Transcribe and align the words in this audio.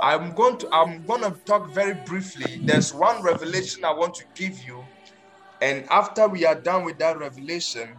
I'm 0.00 0.32
going 0.34 0.58
to 0.58 0.68
I'm 0.72 1.04
going 1.04 1.22
to 1.22 1.30
talk 1.44 1.70
very 1.70 1.94
briefly. 1.94 2.60
There's 2.64 2.94
one 2.94 3.22
revelation 3.22 3.84
I 3.84 3.92
want 3.92 4.14
to 4.14 4.24
give 4.34 4.62
you, 4.62 4.84
and 5.60 5.86
after 5.90 6.28
we 6.28 6.44
are 6.44 6.54
done 6.54 6.84
with 6.84 6.98
that 6.98 7.18
revelation, 7.18 7.96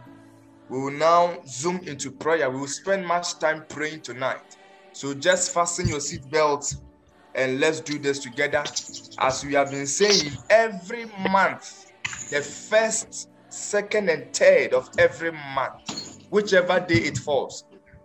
we 0.68 0.78
will 0.78 0.92
now 0.92 1.38
zoom 1.46 1.78
into 1.86 2.10
prayer. 2.10 2.50
We 2.50 2.60
will 2.60 2.66
spend 2.68 3.06
much 3.06 3.38
time 3.38 3.64
praying 3.68 4.02
tonight. 4.02 4.56
So 4.92 5.14
just 5.14 5.52
fasten 5.52 5.88
your 5.88 5.98
seatbelts 5.98 6.80
and 7.34 7.60
let's 7.60 7.80
do 7.80 7.98
this 7.98 8.18
together. 8.20 8.64
As 9.18 9.44
we 9.44 9.54
have 9.54 9.70
been 9.70 9.86
saying, 9.86 10.32
every 10.48 11.06
month, 11.30 11.92
the 12.30 12.40
first, 12.40 13.28
second, 13.48 14.08
and 14.08 14.32
third 14.32 14.72
of 14.72 14.88
every 14.98 15.32
month, 15.32 16.18
whichever 16.30 16.80
day 16.80 16.96
it 16.96 17.18
falls, 17.18 17.64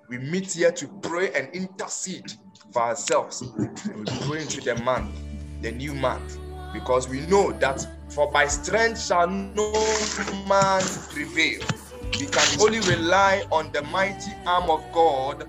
we 0.10 0.18
meet 0.18 0.52
here 0.52 0.72
to 0.72 0.88
pray 1.02 1.32
and 1.34 1.54
intercede 1.54 2.34
for 2.76 2.82
ourselves. 2.82 3.42
And 3.42 4.00
we 4.00 4.06
pray 4.28 4.42
into 4.42 4.60
the 4.60 4.76
month, 4.84 5.10
the 5.62 5.72
new 5.72 5.94
month, 5.94 6.38
because 6.74 7.08
we 7.08 7.22
know 7.22 7.54
that 7.54 7.88
for 8.10 8.30
by 8.30 8.48
strength 8.48 9.02
shall 9.02 9.28
no 9.30 9.72
man 10.46 10.84
prevail. 11.10 11.62
We 12.20 12.26
can 12.26 12.60
only 12.60 12.82
rely 12.82 13.46
on 13.50 13.72
the 13.72 13.82
mighty 13.84 14.32
arm 14.46 14.70
of 14.70 14.84
God 14.92 15.48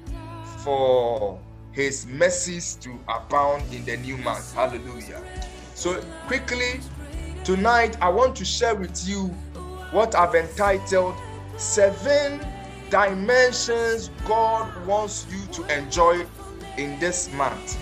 for 0.58 1.40
his 1.72 2.06
mercies 2.06 2.76
to 2.82 2.96
abound 3.08 3.74
in 3.74 3.84
the 3.84 3.96
new 3.96 4.16
month. 4.18 4.54
Hallelujah. 4.54 5.20
So, 5.74 6.00
quickly, 6.28 6.80
tonight 7.42 7.96
I 8.00 8.08
want 8.08 8.36
to 8.36 8.44
share 8.44 8.76
with 8.76 9.06
you 9.06 9.26
what 9.90 10.14
I've 10.14 10.36
entitled 10.36 11.16
Seven 11.56 12.40
Dimensions 12.88 14.10
God 14.24 14.86
Wants 14.86 15.26
You 15.28 15.44
to 15.54 15.76
Enjoy 15.76 16.24
in 16.76 16.98
this 16.98 17.32
month. 17.32 17.78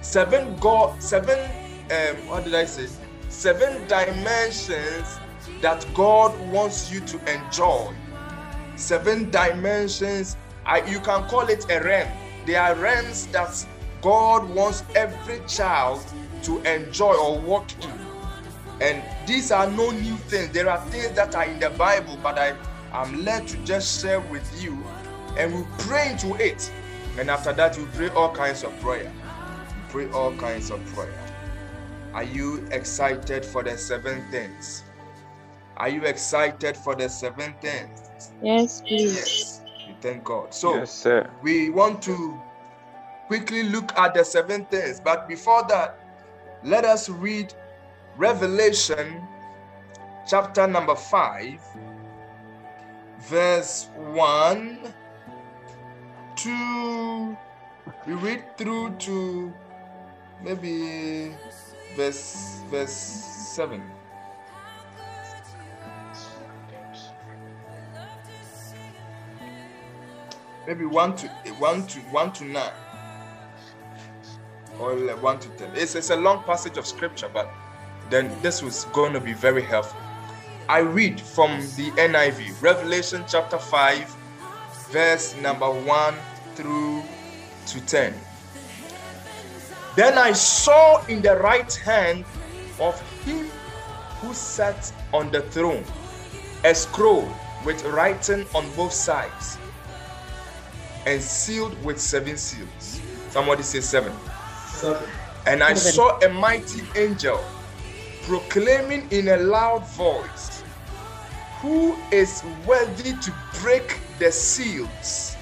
Seven 0.00 0.56
God, 0.56 1.02
seven, 1.02 1.38
um, 1.90 2.28
what 2.28 2.44
did 2.44 2.54
I 2.54 2.64
say? 2.64 2.88
Seven 3.28 3.86
dimensions 3.88 5.18
that 5.60 5.86
God 5.94 6.38
wants 6.50 6.90
you 6.92 7.00
to 7.00 7.34
enjoy. 7.34 7.94
Seven 8.76 9.30
dimensions. 9.30 10.36
I, 10.64 10.84
you 10.86 11.00
can 11.00 11.28
call 11.28 11.48
it 11.48 11.66
a 11.70 11.80
realm. 11.82 12.10
There 12.46 12.60
are 12.60 12.74
realms 12.74 13.26
that 13.28 13.66
God 14.02 14.48
wants 14.50 14.84
every 14.94 15.40
child 15.48 16.04
to 16.42 16.60
enjoy 16.62 17.14
or 17.14 17.40
walk 17.40 17.66
in. 17.82 17.92
And 18.80 19.02
these 19.26 19.50
are 19.50 19.70
no 19.70 19.90
new 19.90 20.16
things. 20.16 20.50
There 20.50 20.68
are 20.68 20.80
things 20.86 21.12
that 21.12 21.34
are 21.34 21.44
in 21.44 21.58
the 21.58 21.70
Bible, 21.70 22.18
but 22.22 22.38
I 22.38 22.54
am 22.92 23.24
led 23.24 23.48
to 23.48 23.56
just 23.64 24.00
share 24.02 24.20
with 24.20 24.62
you. 24.62 24.78
And 25.36 25.54
we 25.54 25.64
pray 25.78 26.10
into 26.12 26.34
it. 26.36 26.70
And 27.18 27.30
after 27.30 27.52
that, 27.54 27.78
you 27.78 27.88
pray 27.94 28.10
all 28.10 28.34
kinds 28.34 28.62
of 28.62 28.78
prayer. 28.80 29.10
We 29.10 29.92
pray 30.04 30.12
all 30.12 30.34
kinds 30.36 30.70
of 30.70 30.84
prayer. 30.94 31.14
Are 32.12 32.22
you 32.22 32.66
excited 32.70 33.44
for 33.44 33.62
the 33.62 33.76
seven 33.78 34.22
things? 34.30 34.84
Are 35.76 35.88
you 35.88 36.02
excited 36.02 36.76
for 36.76 36.94
the 36.94 37.08
seven 37.08 37.54
things? 37.60 38.32
Yes, 38.42 38.80
please. 38.80 39.16
Yes. 39.16 39.62
We 39.86 39.96
thank 40.00 40.24
God. 40.24 40.52
So 40.52 40.76
yes, 40.76 40.92
sir. 40.92 41.30
we 41.42 41.70
want 41.70 42.02
to 42.02 42.40
quickly 43.26 43.64
look 43.64 43.96
at 43.96 44.14
the 44.14 44.24
seven 44.24 44.64
things. 44.66 45.00
But 45.00 45.28
before 45.28 45.64
that, 45.68 45.98
let 46.64 46.84
us 46.84 47.08
read 47.08 47.54
Revelation 48.16 49.22
chapter 50.26 50.66
number 50.66 50.94
5, 50.94 51.60
verse 53.20 53.88
1 53.96 54.94
to 56.36 57.36
we 58.06 58.14
read 58.14 58.56
through 58.56 58.94
to 58.96 59.52
maybe 60.42 61.32
verse 61.96 62.60
verse 62.70 62.90
7. 62.90 63.82
Maybe 70.66 70.84
one 70.84 71.14
to 71.16 71.28
one 71.58 71.86
to 71.86 72.00
one 72.10 72.32
to 72.32 72.44
nine 72.44 72.72
or 74.78 74.96
one 75.16 75.38
to 75.38 75.48
ten. 75.50 75.70
It's, 75.74 75.94
it's 75.94 76.10
a 76.10 76.16
long 76.16 76.42
passage 76.42 76.76
of 76.76 76.86
scripture, 76.86 77.30
but 77.32 77.50
then 78.10 78.30
this 78.42 78.62
was 78.62 78.84
going 78.86 79.12
to 79.12 79.20
be 79.20 79.32
very 79.32 79.62
helpful. 79.62 80.00
I 80.68 80.78
read 80.80 81.20
from 81.20 81.60
the 81.76 81.92
NIV, 81.92 82.60
Revelation 82.60 83.24
chapter 83.28 83.58
5, 83.58 84.16
verse 84.90 85.34
number 85.36 85.70
1 85.70 86.14
through 86.54 87.02
to 87.66 87.80
10. 87.86 88.14
Then 89.96 90.18
I 90.18 90.32
saw 90.32 91.04
in 91.06 91.22
the 91.22 91.36
right 91.36 91.72
hand 91.74 92.24
of 92.78 93.00
him 93.24 93.48
who 94.20 94.34
sat 94.34 94.92
on 95.12 95.30
the 95.30 95.40
throne 95.40 95.84
a 96.64 96.74
scroll 96.74 97.28
with 97.64 97.82
writing 97.84 98.46
on 98.54 98.70
both 98.76 98.92
sides 98.92 99.58
and 101.06 101.22
sealed 101.22 101.82
with 101.84 102.00
seven 102.00 102.36
seals. 102.36 103.00
Somebody 103.30 103.62
say 103.62 103.80
seven. 103.80 104.12
Seven. 104.68 105.08
And 105.46 105.62
I 105.62 105.74
saw 105.74 106.18
a 106.20 106.28
mighty 106.28 106.82
angel 106.96 107.42
proclaiming 108.24 109.06
in 109.10 109.28
a 109.28 109.36
loud 109.36 109.86
voice, 109.90 110.62
Who 111.60 111.96
is 112.10 112.42
worthy 112.66 113.12
to 113.12 113.32
break 113.60 114.00
the 114.18 114.32
seals 114.32 115.36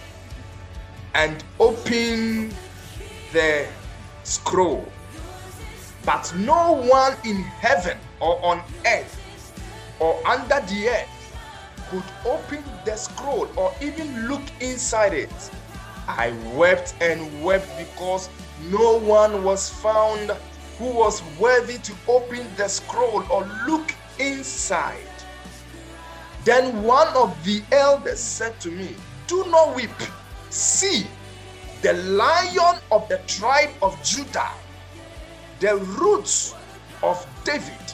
and 1.15 1.43
open 1.61 2.53
the 3.33 3.67
scroll? 4.25 4.87
But 6.05 6.33
no 6.37 6.73
one 6.73 7.17
in 7.25 7.37
heaven 7.37 7.99
or 8.21 8.45
on 8.45 8.63
earth 8.87 9.21
or 10.01 10.21
under 10.27 10.61
the 10.69 10.89
earth 10.89 11.15
could 11.91 12.05
open 12.27 12.63
the 12.85 12.97
scroll 12.97 13.49
or 13.57 13.73
even 13.81 14.29
look 14.29 14.43
inside 14.61 15.15
it. 15.15 15.33
I 16.07 16.33
wept 16.55 16.95
and 17.01 17.43
wept 17.43 17.69
because 17.79 18.29
no 18.71 18.99
one 18.99 19.45
was 19.45 19.71
found 19.71 20.31
who 20.79 20.91
was 20.91 21.23
worthy 21.39 21.79
to 21.79 21.93
open 22.09 22.47
the 22.57 22.69
scroll 22.69 23.25
or 23.31 23.49
look 23.67 23.95
inside. 24.19 25.14
Then 26.45 26.83
one 26.83 27.09
of 27.17 27.33
the 27.45 27.63
elders 27.73 28.21
said 28.21 28.61
to 28.61 28.71
me, 28.71 28.95
Do 29.27 29.45
not 29.47 29.75
weep. 29.75 29.91
See, 30.51 31.07
the 31.81 31.95
lion 31.95 32.81
of 32.93 33.09
the 33.09 33.19
tribe 33.27 33.71
of 33.81 34.01
Judah, 34.03 34.53
the 35.61 35.77
roots 35.77 36.55
of 37.03 37.27
David, 37.45 37.93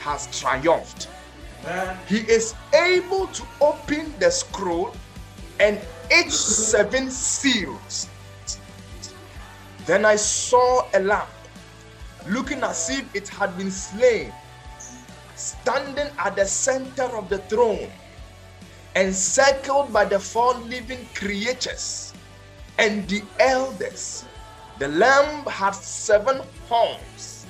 has 0.00 0.26
triumphed. 0.38 1.08
He 2.08 2.18
is 2.18 2.54
able 2.74 3.26
to 3.28 3.42
open 3.60 4.14
the 4.18 4.30
scroll 4.30 4.94
and 5.60 5.78
its 6.10 6.38
seven 6.38 7.10
seals. 7.10 8.08
Then 9.86 10.04
I 10.04 10.16
saw 10.16 10.86
a 10.94 11.00
lamb 11.00 11.28
looking 12.28 12.62
as 12.62 12.88
if 12.90 13.14
it 13.14 13.28
had 13.28 13.56
been 13.56 13.70
slain, 13.70 14.32
standing 15.36 16.08
at 16.18 16.36
the 16.36 16.46
center 16.46 17.16
of 17.16 17.28
the 17.28 17.38
throne, 17.38 17.90
encircled 18.96 19.92
by 19.92 20.04
the 20.04 20.18
four 20.18 20.54
living 20.54 21.06
creatures 21.14 22.12
and 22.78 23.08
the 23.08 23.22
elders. 23.38 24.24
The 24.78 24.88
lamb 24.88 25.44
had 25.46 25.74
seven 25.74 26.42
horns 26.68 27.46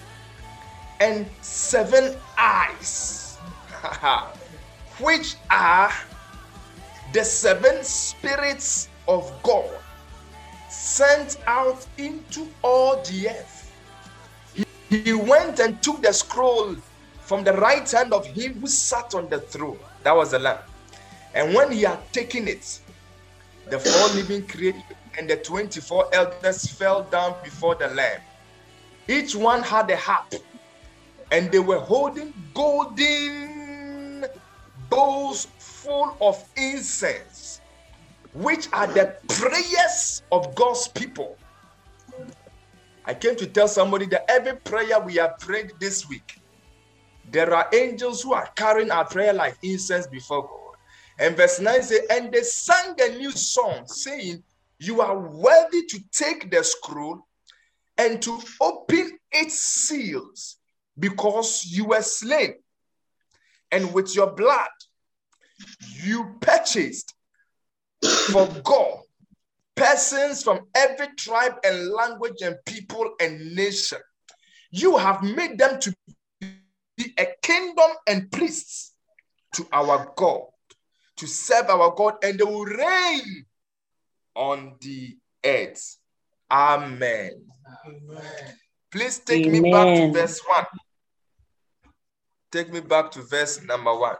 and 1.00 1.26
seven 1.40 2.16
eyes, 2.38 3.38
which 5.00 5.36
are 5.50 5.92
the 7.12 7.24
seven 7.24 7.82
spirits 7.82 8.88
of 9.08 9.32
God 9.42 9.70
sent 10.68 11.38
out 11.46 11.86
into 11.98 12.48
all 12.62 12.96
the 13.02 13.28
earth. 13.28 13.72
He, 14.88 15.12
went 15.12 15.58
and 15.60 15.82
took 15.82 16.02
the 16.02 16.12
scroll 16.12 16.76
from 17.24 17.42
the 17.42 17.54
right 17.54 17.90
hand 17.90 18.12
of 18.12 18.26
him 18.26 18.60
who 18.60 18.66
sat 18.66 19.14
on 19.14 19.28
the 19.28 19.40
throne. 19.40 19.78
That 20.02 20.14
was 20.14 20.30
the 20.32 20.38
lamb. 20.38 20.58
And 21.34 21.54
when 21.54 21.72
he 21.72 21.82
had 21.82 22.12
taken 22.12 22.46
it, 22.46 22.80
the 23.70 23.78
four 23.78 24.08
living 24.14 24.46
creatures 24.46 24.82
and 25.18 25.28
the 25.28 25.36
24 25.36 26.14
elders 26.14 26.66
fell 26.66 27.04
down 27.04 27.34
before 27.42 27.74
the 27.76 27.88
lamb. 27.88 28.20
Each 29.08 29.34
one 29.34 29.62
had 29.62 29.90
a 29.90 29.96
harp, 29.96 30.34
and 31.30 31.50
they 31.50 31.58
were 31.58 31.78
holding 31.78 32.32
golden 32.52 34.24
bowls 34.90 35.46
full 35.58 36.16
of 36.20 36.42
incense, 36.56 37.60
which 38.34 38.68
are 38.72 38.86
the 38.86 39.16
prayers 39.28 40.22
of 40.30 40.54
God's 40.54 40.88
people. 40.88 41.36
I 43.06 43.14
came 43.14 43.36
to 43.36 43.46
tell 43.46 43.68
somebody 43.68 44.06
that 44.06 44.24
every 44.30 44.56
prayer 44.56 44.98
we 45.00 45.14
have 45.16 45.38
prayed 45.38 45.72
this 45.78 46.08
week, 46.08 46.40
there 47.30 47.54
are 47.54 47.68
angels 47.72 48.22
who 48.22 48.32
are 48.32 48.48
carrying 48.56 48.90
our 48.90 49.04
prayer 49.04 49.32
like 49.32 49.56
incense 49.62 50.06
before 50.06 50.42
God. 50.42 50.76
And 51.18 51.36
verse 51.36 51.60
9 51.60 51.82
says, 51.82 52.00
And 52.10 52.32
they 52.32 52.42
sang 52.42 52.96
a 53.00 53.16
new 53.16 53.30
song, 53.30 53.86
saying, 53.86 54.42
You 54.78 55.00
are 55.00 55.18
worthy 55.18 55.86
to 55.86 56.00
take 56.12 56.50
the 56.50 56.62
scroll 56.64 57.26
and 57.98 58.20
to 58.22 58.40
open 58.60 59.18
its 59.30 59.54
seals 59.54 60.56
because 60.98 61.64
you 61.64 61.86
were 61.86 62.02
slain. 62.02 62.54
And 63.70 63.92
with 63.92 64.14
your 64.14 64.32
blood, 64.32 64.68
you 66.02 66.36
purchased 66.40 67.14
for 68.30 68.46
God 68.62 68.98
persons 69.74 70.42
from 70.42 70.60
every 70.74 71.08
tribe 71.16 71.54
and 71.64 71.90
language 71.90 72.42
and 72.42 72.56
people 72.66 73.14
and 73.20 73.54
nation. 73.54 73.98
You 74.70 74.96
have 74.96 75.22
made 75.22 75.58
them 75.58 75.80
to 75.80 75.94
be 76.96 77.12
a 77.18 77.26
kingdom 77.42 77.90
and 78.06 78.30
priests 78.30 78.94
to 79.54 79.66
our 79.72 80.12
God, 80.16 80.42
to 81.16 81.26
serve 81.26 81.70
our 81.70 81.94
God, 81.94 82.14
and 82.22 82.38
they 82.38 82.44
will 82.44 82.64
reign 82.64 83.46
on 84.34 84.76
the 84.80 85.16
earth. 85.44 85.98
Amen. 86.50 87.46
Amen. 87.86 88.22
Please 88.90 89.18
take 89.18 89.46
Amen. 89.46 89.62
me 89.62 89.70
back 89.70 89.96
to 89.96 90.12
verse 90.12 90.40
1. 90.46 90.64
Take 92.52 92.72
me 92.72 92.80
back 92.80 93.10
to 93.12 93.22
verse 93.22 93.62
number 93.62 93.96
1. 93.96 94.16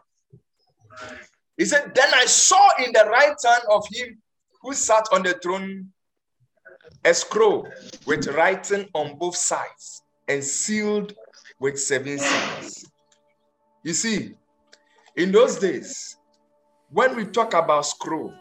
He 1.57 1.65
said, 1.65 1.95
Then 1.95 2.09
I 2.15 2.27
saw 2.27 2.69
in 2.85 2.93
the 2.93 3.05
right 3.09 3.37
hand 3.45 3.63
of 3.71 3.85
him 3.93 4.21
who 4.63 4.73
sat 4.73 5.07
on 5.13 5.23
the 5.23 5.35
throne 5.35 5.91
a 7.05 7.15
scroll 7.15 7.69
with 8.07 8.27
writing 8.29 8.89
on 8.95 9.19
both 9.19 9.37
sides 9.37 10.03
and 10.27 10.43
sealed 10.43 11.15
with 11.65 11.81
seven 11.81 12.19
seals. 12.19 12.85
You 13.85 13.95
see, 13.95 14.35
in 15.17 15.33
those 15.33 15.59
days, 15.59 16.19
when 16.91 17.17
we 17.17 17.25
talk 17.25 17.55
about 17.55 17.87
scroll, 17.87 18.35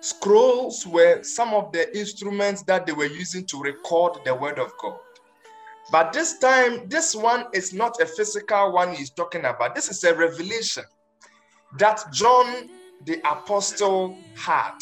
scrolls 0.00 0.86
were 0.86 1.22
some 1.22 1.52
of 1.52 1.70
the 1.70 1.94
instruments 1.94 2.62
that 2.62 2.86
they 2.86 2.92
were 2.92 3.04
using 3.04 3.44
to 3.44 3.60
record 3.60 4.20
the 4.24 4.34
word 4.34 4.58
of 4.58 4.72
God. 4.80 4.98
But 5.92 6.14
this 6.14 6.38
time, 6.38 6.88
this 6.88 7.14
one 7.14 7.44
is 7.52 7.74
not 7.74 8.00
a 8.00 8.06
physical 8.06 8.72
one 8.72 8.94
he's 8.94 9.10
talking 9.10 9.44
about. 9.44 9.74
This 9.74 9.90
is 9.90 10.02
a 10.04 10.14
revelation 10.14 10.84
that 11.76 12.02
John 12.10 12.70
the 13.04 13.18
apostle 13.30 14.16
had. 14.34 14.78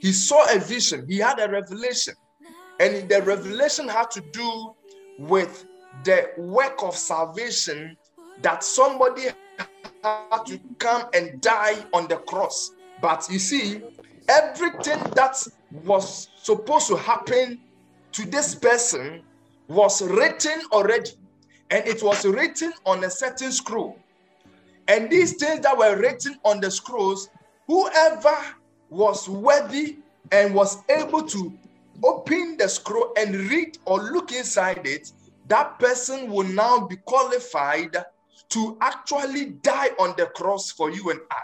He 0.00 0.12
saw 0.12 0.44
a 0.52 0.58
vision, 0.58 1.06
he 1.08 1.18
had 1.18 1.38
a 1.38 1.48
revelation. 1.48 2.14
And 2.80 3.08
the 3.08 3.22
revelation 3.22 3.86
had 3.86 4.10
to 4.10 4.20
do 4.32 4.74
with 5.20 5.66
the 6.04 6.30
work 6.36 6.82
of 6.82 6.96
salvation 6.96 7.96
that 8.42 8.62
somebody 8.62 9.28
had 10.02 10.46
to 10.46 10.58
come 10.78 11.04
and 11.14 11.40
die 11.40 11.76
on 11.92 12.06
the 12.08 12.16
cross. 12.16 12.72
But 13.00 13.26
you 13.30 13.38
see, 13.38 13.82
everything 14.28 14.98
that 15.14 15.36
was 15.84 16.28
supposed 16.36 16.88
to 16.88 16.96
happen 16.96 17.60
to 18.12 18.24
this 18.26 18.54
person 18.54 19.22
was 19.68 20.02
written 20.02 20.62
already, 20.72 21.10
and 21.70 21.86
it 21.86 22.02
was 22.02 22.24
written 22.24 22.72
on 22.84 23.04
a 23.04 23.10
certain 23.10 23.52
scroll. 23.52 23.98
And 24.88 25.10
these 25.10 25.34
things 25.34 25.60
that 25.60 25.76
were 25.76 25.96
written 25.96 26.36
on 26.44 26.60
the 26.60 26.70
scrolls, 26.70 27.28
whoever 27.66 28.36
was 28.88 29.28
worthy 29.28 29.96
and 30.30 30.54
was 30.54 30.78
able 30.88 31.22
to 31.22 31.52
open 32.04 32.56
the 32.56 32.68
scroll 32.68 33.12
and 33.16 33.34
read 33.34 33.78
or 33.84 34.00
look 34.02 34.32
inside 34.32 34.86
it, 34.86 35.12
that 35.48 35.78
person 35.78 36.30
will 36.30 36.46
now 36.46 36.86
be 36.86 36.96
qualified 36.96 37.96
to 38.48 38.76
actually 38.80 39.46
die 39.62 39.90
on 39.98 40.14
the 40.16 40.26
cross 40.26 40.70
for 40.70 40.90
you 40.90 41.10
and 41.10 41.20
I. 41.30 41.40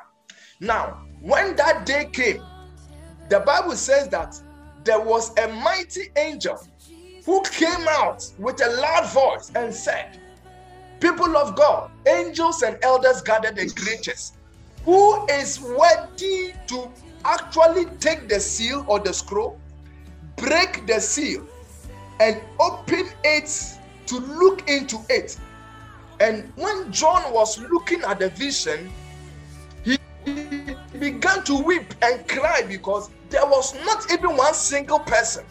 Now, 0.60 1.02
when 1.20 1.56
that 1.56 1.87
day 1.87 2.08
came, 2.12 2.43
the 3.28 3.40
Bible 3.40 3.76
says 3.76 4.08
that 4.08 4.40
there 4.84 5.00
was 5.00 5.37
a 5.38 5.49
mighty 5.49 6.10
angel 6.16 6.60
who 7.25 7.43
came 7.43 7.87
out 7.88 8.25
with 8.38 8.60
a 8.64 8.69
loud 8.81 9.08
voice 9.12 9.50
and 9.54 9.72
said, 9.72 10.19
People 11.00 11.37
of 11.37 11.56
God, 11.56 11.90
angels 12.06 12.62
and 12.62 12.78
elders 12.82 13.22
gathered 13.22 13.58
and 13.58 13.75
creatures, 13.75 14.32
who 14.84 15.26
is 15.28 15.60
worthy 15.60 16.52
to 16.69 16.90
actually 17.25 17.87
take 17.98 18.28
the 18.28 18.38
seal 18.38 18.84
or 18.88 18.98
the 18.98 19.12
scroll, 19.12 19.60
break 20.37 20.87
the 20.87 21.00
seal, 21.00 21.46
and 22.20 22.40
open 22.60 23.08
it 23.25 23.78
to 24.06 24.19
look 24.19 24.69
into 24.69 24.99
it. 25.08 25.38
And 26.20 26.52
when 26.56 26.93
John 26.93 27.32
was 27.32 27.58
looking 27.58 28.02
at 28.02 28.19
the 28.19 28.31
vision, 28.31 28.90
he 29.84 29.99
began 30.99 31.43
to 31.44 31.60
weep 31.62 31.94
and 32.02 32.26
cry 32.28 32.62
because 32.62 33.10
there 33.28 33.44
was 33.44 33.75
not 33.84 34.10
even 34.12 34.37
one 34.37 34.54
single 34.54 35.00
person 35.00 35.44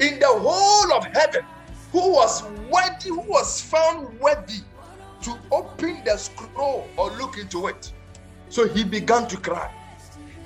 in 0.00 0.18
the 0.18 0.26
whole 0.26 0.92
of 0.92 1.04
heaven 1.14 1.44
who 1.92 2.12
was 2.12 2.42
worthy, 2.70 3.10
who 3.10 3.20
was 3.20 3.60
found 3.60 4.18
worthy 4.20 4.60
to 5.22 5.38
open 5.50 6.02
the 6.04 6.16
scroll 6.16 6.86
or 6.96 7.10
look 7.12 7.38
into 7.38 7.66
it. 7.66 7.92
So 8.48 8.66
he 8.68 8.84
began 8.84 9.28
to 9.28 9.36
cry. 9.36 9.72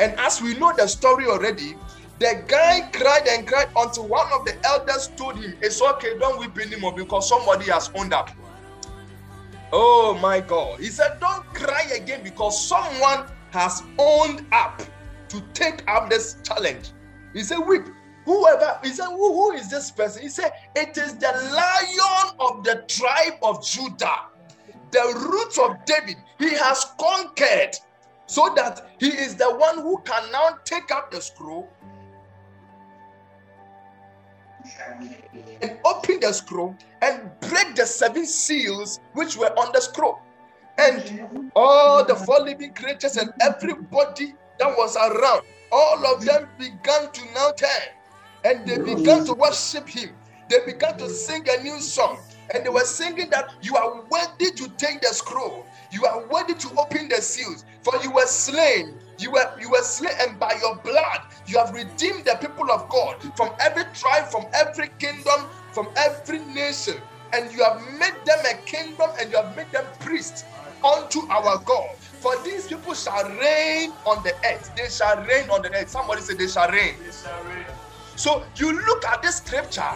And 0.01 0.19
as 0.19 0.43
we 0.43 0.57
know 0.59 0.73
the 0.77 0.87
story 0.87 1.27
already, 1.27 1.77
the 2.19 2.45
guy 2.47 2.89
cried 2.93 3.27
and 3.29 3.47
cried 3.47 3.69
until 3.77 4.09
one 4.09 4.27
of 4.33 4.45
the 4.45 4.55
elders 4.65 5.09
told 5.17 5.37
him, 5.39 5.57
It's 5.61 5.81
okay, 5.83 6.19
don't 6.19 6.39
weep 6.39 6.59
anymore 6.59 6.95
because 6.95 7.29
somebody 7.29 7.71
has 7.71 7.91
owned 7.95 8.13
up. 8.13 8.31
Oh 9.73 10.19
my 10.21 10.41
God. 10.41 10.81
He 10.81 10.87
said, 10.87 11.19
Don't 11.21 11.45
cry 11.55 11.83
again 11.95 12.23
because 12.23 12.67
someone 12.69 13.27
has 13.51 13.83
owned 13.99 14.47
up 14.53 14.83
to 15.29 15.41
take 15.55 15.89
up 15.89 16.11
this 16.11 16.37
challenge. 16.43 16.91
He 17.33 17.43
said, 17.43 17.59
Weep 17.59 17.87
Whoever, 18.25 18.79
he 18.83 18.91
said, 18.91 19.07
who, 19.07 19.33
who 19.33 19.53
is 19.53 19.69
this 19.69 19.91
person? 19.91 20.23
He 20.23 20.29
said, 20.29 20.53
It 20.77 20.97
is 20.97 21.15
the 21.17 21.33
lion 21.33 22.37
of 22.39 22.65
the 22.65 22.85
tribe 22.87 23.39
of 23.43 23.65
Judah, 23.65 24.27
the 24.91 25.29
roots 25.31 25.59
of 25.59 25.85
David. 25.85 26.17
He 26.39 26.51
has 26.51 26.87
conquered 27.01 27.77
so 28.27 28.53
that 28.55 28.91
he 29.01 29.09
is 29.09 29.35
the 29.35 29.53
one 29.57 29.79
who 29.79 30.01
can 30.05 30.31
now 30.31 30.59
take 30.65 30.91
up 30.91 31.11
the 31.11 31.21
scroll 31.21 31.69
and 35.61 35.79
open 35.85 36.21
the 36.21 36.33
scroll 36.33 36.77
and 37.01 37.31
break 37.41 37.75
the 37.75 37.87
seven 37.87 38.27
seals 38.27 39.01
which 39.15 39.37
were 39.37 39.53
on 39.59 39.73
the 39.73 39.81
scroll. 39.81 40.21
And 40.79 41.51
all 41.55 42.05
the 42.05 42.15
four 42.15 42.41
living 42.41 42.75
creatures 42.75 43.17
and 43.17 43.33
everybody 43.41 44.35
that 44.59 44.77
was 44.77 44.97
around, 44.97 45.43
all 45.71 46.07
of 46.07 46.25
them 46.25 46.49
began 46.59 47.11
to 47.13 47.25
now 47.35 47.53
turn 47.53 47.69
and 48.45 48.67
they 48.67 48.79
began 48.79 49.25
to 49.27 49.35
worship 49.35 49.89
him. 49.89 50.11
They 50.49 50.65
began 50.67 50.99
to 50.99 51.09
sing 51.09 51.47
a 51.49 51.63
new 51.63 51.81
song. 51.81 52.19
And 52.55 52.65
they 52.65 52.69
were 52.69 52.85
singing 52.85 53.31
that 53.31 53.55
you 53.63 53.77
are 53.77 54.03
worthy 54.11 54.51
to 54.51 54.69
take 54.77 55.01
the 55.01 55.09
scroll. 55.09 55.65
You 55.91 56.05
are 56.05 56.27
worthy 56.29 56.55
to 56.55 56.69
open 56.79 57.09
the 57.09 57.23
seals. 57.23 57.65
For 57.83 57.95
you 58.03 58.13
were 58.13 58.27
slain. 58.27 58.99
You 59.19 59.31
were 59.33 59.51
you 59.61 59.71
were 59.71 59.83
slain, 59.83 60.15
and 60.21 60.39
by 60.39 60.55
your 60.61 60.77
blood 60.77 61.21
you 61.47 61.59
have 61.59 61.75
redeemed 61.75 62.25
the 62.25 62.37
people 62.41 62.71
of 62.71 62.89
God 62.89 63.17
from 63.37 63.51
every 63.61 63.85
tribe, 63.95 64.27
from 64.31 64.47
every 64.55 64.89
kingdom, 64.99 65.49
from 65.73 65.89
every 65.97 66.41
nation. 66.41 66.97
And 67.33 67.53
you 67.53 67.65
have 67.65 67.81
made 67.99 68.15
them 68.27 68.39
a 68.51 68.57
kingdom 68.65 69.11
and 69.21 69.31
you 69.31 69.39
have 69.39 69.57
made 69.57 69.71
them 69.73 69.87
priests 70.01 70.45
unto 70.85 71.21
our 71.31 71.59
God. 71.65 71.97
For 71.99 72.33
these 72.45 72.67
people 72.69 72.95
shall 72.95 73.25
reign 73.25 73.93
on 74.05 74.23
the 74.23 74.35
earth. 74.45 74.71
They 74.77 74.89
shall 74.89 75.17
reign 75.25 75.49
on 75.51 75.63
the 75.63 75.73
earth. 75.75 75.89
Somebody 75.91 76.21
say 76.21 76.35
they 76.35 76.49
shall 76.49 76.71
reign. 76.71 76.97
They 77.03 77.11
shall 77.11 77.43
reign. 77.45 77.67
So 78.17 78.45
you 78.57 78.73
look 78.87 79.05
at 79.07 79.23
this 79.23 79.37
scripture, 79.37 79.91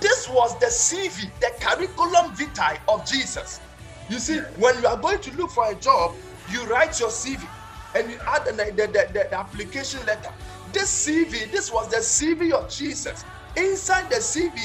this 0.00 0.28
was 0.28 0.58
the 0.58 0.66
CV, 0.66 1.30
the 1.40 1.52
curriculum 1.60 2.34
vitae 2.34 2.78
of 2.88 3.06
Jesus. 3.06 3.60
You 4.08 4.18
see, 4.18 4.38
when 4.56 4.80
you 4.80 4.88
are 4.88 4.96
going 4.96 5.20
to 5.20 5.36
look 5.36 5.50
for 5.50 5.70
a 5.70 5.74
job, 5.74 6.14
you 6.50 6.64
write 6.66 6.98
your 6.98 7.10
CV 7.10 7.46
and 7.94 8.10
you 8.10 8.18
add 8.26 8.44
the, 8.44 8.52
the, 8.52 8.86
the, 8.86 9.08
the 9.12 9.34
application 9.34 10.04
letter. 10.06 10.32
This 10.72 11.06
CV, 11.06 11.50
this 11.50 11.72
was 11.72 11.88
the 11.88 11.96
CV 11.96 12.52
of 12.52 12.70
Jesus. 12.70 13.24
Inside 13.56 14.08
the 14.10 14.16
CV 14.16 14.56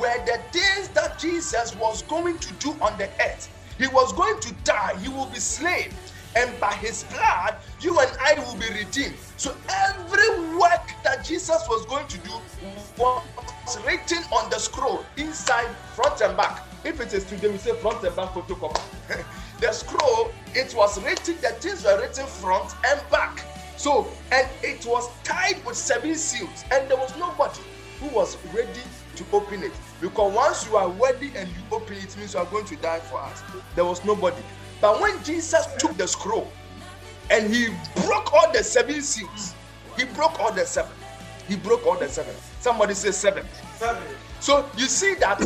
were 0.00 0.24
the 0.26 0.40
things 0.50 0.88
that 0.88 1.18
Jesus 1.18 1.76
was 1.76 2.02
going 2.02 2.38
to 2.38 2.52
do 2.54 2.70
on 2.80 2.96
the 2.98 3.08
earth. 3.20 3.48
He 3.78 3.86
was 3.88 4.12
going 4.12 4.38
to 4.40 4.52
die, 4.64 4.96
he 5.00 5.08
will 5.08 5.26
be 5.26 5.38
slain, 5.38 5.90
and 6.34 6.58
by 6.60 6.72
his 6.74 7.04
blood, 7.04 7.56
you 7.80 7.98
and 7.98 8.10
I 8.20 8.34
will 8.44 8.56
be 8.56 8.68
redeemed. 8.68 9.16
So 9.36 9.54
every 9.68 10.56
work 10.56 10.90
that 11.04 11.24
Jesus 11.24 11.64
was 11.68 11.86
going 11.86 12.06
to 12.08 12.18
do 12.18 12.32
was 12.98 13.22
written 13.86 14.22
on 14.32 14.50
the 14.50 14.58
scroll 14.58 15.04
inside, 15.16 15.68
front 15.94 16.20
and 16.20 16.36
back. 16.36 16.66
If 16.84 17.00
it 17.00 17.12
is 17.12 17.24
today, 17.24 17.48
we 17.48 17.58
say 17.58 17.74
front 17.76 18.02
and 18.04 18.14
back 18.16 18.30
photocopy. 18.30 18.80
the 19.62 19.72
scroll, 19.72 20.32
it 20.54 20.74
was 20.74 21.00
written, 21.02 21.36
the 21.40 21.50
things 21.60 21.84
were 21.84 21.98
written 22.00 22.26
front 22.26 22.74
and 22.84 23.00
back. 23.10 23.44
So, 23.76 24.08
and 24.32 24.48
it 24.62 24.84
was 24.84 25.08
tied 25.22 25.64
with 25.64 25.76
seven 25.76 26.16
seals, 26.16 26.64
and 26.72 26.90
there 26.90 26.96
was 26.96 27.16
nobody 27.16 27.60
who 28.00 28.08
was 28.08 28.36
ready 28.52 28.82
to 29.14 29.24
open 29.32 29.62
it. 29.62 29.72
Because 30.00 30.34
once 30.34 30.66
you 30.66 30.76
are 30.76 30.90
ready 30.90 31.30
and 31.36 31.48
you 31.48 31.62
open 31.70 31.96
it, 31.96 32.04
it 32.04 32.16
means 32.16 32.34
you 32.34 32.40
are 32.40 32.46
going 32.46 32.64
to 32.66 32.76
die 32.76 32.98
for 32.98 33.20
us. 33.20 33.42
There 33.76 33.84
was 33.84 34.04
nobody. 34.04 34.42
But 34.80 35.00
when 35.00 35.22
Jesus 35.22 35.68
took 35.78 35.96
the 35.96 36.08
scroll 36.08 36.50
and 37.30 37.48
he 37.54 37.68
broke 38.04 38.32
all 38.34 38.52
the 38.52 38.64
seven 38.64 39.00
seals, 39.00 39.54
he 39.96 40.04
broke 40.06 40.40
all 40.40 40.52
the 40.52 40.66
seven. 40.66 40.90
He 41.46 41.54
broke 41.54 41.86
all 41.86 41.96
the 41.96 42.08
seven. 42.08 42.34
Somebody 42.58 42.94
say 42.94 43.12
seven. 43.12 43.46
Seven. 43.76 44.02
So 44.40 44.68
you 44.76 44.86
see 44.86 45.14
that 45.16 45.40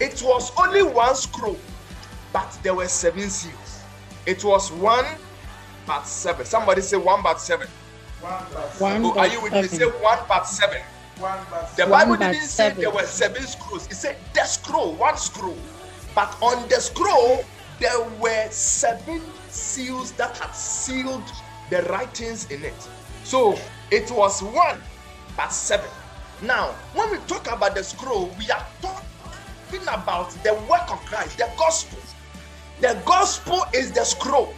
it 0.00 0.20
was 0.24 0.50
only 0.58 0.82
one 0.82 1.14
scroll, 1.14 1.56
but 2.32 2.58
there 2.62 2.74
were 2.74 2.88
seven 2.88 3.28
seals. 3.30 3.82
It 4.26 4.44
was 4.44 4.70
one 4.72 5.06
but 5.86 6.04
seven. 6.06 6.46
Somebody 6.46 6.82
say 6.82 6.96
one 6.96 7.22
but 7.22 7.40
seven. 7.40 7.66
One 8.78 9.04
oh, 9.04 9.18
are 9.18 9.26
you 9.26 9.42
with 9.42 9.52
me? 9.52 9.62
Say 9.64 9.86
one 9.86 10.18
but 10.28 10.44
seven. 10.44 10.82
The 11.76 11.86
Bible 11.86 12.16
didn't 12.16 12.42
say 12.42 12.70
there 12.70 12.90
were 12.90 13.04
seven 13.04 13.42
scrolls. 13.42 13.86
It 13.86 13.94
said 13.94 14.16
the 14.34 14.44
scroll, 14.44 14.94
one 14.94 15.16
scroll. 15.16 15.56
But 16.14 16.36
on 16.42 16.68
the 16.68 16.80
scroll, 16.80 17.44
there 17.78 18.00
were 18.20 18.48
seven 18.50 19.22
seals 19.48 20.12
that 20.12 20.36
had 20.38 20.52
sealed 20.52 21.24
the 21.70 21.82
writings 21.84 22.50
in 22.50 22.64
it. 22.64 22.88
So 23.24 23.58
it 23.90 24.10
was 24.10 24.42
one 24.42 24.80
but 25.36 25.48
seven. 25.52 25.90
Now, 26.42 26.74
when 26.94 27.10
we 27.10 27.18
talk 27.26 27.50
about 27.52 27.74
the 27.74 27.84
scroll, 27.84 28.34
we 28.38 28.50
are 28.50 28.66
talking 28.80 29.82
about 29.88 30.30
the 30.42 30.54
work 30.70 30.90
of 30.90 31.04
Christ, 31.06 31.38
the 31.38 31.48
gospel. 31.58 31.98
The 32.80 32.98
gospel 33.04 33.64
is 33.74 33.92
the 33.92 34.04
scroll. 34.04 34.54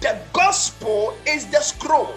The 0.00 0.20
gospel 0.32 1.16
is 1.26 1.46
the 1.46 1.60
scroll. 1.60 2.14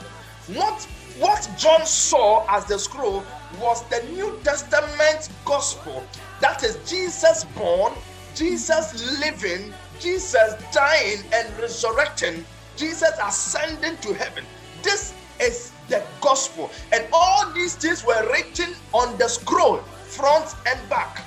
What 0.54 0.88
what 1.18 1.50
John 1.58 1.84
saw 1.88 2.46
as 2.48 2.66
the 2.66 2.78
scroll 2.78 3.24
was 3.60 3.82
the 3.90 4.04
New 4.12 4.40
Testament 4.44 5.30
gospel. 5.44 6.04
That 6.40 6.64
is 6.64 6.78
Jesus 6.88 7.46
born, 7.56 7.94
Jesus 8.36 9.20
living, 9.20 9.74
Jesus 10.00 10.54
dying 10.72 11.24
and 11.34 11.48
resurrecting, 11.60 12.46
Jesus 12.76 13.12
ascending 13.24 13.98
to 13.98 14.14
heaven. 14.14 14.46
This 14.84 15.16
is 15.40 15.72
the 15.90 16.04
gospel. 16.22 16.70
And 16.94 17.08
all 17.12 17.52
these 17.54 17.74
things 17.74 18.06
were 18.06 18.32
written 18.32 18.76
on 18.94 19.18
the 19.18 19.28
scroll, 19.28 19.78
front 19.78 20.54
and 20.68 20.80
back. 20.88 21.24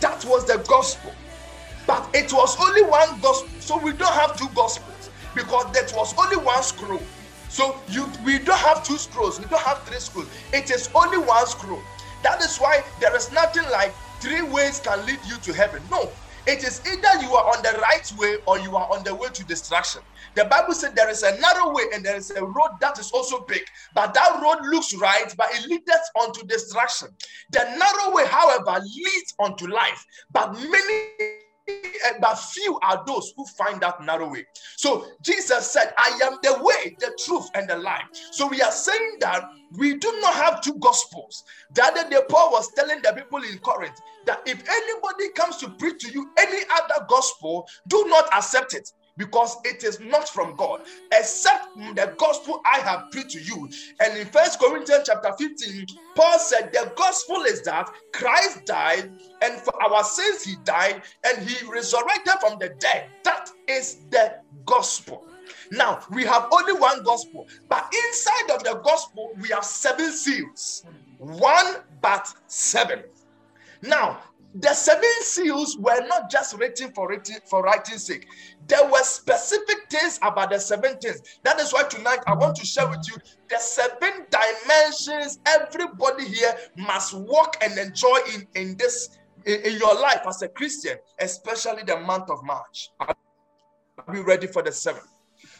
That 0.00 0.24
was 0.24 0.46
the 0.46 0.64
gospel. 0.66 1.12
But 1.86 2.08
it 2.14 2.32
was 2.32 2.56
only 2.60 2.82
one 2.82 3.20
gospel. 3.20 3.48
So 3.60 3.78
we 3.78 3.92
don't 3.92 4.12
have 4.12 4.36
two 4.38 4.48
gospels 4.54 5.10
because 5.34 5.70
that 5.72 5.92
was 5.96 6.14
only 6.18 6.36
one 6.36 6.62
scroll. 6.62 7.00
So 7.48 7.76
you 7.88 8.10
we 8.24 8.38
don't 8.38 8.58
have 8.58 8.82
two 8.84 8.96
scrolls, 8.96 9.38
we 9.38 9.46
don't 9.46 9.62
have 9.62 9.82
three 9.84 10.00
scrolls. 10.00 10.28
It 10.52 10.70
is 10.70 10.90
only 10.94 11.18
one 11.18 11.46
scroll. 11.46 11.80
That 12.22 12.42
is 12.42 12.56
why 12.56 12.82
there 13.00 13.14
is 13.14 13.30
nothing 13.32 13.64
like 13.70 13.94
three 14.20 14.42
ways 14.42 14.80
can 14.80 15.04
lead 15.06 15.20
you 15.26 15.36
to 15.36 15.52
heaven. 15.52 15.82
No, 15.90 16.10
it 16.46 16.64
is 16.64 16.80
either 16.86 17.22
you 17.22 17.34
are 17.34 17.56
on 17.56 17.62
the 17.62 17.78
right 17.80 18.12
way 18.18 18.36
or 18.46 18.58
you 18.58 18.76
are 18.76 18.90
on 18.90 19.04
the 19.04 19.14
way 19.14 19.28
to 19.28 19.44
destruction. 19.44 20.02
The 20.34 20.46
Bible 20.46 20.74
said 20.74 20.96
there 20.96 21.10
is 21.10 21.22
a 21.22 21.38
narrow 21.38 21.72
way 21.72 21.84
and 21.94 22.04
there 22.04 22.16
is 22.16 22.30
a 22.30 22.44
road 22.44 22.70
that 22.80 22.98
is 22.98 23.12
also 23.12 23.40
big, 23.46 23.62
but 23.94 24.14
that 24.14 24.40
road 24.42 24.66
looks 24.68 24.94
right, 24.96 25.32
but 25.36 25.48
it 25.52 25.68
leads 25.68 25.84
onto 26.20 26.44
destruction. 26.46 27.08
The 27.50 27.60
narrow 27.60 28.14
way, 28.14 28.26
however, 28.26 28.80
leads 28.82 29.34
onto 29.38 29.68
life, 29.68 30.04
but 30.32 30.54
many 30.54 31.43
But 32.20 32.34
few 32.36 32.78
are 32.82 33.02
those 33.06 33.32
who 33.36 33.46
find 33.46 33.80
that 33.80 34.02
narrow 34.02 34.30
way. 34.30 34.46
So 34.76 35.06
Jesus 35.22 35.70
said, 35.70 35.92
I 35.96 36.18
am 36.24 36.38
the 36.42 36.62
way, 36.62 36.96
the 36.98 37.16
truth, 37.24 37.48
and 37.54 37.68
the 37.68 37.76
life. 37.76 38.04
So 38.32 38.46
we 38.46 38.60
are 38.62 38.72
saying 38.72 39.16
that 39.20 39.44
we 39.78 39.96
do 39.96 40.18
not 40.20 40.34
have 40.34 40.60
two 40.60 40.74
gospels. 40.78 41.44
The 41.74 41.84
other 41.84 42.08
day, 42.08 42.20
Paul 42.28 42.52
was 42.52 42.70
telling 42.74 43.00
the 43.02 43.12
people 43.12 43.42
in 43.42 43.58
Corinth 43.58 43.98
that 44.26 44.42
if 44.46 44.62
anybody 44.68 45.30
comes 45.34 45.56
to 45.58 45.70
preach 45.70 46.02
to 46.02 46.12
you 46.12 46.30
any 46.38 46.64
other 46.72 47.06
gospel, 47.08 47.66
do 47.88 48.04
not 48.08 48.28
accept 48.34 48.74
it 48.74 48.90
because 49.16 49.56
it 49.64 49.84
is 49.84 50.00
not 50.00 50.28
from 50.28 50.56
God, 50.56 50.82
except 51.12 51.76
the 51.94 52.14
gospel 52.18 52.60
I 52.64 52.80
have 52.80 53.10
preached 53.10 53.32
to 53.32 53.42
you. 53.42 53.68
And 54.00 54.16
in 54.18 54.26
First 54.26 54.60
Corinthians 54.60 55.04
chapter 55.06 55.32
15, 55.38 55.86
Paul 56.14 56.38
said 56.38 56.72
the 56.72 56.92
gospel 56.96 57.42
is 57.42 57.62
that 57.62 57.90
Christ 58.12 58.64
died, 58.64 59.10
and 59.42 59.60
for 59.60 59.74
our 59.82 60.02
sins 60.04 60.44
he 60.44 60.56
died, 60.64 61.02
and 61.24 61.48
he 61.48 61.66
resurrected 61.66 62.34
from 62.40 62.58
the 62.58 62.70
dead. 62.80 63.06
That 63.22 63.50
is 63.68 63.98
the 64.10 64.36
gospel. 64.66 65.26
Now 65.70 66.00
we 66.10 66.24
have 66.24 66.48
only 66.52 66.72
one 66.72 67.02
gospel, 67.04 67.46
but 67.68 67.92
inside 68.06 68.54
of 68.54 68.64
the 68.64 68.80
gospel, 68.84 69.32
we 69.40 69.48
have 69.48 69.64
seven 69.64 70.10
seals. 70.10 70.84
One 71.18 71.76
but 72.00 72.32
seven. 72.48 73.02
Now, 73.82 74.18
the 74.54 74.72
seven 74.72 75.10
seals 75.20 75.76
were 75.78 76.06
not 76.06 76.30
just 76.30 76.56
written 76.56 76.92
for 76.92 77.08
writing 77.08 77.38
for 77.50 77.62
writing 77.62 77.98
sake. 77.98 78.26
There 78.68 78.88
were 78.88 79.02
specific 79.02 79.76
things 79.90 80.18
about 80.22 80.50
the 80.50 80.58
seven 80.60 80.96
things. 80.98 81.20
That 81.42 81.58
is 81.58 81.72
why 81.72 81.82
tonight 81.84 82.20
I 82.26 82.34
want 82.34 82.56
to 82.56 82.66
share 82.66 82.88
with 82.88 83.04
you 83.08 83.16
the 83.48 83.58
seven 83.58 84.26
dimensions 84.30 85.40
everybody 85.46 86.26
here 86.26 86.54
must 86.76 87.14
walk 87.14 87.56
and 87.62 87.76
enjoy 87.78 88.18
in, 88.32 88.46
in 88.54 88.76
this 88.76 89.18
in, 89.44 89.60
in 89.62 89.78
your 89.78 89.94
life 90.00 90.22
as 90.26 90.42
a 90.42 90.48
Christian, 90.48 90.96
especially 91.18 91.82
the 91.82 91.98
month 91.98 92.30
of 92.30 92.42
March. 92.44 92.90
Are 93.00 93.14
you 94.14 94.22
ready 94.22 94.46
for 94.46 94.62
the 94.62 94.72
seven? 94.72 95.02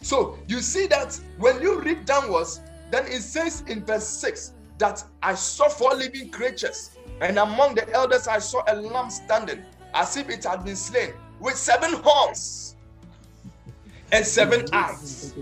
So 0.03 0.39
you 0.47 0.61
see 0.61 0.87
that 0.87 1.19
when 1.39 1.61
you 1.61 1.81
read 1.81 2.05
downwards, 2.05 2.61
then 2.91 3.07
it 3.07 3.23
says 3.23 3.65
in 3.67 3.85
verse 3.85 4.07
6 4.07 4.53
that 4.79 5.05
I 5.23 5.35
saw 5.35 5.69
four 5.69 5.95
living 5.95 6.31
creatures 6.31 6.94
and 7.21 7.38
among 7.38 7.75
the 7.75 7.90
elders, 7.92 8.26
I 8.28 8.38
saw 8.38 8.62
a 8.66 8.76
lamb 8.76 9.11
standing 9.11 9.62
as 9.94 10.16
if 10.16 10.28
it 10.28 10.44
had 10.44 10.64
been 10.64 10.76
slain 10.76 11.12
with 11.40 11.56
seven 11.56 11.94
horns 12.02 12.76
and 14.12 14.25
seven 14.26 14.64
eyes. 14.73 15.35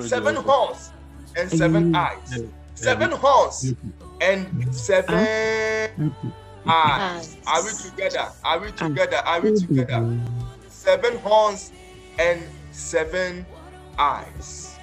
Seven 0.00 0.36
horns 0.36 0.92
and 1.36 1.50
seven 1.50 1.94
eyes. 1.94 2.42
Seven 2.74 3.10
horns 3.12 3.74
and 4.20 4.74
seven 4.74 6.12
eyes. 6.66 7.36
Are 7.46 7.62
we 7.64 7.70
together? 7.70 8.28
Are 8.44 8.58
we 8.60 8.72
together? 8.72 9.16
Are 9.18 9.40
we 9.40 9.56
together? 9.56 10.20
Seven 10.68 11.16
horns 11.18 11.72
and 12.18 12.42
seven 12.72 13.46
eyes. 13.98 14.76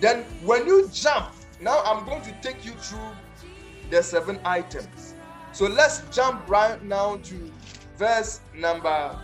Then, 0.00 0.24
when 0.44 0.66
you 0.66 0.88
jump, 0.92 1.32
now 1.60 1.82
I'm 1.84 2.04
going 2.04 2.22
to 2.22 2.32
take 2.42 2.64
you 2.64 2.72
through 2.72 3.10
the 3.90 4.02
seven 4.02 4.38
items. 4.44 5.05
So 5.56 5.64
let's 5.68 6.02
jump 6.14 6.46
right 6.50 6.84
now 6.84 7.16
to 7.16 7.50
verse 7.96 8.40
number 8.54 9.18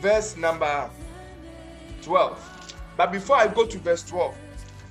verse 0.00 0.36
number 0.36 0.88
12. 2.02 2.76
But 2.96 3.10
before 3.10 3.38
I 3.38 3.48
go 3.48 3.66
to 3.66 3.78
verse 3.78 4.04
12, 4.04 4.36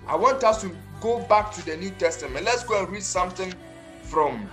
I 0.06 0.18
want 0.18 0.44
us 0.44 0.60
to 0.63 0.75
go 1.00 1.22
back 1.28 1.54
to 1.54 1.66
the 1.66 1.78
New 1.78 1.92
Testament. 1.92 2.44
Let's 2.44 2.66
go 2.66 2.84
and 2.84 2.90
read 2.92 3.04
something 3.04 3.54
from. 4.02 4.50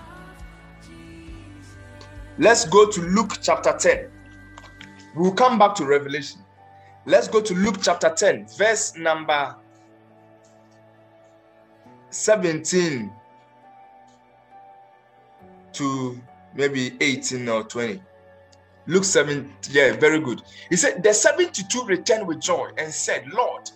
Let's 2.39 2.65
go 2.65 2.89
to 2.89 3.01
Luke 3.01 3.39
chapter 3.43 3.77
10. 3.77 4.09
We'll 5.17 5.33
come 5.33 5.59
back 5.59 5.75
to 5.75 5.85
Revelation. 5.85 6.43
Let's 7.07 7.28
go 7.28 7.40
to 7.40 7.54
Luke 7.54 7.78
chapter 7.83 8.11
10, 8.11 8.47
verse 8.59 8.97
number 8.97 9.57
17 12.11 13.11
to 15.73 16.21
maybe 16.54 16.97
18 17.00 17.49
or 17.49 17.64
20. 17.64 18.02
Luke 18.87 19.04
7, 19.04 19.50
yeah, 19.71 19.92
very 19.92 20.21
good. 20.21 20.42
He 20.69 20.76
said, 20.76 21.02
The 21.02 21.14
72 21.14 21.85
returned 21.85 22.26
with 22.26 22.40
joy 22.40 22.71
and 22.76 22.92
said, 22.92 23.28
Lord, 23.33 23.71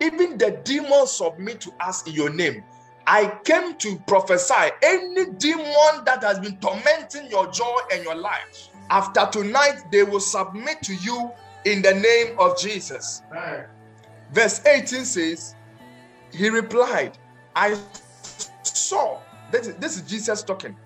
even 0.00 0.38
the 0.38 0.60
demons 0.64 1.12
submit 1.12 1.60
to 1.62 1.72
us 1.80 2.06
in 2.06 2.12
your 2.12 2.30
name. 2.30 2.62
I 3.06 3.38
came 3.44 3.76
to 3.78 3.96
prophesy 4.06 4.70
any 4.82 5.26
demon 5.38 6.04
that 6.04 6.22
has 6.22 6.38
been 6.38 6.56
tormenting 6.58 7.28
your 7.30 7.50
joy 7.50 7.78
and 7.92 8.04
your 8.04 8.14
life, 8.14 8.68
after 8.90 9.26
tonight, 9.30 9.84
they 9.92 10.02
will 10.02 10.20
submit 10.20 10.82
to 10.82 10.94
you 10.96 11.30
in 11.64 11.82
the 11.82 11.94
name 11.94 12.38
of 12.38 12.58
Jesus. 12.58 13.22
Verse 14.32 14.64
18 14.64 15.04
says, 15.04 15.54
He 16.32 16.48
replied, 16.48 17.18
I 17.54 17.78
saw, 18.62 19.18
this 19.50 19.66
is, 19.66 19.74
this 19.76 19.96
is 19.96 20.02
Jesus 20.02 20.42
talking. 20.42 20.76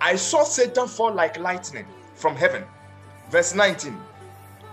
I 0.00 0.16
saw 0.16 0.44
Satan 0.44 0.88
fall 0.88 1.12
like 1.12 1.38
lightning 1.38 1.86
from 2.14 2.36
heaven. 2.36 2.64
Verse 3.30 3.54
19, 3.54 3.96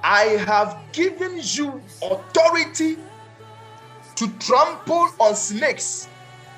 I 0.03 0.23
have 0.45 0.77
given 0.91 1.39
you 1.41 1.81
authority 2.01 2.97
to 4.15 4.27
trample 4.39 5.09
on 5.19 5.35
snakes 5.35 6.09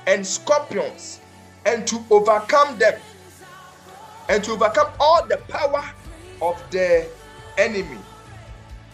and 0.07 0.25
scorpions 0.25 1.19
and 1.65 1.86
to 1.88 2.03
overcome 2.10 2.77
them 2.79 3.00
and 4.29 4.43
to 4.43 4.51
overcome 4.53 4.91
all 5.00 5.25
the 5.27 5.38
power 5.38 5.83
of 6.41 6.63
the 6.71 7.07
enemy 7.57 8.00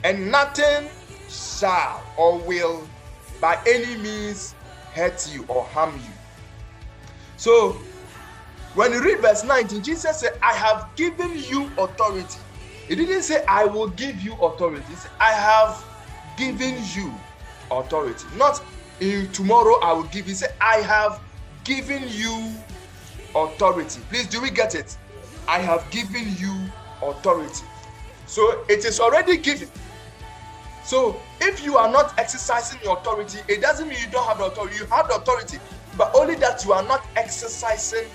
and 0.03 0.31
nothing 0.31 0.89
shall 1.29 2.03
or 2.17 2.37
will 2.39 2.87
by 3.41 3.59
any 3.67 3.97
means 3.97 4.55
hurt 4.93 5.29
you 5.33 5.45
or 5.47 5.63
harm 5.63 5.93
you. 5.95 6.11
So, 7.37 7.77
when 8.73 8.91
you 8.93 9.03
read 9.03 9.19
verse 9.19 9.43
19, 9.43 9.83
Jesus 9.83 10.19
said, 10.19 10.37
I 10.41 10.53
have 10.53 10.89
given 10.95 11.31
you 11.35 11.69
authority. 11.77 12.39
He 12.87 12.95
didn't 12.95 13.23
say, 13.23 13.43
I 13.47 13.65
will 13.65 13.89
give 13.89 14.21
you 14.21 14.33
authority. 14.35 14.83
He 14.89 14.95
said, 14.95 15.11
I 15.19 15.31
have 15.31 15.83
given 16.37 16.75
you 16.95 17.13
authority. 17.71 18.25
Not 18.37 18.63
in 18.99 19.31
tomorrow 19.31 19.79
I 19.81 19.93
will 19.93 20.03
give 20.03 20.27
you. 20.27 20.35
Say, 20.35 20.47
I 20.61 20.77
have 20.77 21.19
given 21.63 22.03
you 22.07 22.53
authority. 23.35 23.99
Please, 24.09 24.27
do 24.27 24.41
we 24.41 24.49
get 24.49 24.73
it? 24.73 24.97
I 25.47 25.59
have 25.59 25.89
given 25.91 26.35
you 26.37 26.53
authority. 27.01 27.65
So 28.25 28.63
it 28.69 28.85
is 28.85 28.99
already 28.99 29.37
given. 29.37 29.69
So 30.88 31.20
if 31.41 31.65
you 31.65 31.75
are 31.75 31.91
not 31.91 32.17
exercising 32.17 32.79
your 32.82 32.98
authority, 32.98 33.39
it 33.50 33.60
doesn't 33.60 33.89
mean 33.89 33.98
you 34.00 34.10
don't 34.10 34.25
have 34.25 34.38
the 34.38 34.46
authority. 34.46 34.77
You 34.77 34.86
have 34.86 35.10
the 35.10 35.15
authority, 35.15 35.60
but 35.98 36.15
only 36.15 36.36
that 36.36 36.63
you 36.63 36.72
are 36.72 36.84
not 36.84 37.06
exercising 37.17 38.08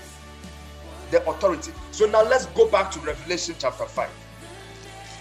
the 1.11 1.23
authority. 1.29 1.71
So 1.91 2.07
now 2.07 2.23
let's 2.23 2.47
go 2.47 2.67
back 2.67 2.89
to 2.93 2.99
Revelation 3.01 3.53
chapter 3.59 3.85
5. 3.85 4.09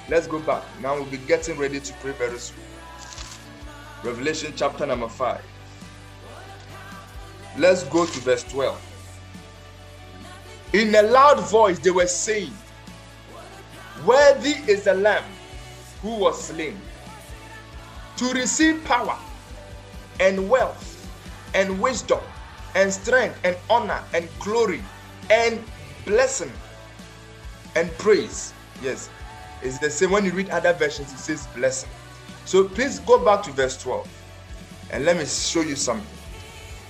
Let's 0.08 0.26
go 0.26 0.38
back. 0.38 0.62
Now 0.80 0.94
we'll 0.94 1.04
be 1.04 1.18
getting 1.18 1.58
ready 1.58 1.78
to 1.78 1.92
pray 2.00 2.12
very 2.12 2.38
soon. 2.38 2.56
Revelation 4.02 4.54
chapter 4.56 4.86
number 4.86 5.08
5. 5.10 5.38
Let's 7.58 7.82
go 7.84 8.06
to 8.06 8.20
verse 8.20 8.44
12. 8.44 8.80
In 10.72 10.94
a 10.94 11.02
loud 11.02 11.38
voice, 11.50 11.78
they 11.78 11.90
were 11.90 12.06
saying, 12.06 12.54
Worthy 14.06 14.54
is 14.72 14.84
the 14.84 14.94
Lamb 14.94 15.24
who 16.00 16.16
was 16.16 16.44
slain 16.44 16.80
to 18.16 18.32
receive 18.32 18.84
power 18.84 19.18
and 20.20 20.48
wealth 20.48 20.88
and 21.54 21.80
wisdom 21.80 22.20
and 22.74 22.92
strength 22.92 23.38
and 23.44 23.56
honor 23.68 24.02
and 24.14 24.28
glory 24.38 24.82
and 25.30 25.62
blessing 26.04 26.52
and 27.76 27.90
praise. 27.98 28.52
Yes, 28.82 29.10
it's 29.62 29.78
the 29.78 29.90
same 29.90 30.10
when 30.10 30.24
you 30.24 30.32
read 30.32 30.50
other 30.50 30.72
versions, 30.72 31.12
it 31.12 31.18
says 31.18 31.46
blessing. 31.54 31.90
So 32.44 32.68
please 32.68 32.98
go 33.00 33.24
back 33.24 33.42
to 33.44 33.52
verse 33.52 33.80
12 33.80 34.08
and 34.90 35.04
let 35.04 35.16
me 35.16 35.24
show 35.24 35.62
you 35.62 35.76
something. 35.76 36.06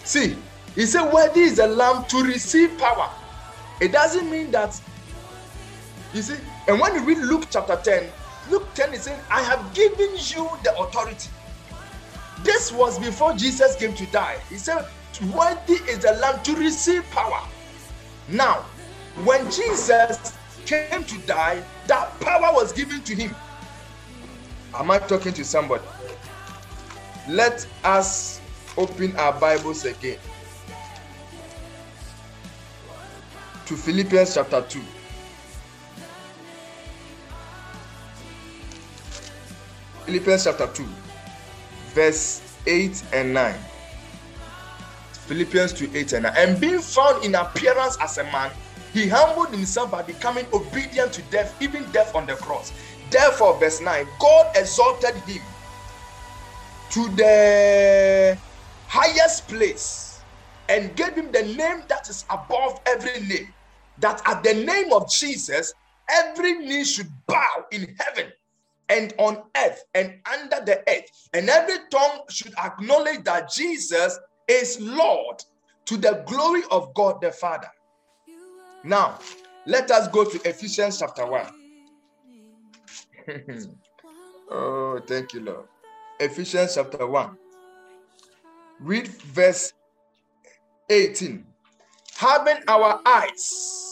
See, 0.04 0.36
he 0.74 0.86
said, 0.86 1.12
Worthy 1.12 1.42
is 1.42 1.56
the 1.56 1.66
lamb 1.66 2.04
to 2.06 2.22
receive 2.24 2.76
power. 2.78 3.10
It 3.80 3.92
doesn't 3.92 4.30
mean 4.30 4.50
that, 4.52 4.80
you 6.14 6.22
see, 6.22 6.36
and 6.68 6.80
when 6.80 6.94
you 6.94 7.04
read 7.04 7.18
Luke 7.18 7.46
chapter 7.50 7.76
10, 7.76 8.10
Luke 8.50 8.66
10 8.74 8.94
is 8.94 9.02
saying, 9.02 9.20
I 9.30 9.42
have 9.42 9.72
given 9.74 10.10
you 10.14 10.48
the 10.64 10.76
authority. 10.78 11.30
This 12.42 12.72
was 12.72 12.98
before 12.98 13.34
Jesus 13.34 13.76
came 13.76 13.94
to 13.94 14.06
die. 14.06 14.38
He 14.48 14.56
said, 14.56 14.86
Worthy 15.34 15.74
is 15.90 16.00
the 16.00 16.12
lamb 16.14 16.42
to 16.42 16.56
receive 16.56 17.08
power. 17.10 17.40
Now, 18.28 18.64
when 19.24 19.44
Jesus 19.50 20.36
came 20.66 21.04
to 21.04 21.18
die, 21.26 21.62
that 21.86 22.18
power 22.20 22.52
was 22.52 22.72
given 22.72 23.02
to 23.02 23.14
him. 23.14 23.34
Am 24.74 24.90
I 24.90 24.98
talking 24.98 25.32
to 25.34 25.44
somebody? 25.44 25.84
Let 27.28 27.66
us 27.84 28.40
open 28.76 29.14
our 29.16 29.38
Bibles 29.38 29.84
again 29.84 30.18
to 33.66 33.76
Philippians 33.76 34.34
chapter 34.34 34.62
2. 34.62 34.80
Philippians 40.06 40.44
chapter 40.44 40.66
2, 40.66 40.84
verse 41.94 42.42
8 42.66 43.04
and 43.12 43.34
9. 43.34 43.54
Philippians 45.12 45.72
2 45.74 45.90
8 45.94 46.12
and 46.14 46.22
9. 46.24 46.32
And 46.36 46.60
being 46.60 46.80
found 46.80 47.24
in 47.24 47.36
appearance 47.36 47.96
as 48.00 48.18
a 48.18 48.24
man, 48.24 48.50
he 48.92 49.06
humbled 49.06 49.50
himself 49.50 49.92
by 49.92 50.02
becoming 50.02 50.44
obedient 50.52 51.12
to 51.12 51.22
death, 51.30 51.56
even 51.62 51.84
death 51.92 52.14
on 52.16 52.26
the 52.26 52.34
cross. 52.34 52.72
Therefore, 53.10 53.58
verse 53.60 53.80
9 53.80 54.06
God 54.18 54.56
exalted 54.56 55.14
him 55.22 55.42
to 56.90 57.08
the 57.16 58.36
highest 58.88 59.46
place 59.48 60.20
and 60.68 60.94
gave 60.96 61.14
him 61.14 61.30
the 61.30 61.42
name 61.42 61.82
that 61.88 62.08
is 62.08 62.24
above 62.28 62.80
every 62.86 63.20
name. 63.26 63.54
That 63.98 64.20
at 64.26 64.42
the 64.42 64.54
name 64.54 64.92
of 64.92 65.10
Jesus, 65.10 65.72
every 66.10 66.54
knee 66.54 66.84
should 66.84 67.08
bow 67.26 67.66
in 67.70 67.94
heaven 67.98 68.32
and 68.92 69.14
on 69.16 69.42
earth 69.56 69.84
and 69.94 70.18
under 70.30 70.62
the 70.64 70.82
earth, 70.86 71.28
and 71.32 71.48
every 71.48 71.76
tongue 71.90 72.20
should 72.28 72.52
acknowledge 72.62 73.24
that 73.24 73.50
Jesus 73.50 74.18
is 74.46 74.78
Lord 74.80 75.42
to 75.86 75.96
the 75.96 76.22
glory 76.26 76.62
of 76.70 76.92
God 76.94 77.22
the 77.22 77.32
Father. 77.32 77.70
Now, 78.84 79.18
let 79.64 79.90
us 79.90 80.08
go 80.08 80.24
to 80.24 80.48
Ephesians 80.48 80.98
chapter 80.98 81.26
1. 81.26 81.46
oh, 84.50 85.00
thank 85.06 85.32
you, 85.32 85.40
Lord. 85.40 85.64
Ephesians 86.20 86.74
chapter 86.74 87.06
1. 87.06 87.38
Read 88.80 89.08
verse 89.08 89.72
18. 90.90 91.46
Having 92.16 92.58
our 92.68 93.00
eyes. 93.06 93.91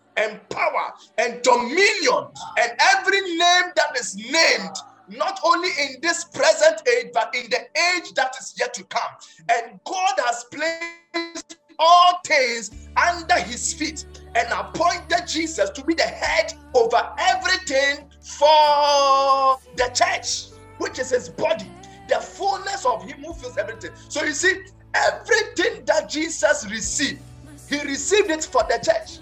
and 0.17 0.39
power 0.49 0.91
and 1.17 1.41
dominion 1.41 2.27
and 2.59 2.71
every 2.95 3.21
name 3.21 3.71
that 3.75 3.97
is 3.97 4.15
named 4.15 4.75
not 5.09 5.39
only 5.43 5.69
in 5.81 5.95
this 6.01 6.25
present 6.25 6.81
age, 6.87 7.07
but 7.13 7.33
in 7.35 7.49
the 7.49 7.59
age 7.95 8.13
that 8.15 8.33
is 8.39 8.53
yet 8.57 8.73
to 8.73 8.83
come. 8.85 9.11
And 9.49 9.79
God 9.83 10.13
has 10.17 10.45
placed 10.51 11.57
all 11.79 12.19
things 12.25 12.87
under 12.95 13.39
his 13.39 13.73
feet 13.73 14.05
and 14.35 14.47
appointed 14.51 15.27
Jesus 15.27 15.69
to 15.71 15.83
be 15.83 15.93
the 15.93 16.03
head 16.03 16.53
over 16.73 17.09
everything 17.17 18.07
for 18.21 19.57
the 19.75 19.89
church, 19.93 20.49
which 20.77 20.99
is 20.99 21.09
his 21.09 21.29
body, 21.29 21.69
the 22.07 22.15
fullness 22.15 22.85
of 22.85 23.03
him 23.03 23.19
who 23.19 23.33
fills 23.33 23.57
everything. 23.57 23.91
So 24.07 24.23
you 24.23 24.33
see, 24.33 24.61
everything 24.93 25.83
that 25.85 26.09
Jesus 26.09 26.67
received, 26.69 27.21
he 27.69 27.81
received 27.81 28.29
it 28.29 28.43
for 28.43 28.63
the 28.69 28.77
church. 28.83 29.19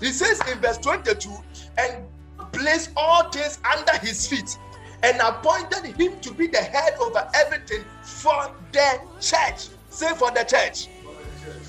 He 0.00 0.12
says 0.12 0.40
in 0.50 0.58
verse 0.60 0.78
22, 0.78 1.30
and 1.78 2.04
placed 2.52 2.90
all 2.96 3.30
things 3.30 3.58
under 3.64 3.96
his 3.98 4.26
feet 4.26 4.58
and 5.02 5.20
appointed 5.20 5.84
him 5.96 6.20
to 6.20 6.32
be 6.32 6.46
the 6.46 6.58
head 6.58 6.94
over 7.00 7.28
everything 7.34 7.84
for 8.02 8.50
the 8.72 9.00
church. 9.20 9.68
Say 9.90 10.14
for 10.14 10.30
the 10.30 10.44
church. 10.44 10.88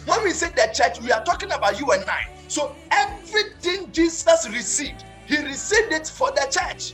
When 0.06 0.24
we 0.24 0.32
say 0.32 0.50
the 0.50 0.72
church, 0.74 1.02
we 1.02 1.12
are 1.12 1.24
talking 1.24 1.52
about 1.52 1.80
you 1.80 1.91
and 1.91 2.04
I. 2.06 2.30
So 2.48 2.76
everything 2.91 3.91
Jesus 3.91 4.50
received, 4.50 5.06
he 5.26 5.38
received 5.38 5.94
it 5.94 6.08
for 6.08 6.32
the 6.32 6.48
church 6.50 6.94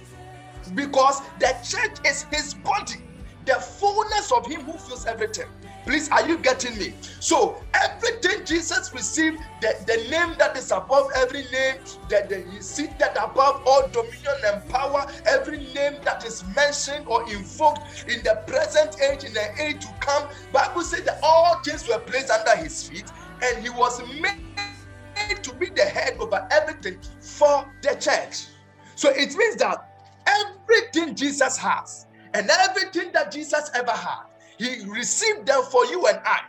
because 0.76 1.22
the 1.40 1.56
church 1.64 1.98
is 2.06 2.24
his 2.32 2.54
body, 2.54 3.02
the 3.46 3.56
fullness 3.56 4.32
of 4.32 4.46
him 4.46 4.62
who 4.62 4.74
fills 4.74 5.06
everything. 5.06 5.48
Please, 5.88 6.10
are 6.10 6.28
you 6.28 6.38
getting 6.38 6.78
me? 6.78 6.94
So, 7.22 7.64
everything 7.74 8.44
Jesus 8.46 8.92
received, 8.94 9.42
the, 9.62 9.74
the 9.88 10.10
name 10.12 10.36
that 10.38 10.58
is 10.58 10.70
above 10.72 11.08
every 11.16 11.46
name, 11.46 11.76
that 12.10 12.30
he 12.30 12.60
seated 12.62 13.16
above 13.18 13.64
all 13.66 13.88
dominion 13.88 14.36
and 14.48 14.68
power, 14.68 15.06
every 15.26 15.60
name 15.74 15.96
that 16.04 16.26
is 16.26 16.44
mentioned 16.54 17.06
or 17.08 17.24
invoked 17.32 17.80
in 18.10 18.22
the 18.24 18.44
present 18.48 19.02
age, 19.02 19.24
in 19.24 19.34
the 19.34 19.62
age 19.62 19.80
to 19.80 19.88
come. 20.02 20.28
Bible 20.52 20.82
said 20.82 21.06
that 21.06 21.20
all 21.24 21.58
things 21.64 21.88
were 21.88 22.00
placed 22.00 22.32
under 22.32 22.58
his 22.62 22.84
feet, 22.90 23.10
and 23.42 23.64
he 23.64 23.70
was 23.70 24.02
made 24.22 25.42
to 25.42 25.54
be 25.54 25.70
the 25.70 25.86
head 25.86 26.18
over 26.20 26.46
everything 26.52 27.00
for 27.22 27.66
the 27.82 27.96
church. 27.96 28.48
So 28.96 29.10
it 29.12 29.34
means 29.38 29.56
that 29.56 29.90
everything 30.28 31.16
Jesus 31.16 31.56
has 31.56 32.08
and 32.34 32.50
everything 32.50 33.14
that 33.14 33.32
Jesus 33.32 33.72
ever 33.74 33.92
had 33.92 34.26
he 34.58 34.84
received 34.86 35.46
them 35.46 35.64
for 35.64 35.86
you 35.86 36.08
and 36.08 36.20
I. 36.26 36.40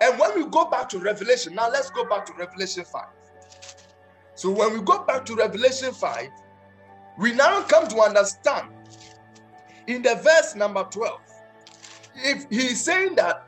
And 0.00 0.18
when 0.18 0.34
we 0.36 0.48
go 0.50 0.66
back 0.66 0.88
to 0.90 0.98
Revelation, 0.98 1.54
now 1.54 1.70
let's 1.70 1.90
go 1.90 2.04
back 2.04 2.26
to 2.26 2.32
Revelation 2.34 2.84
5. 2.84 3.04
So 4.34 4.50
when 4.50 4.72
we 4.74 4.82
go 4.82 5.04
back 5.04 5.24
to 5.26 5.34
Revelation 5.34 5.92
5, 5.92 6.28
we 7.18 7.32
now 7.32 7.62
come 7.62 7.88
to 7.88 8.00
understand 8.00 8.68
in 9.86 10.02
the 10.02 10.16
verse 10.16 10.54
number 10.54 10.84
12, 10.90 11.20
if 12.16 12.46
he's 12.50 12.82
saying 12.82 13.14
that 13.14 13.46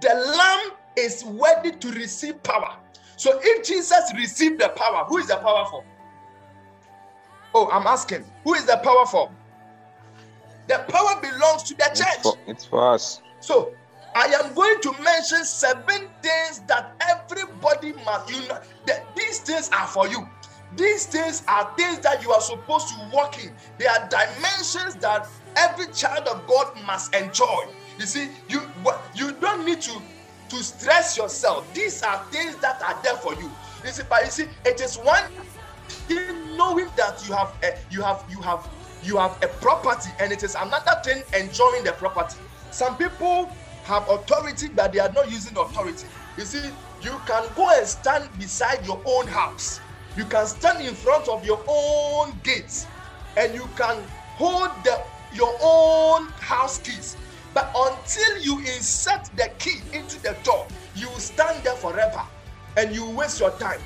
the 0.00 0.14
lamb 0.14 0.72
is 0.96 1.24
ready 1.26 1.72
to 1.72 1.90
receive 1.92 2.42
power. 2.42 2.76
So 3.16 3.38
if 3.42 3.66
Jesus 3.66 4.12
received 4.16 4.60
the 4.60 4.70
power, 4.70 5.04
who 5.04 5.18
is 5.18 5.26
the 5.26 5.36
power 5.36 5.66
for? 5.70 5.84
Oh, 7.54 7.68
I'm 7.70 7.86
asking, 7.86 8.24
who 8.44 8.54
is 8.54 8.64
the 8.64 8.78
power 8.78 9.06
for? 9.06 9.30
The 10.66 10.84
power 10.88 11.20
belongs 11.20 11.62
to 11.64 11.74
the 11.74 11.90
church. 11.94 12.08
It's 12.08 12.22
for, 12.22 12.38
it's 12.46 12.64
for 12.64 12.92
us. 12.94 13.20
So 13.44 13.74
I 14.14 14.24
am 14.42 14.54
going 14.54 14.80
to 14.80 14.92
mention 15.02 15.44
seven 15.44 16.08
things 16.22 16.60
that 16.66 16.94
everybody 17.10 17.92
must 18.04 18.30
you 18.30 18.40
know 18.48 18.58
that 18.86 19.14
these 19.14 19.40
things 19.40 19.68
are 19.70 19.86
for 19.86 20.08
you. 20.08 20.26
These 20.76 21.06
things 21.06 21.42
are 21.46 21.70
things 21.76 21.98
that 21.98 22.22
you 22.22 22.32
are 22.32 22.40
supposed 22.40 22.88
to 22.88 23.10
walk 23.12 23.44
in. 23.44 23.52
They 23.78 23.86
are 23.86 24.08
dimensions 24.08 24.94
that 24.96 25.28
every 25.56 25.88
child 25.92 26.26
of 26.26 26.46
God 26.46 26.74
must 26.86 27.14
enjoy. 27.14 27.66
You 27.98 28.06
see, 28.06 28.30
you 28.48 28.62
you 29.14 29.32
don't 29.32 29.66
need 29.66 29.82
to 29.82 30.00
to 30.48 30.56
stress 30.62 31.18
yourself. 31.18 31.72
These 31.74 32.02
are 32.02 32.24
things 32.30 32.56
that 32.56 32.82
are 32.82 32.98
there 33.02 33.16
for 33.16 33.34
you. 33.34 33.50
You 33.84 33.90
see, 33.90 34.04
but 34.08 34.24
you 34.24 34.30
see, 34.30 34.46
it 34.64 34.80
is 34.80 34.96
one 34.96 35.22
thing 36.08 36.56
knowing 36.56 36.88
that 36.96 37.22
you 37.28 37.34
have 37.34 37.52
a, 37.62 37.76
you 37.90 38.00
have 38.00 38.24
you 38.30 38.40
have 38.40 38.66
you 39.02 39.18
have 39.18 39.36
a 39.42 39.48
property, 39.48 40.08
and 40.18 40.32
it 40.32 40.42
is 40.42 40.54
another 40.54 40.98
thing 41.04 41.22
enjoying 41.38 41.84
the 41.84 41.92
property. 41.92 42.38
Some 42.74 42.96
people 42.96 43.48
have 43.84 44.08
authority, 44.08 44.66
but 44.66 44.92
they 44.92 44.98
are 44.98 45.12
not 45.12 45.30
using 45.30 45.56
authority. 45.56 46.08
You 46.36 46.44
see, 46.44 46.70
you 47.02 47.20
can 47.24 47.48
go 47.54 47.70
and 47.70 47.86
stand 47.86 48.28
beside 48.36 48.84
your 48.84 49.00
own 49.06 49.28
house. 49.28 49.78
You 50.16 50.24
can 50.24 50.44
stand 50.48 50.84
in 50.84 50.92
front 50.92 51.28
of 51.28 51.44
your 51.46 51.62
own 51.68 52.32
gates, 52.42 52.88
and 53.36 53.54
you 53.54 53.68
can 53.76 54.02
hold 54.34 54.70
the, 54.82 55.00
your 55.32 55.56
own 55.62 56.26
house 56.40 56.78
keys. 56.78 57.16
But 57.54 57.70
until 57.76 58.42
you 58.42 58.58
insert 58.58 59.26
the 59.36 59.52
key 59.60 59.80
into 59.92 60.20
the 60.20 60.36
door, 60.42 60.66
you 60.96 61.08
will 61.08 61.20
stand 61.20 61.62
there 61.62 61.76
forever 61.76 62.22
and 62.76 62.92
you 62.92 63.08
waste 63.10 63.38
your 63.38 63.52
time. 63.52 63.78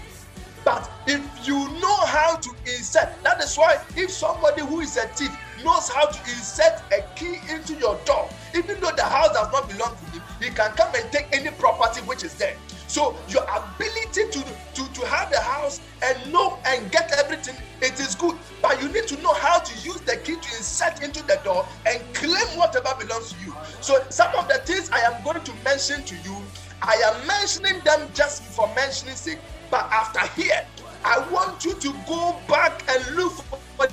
But 0.65 0.91
if 1.07 1.21
you 1.47 1.57
know 1.81 1.97
how 2.07 2.37
to 2.37 2.51
insert, 2.65 3.23
that 3.23 3.43
is 3.43 3.57
why 3.57 3.81
if 3.97 4.11
somebody 4.11 4.63
who 4.63 4.81
is 4.81 4.97
a 4.97 5.09
thief 5.09 5.35
knows 5.65 5.89
how 5.89 6.07
to 6.07 6.21
insert 6.31 6.81
a 6.93 7.03
key 7.15 7.39
into 7.51 7.75
your 7.75 7.97
door, 8.05 8.29
even 8.59 8.81
though 8.81 8.91
the 8.91 9.05
house 9.05 9.33
does 9.33 9.51
not 9.53 9.69
belong 9.69 9.97
to 9.97 10.05
him, 10.11 10.23
he 10.41 10.51
can 10.51 10.73
come 10.73 10.93
and 10.95 11.11
take 11.13 11.29
any 11.33 11.51
property 11.53 12.01
which 12.03 12.25
is 12.25 12.35
there. 12.35 12.57
So 12.89 13.17
your 13.29 13.45
ability 13.45 14.31
to, 14.31 14.45
to, 14.75 14.93
to 14.93 15.07
have 15.07 15.31
the 15.31 15.41
house 15.41 15.81
and 16.03 16.33
know 16.33 16.59
and 16.67 16.91
get 16.91 17.13
everything, 17.13 17.55
it 17.81 18.01
is 18.01 18.15
good. 18.15 18.37
But 18.61 18.83
you 18.83 18.89
need 18.89 19.07
to 19.09 19.23
know 19.23 19.35
how 19.35 19.59
to 19.59 19.75
use 19.87 20.01
the 20.01 20.17
key 20.17 20.37
to 20.37 20.57
insert 20.57 21.03
into 21.03 21.23
the 21.23 21.41
door 21.45 21.67
and 21.87 22.03
claim 22.15 22.47
whatever 22.59 22.95
belongs 22.99 23.33
to 23.33 23.45
you. 23.45 23.55
So 23.81 24.05
some 24.09 24.35
of 24.35 24.49
the 24.49 24.59
things 24.65 24.91
I 24.91 25.01
am 25.01 25.23
going 25.23 25.43
to 25.43 25.53
mention 25.65 26.03
to 26.05 26.15
you, 26.25 26.37
I 26.83 26.95
am 26.95 27.27
mentioning 27.27 27.81
them 27.85 28.09
just 28.15 28.43
for 28.43 28.67
mentioning 28.75 29.17
sake. 29.17 29.39
But 29.71 29.85
after 29.93 30.27
here, 30.41 30.67
I 31.05 31.19
want 31.31 31.65
you 31.65 31.75
to 31.75 31.93
go 32.09 32.37
back 32.49 32.83
and 32.89 33.15
look 33.15 33.33
for 33.35 33.87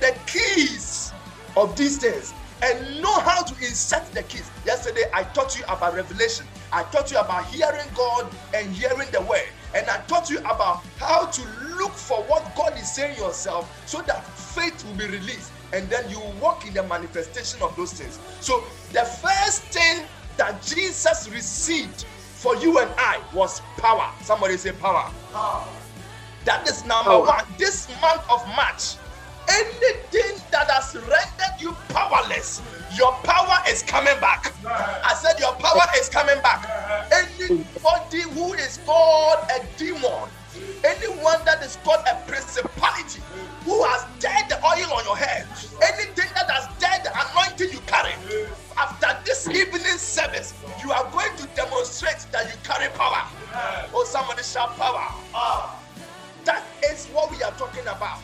the 0.00 0.16
keys 0.26 1.12
of 1.56 1.76
these 1.76 1.98
things 1.98 2.32
and 2.62 3.00
know 3.00 3.20
how 3.20 3.42
to 3.42 3.54
insert 3.64 4.10
the 4.12 4.22
keys. 4.24 4.50
Yesterday, 4.64 5.04
I 5.14 5.24
taught 5.24 5.58
you 5.58 5.64
about 5.68 5.94
revelation. 5.94 6.46
I 6.72 6.82
taught 6.84 7.10
you 7.10 7.18
about 7.18 7.46
hearing 7.46 7.86
God 7.94 8.30
and 8.54 8.70
hearing 8.72 9.08
the 9.12 9.20
word. 9.22 9.48
And 9.74 9.88
I 9.88 9.98
taught 10.06 10.30
you 10.30 10.38
about 10.40 10.84
how 10.98 11.26
to 11.26 11.42
look 11.76 11.92
for 11.92 12.22
what 12.24 12.54
God 12.56 12.76
is 12.78 12.90
saying 12.90 13.16
yourself 13.18 13.70
so 13.86 14.02
that 14.02 14.26
faith 14.26 14.84
will 14.84 14.94
be 14.94 15.06
released. 15.06 15.52
And 15.72 15.88
then 15.90 16.08
you 16.10 16.20
walk 16.40 16.66
in 16.66 16.74
the 16.74 16.82
manifestation 16.82 17.60
of 17.62 17.76
those 17.76 17.92
things. 17.92 18.18
So, 18.40 18.64
the 18.92 19.04
first 19.04 19.62
thing 19.64 20.06
that 20.38 20.62
Jesus 20.62 21.28
received 21.30 22.04
for 22.38 22.56
you 22.56 22.78
and 22.78 22.90
I 22.96 23.20
was 23.34 23.60
power. 23.76 24.10
Somebody 24.22 24.56
say 24.56 24.72
power. 24.72 25.10
power. 25.32 25.68
That 26.44 26.66
is 26.68 26.84
number 26.86 27.10
power. 27.10 27.26
one. 27.26 27.44
This 27.58 27.88
month 28.00 28.22
of 28.30 28.46
March, 28.56 28.94
anything 29.50 30.40
that 30.50 30.70
has 30.70 30.94
rendered 30.94 31.60
you 31.60 31.72
powerless, 31.88 32.62
your 32.96 33.12
power 33.24 33.58
is 33.68 33.82
coming 33.82 34.18
back. 34.20 34.52
I 34.66 35.14
said, 35.14 35.38
Your 35.40 35.54
power 35.54 35.82
is 35.98 36.08
coming 36.08 36.40
back. 36.42 36.66
Anybody 37.12 38.22
who 38.34 38.54
is 38.54 38.78
called 38.86 39.38
a 39.50 39.66
demon, 39.76 40.30
anyone 40.84 41.40
that 41.44 41.62
is 41.62 41.78
called 41.84 42.04
a 42.10 42.16
principality, 42.26 43.20
who 43.64 43.84
has 43.84 44.06
dead 44.20 44.48
the 44.48 44.56
oil 44.64 44.92
on 44.94 45.04
your 45.04 45.16
head, 45.16 45.46
anything 45.82 46.30
that 46.34 46.50
has 46.50 46.68
dead 46.78 47.04
the 47.04 47.12
anointing 47.12 47.70
you 47.72 47.80
carry, 47.86 48.12
after 48.78 49.08
this 49.24 49.48
evening 49.48 49.98
service, 49.98 50.54
you 50.82 50.92
are 50.92 51.10
going 51.10 51.36
to 51.36 51.46
demonstrate 51.54 52.26
that 52.32 52.46
you 52.46 52.58
carry 52.64 52.88
power. 52.94 53.24
Oh, 53.94 54.04
somebody 54.04 54.42
shout 54.42 54.76
power. 54.76 55.12
That 56.44 56.64
is 56.90 57.06
what 57.08 57.30
we 57.30 57.42
are 57.42 57.52
talking 57.52 57.82
about. 57.82 58.20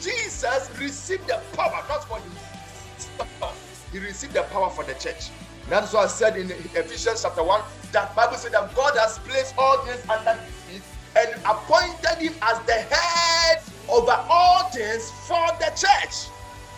Jesus 0.00 0.70
received 0.78 1.26
the 1.26 1.40
power, 1.54 1.82
not 1.88 2.04
for 2.04 2.18
himself. 2.18 3.88
He 3.92 3.98
received 3.98 4.34
the 4.34 4.42
power 4.44 4.70
for 4.70 4.84
the 4.84 4.94
church. 4.94 5.30
That's 5.68 5.92
why 5.92 6.04
I 6.04 6.06
said 6.06 6.36
in 6.36 6.50
Ephesians 6.50 7.22
chapter 7.22 7.42
1 7.42 7.60
that 7.92 8.14
Bible 8.14 8.36
said 8.36 8.52
that 8.52 8.74
God 8.74 8.96
has 8.96 9.18
placed 9.20 9.54
all 9.58 9.78
things 9.78 10.02
under 10.08 10.32
his 10.68 10.80
feet 10.80 10.82
and 11.16 11.34
appointed 11.44 12.18
him 12.18 12.34
as 12.42 12.60
the 12.66 12.74
head 12.74 13.62
over 13.88 14.12
all 14.28 14.68
things 14.70 15.10
for 15.26 15.46
the 15.58 15.70
church, 15.74 16.28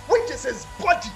which 0.08 0.30
is 0.30 0.44
his 0.44 0.66
body, 0.80 1.10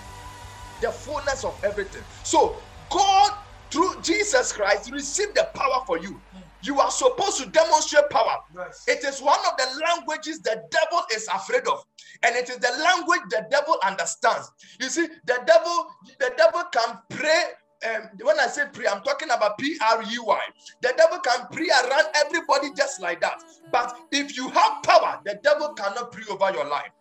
the 0.81 0.91
fullness 0.91 1.45
of 1.45 1.59
everything. 1.65 2.03
So 2.25 2.57
God, 2.91 3.33
through 3.71 4.01
Jesus 4.03 4.53
Christ, 4.53 4.91
received 4.91 5.35
the 5.35 5.49
power 5.55 5.83
for 5.87 5.99
you. 5.99 6.21
You 6.63 6.81
are 6.81 6.91
supposed 6.91 7.39
to 7.43 7.47
demonstrate 7.51 8.09
power. 8.11 8.39
Yes. 8.55 8.85
It 8.87 9.05
is 9.05 9.21
one 9.21 9.39
of 9.51 9.57
the 9.57 9.85
languages 9.85 10.41
the 10.41 10.63
devil 10.71 11.03
is 11.15 11.27
afraid 11.29 11.67
of, 11.67 11.85
and 12.23 12.37
it 12.37 12.49
is 12.49 12.59
the 12.59 12.71
language 12.83 13.21
the 13.31 13.47
devil 13.51 13.77
understands. 13.85 14.51
You 14.81 14.89
see, 14.89 15.07
the 15.27 15.43
devil, 15.47 15.87
the 16.19 16.33
devil 16.37 16.63
can 16.73 16.99
pray. 17.11 17.43
Um, 17.85 18.09
when 18.23 18.39
I 18.39 18.47
say 18.47 18.63
pray, 18.73 18.87
I'm 18.87 19.03
talking 19.03 19.29
about 19.31 19.59
P 19.59 19.77
R 19.85 20.03
E 20.03 20.19
Y. 20.19 20.41
The 20.83 20.95
devil 20.97 21.19
can 21.19 21.49
pray 21.51 21.69
around 21.69 22.05
everybody 22.15 22.73
just 22.77 23.01
like 23.01 23.21
that. 23.23 23.43
But 23.73 23.97
if 24.13 24.37
you 24.37 24.49
have 24.51 24.85
power, 24.85 25.21
the 25.25 25.41
devil 25.43 25.71
cannot 25.71 26.13
pray 26.13 26.23
over 26.31 26.53
your 26.53 26.69
life. 26.69 26.93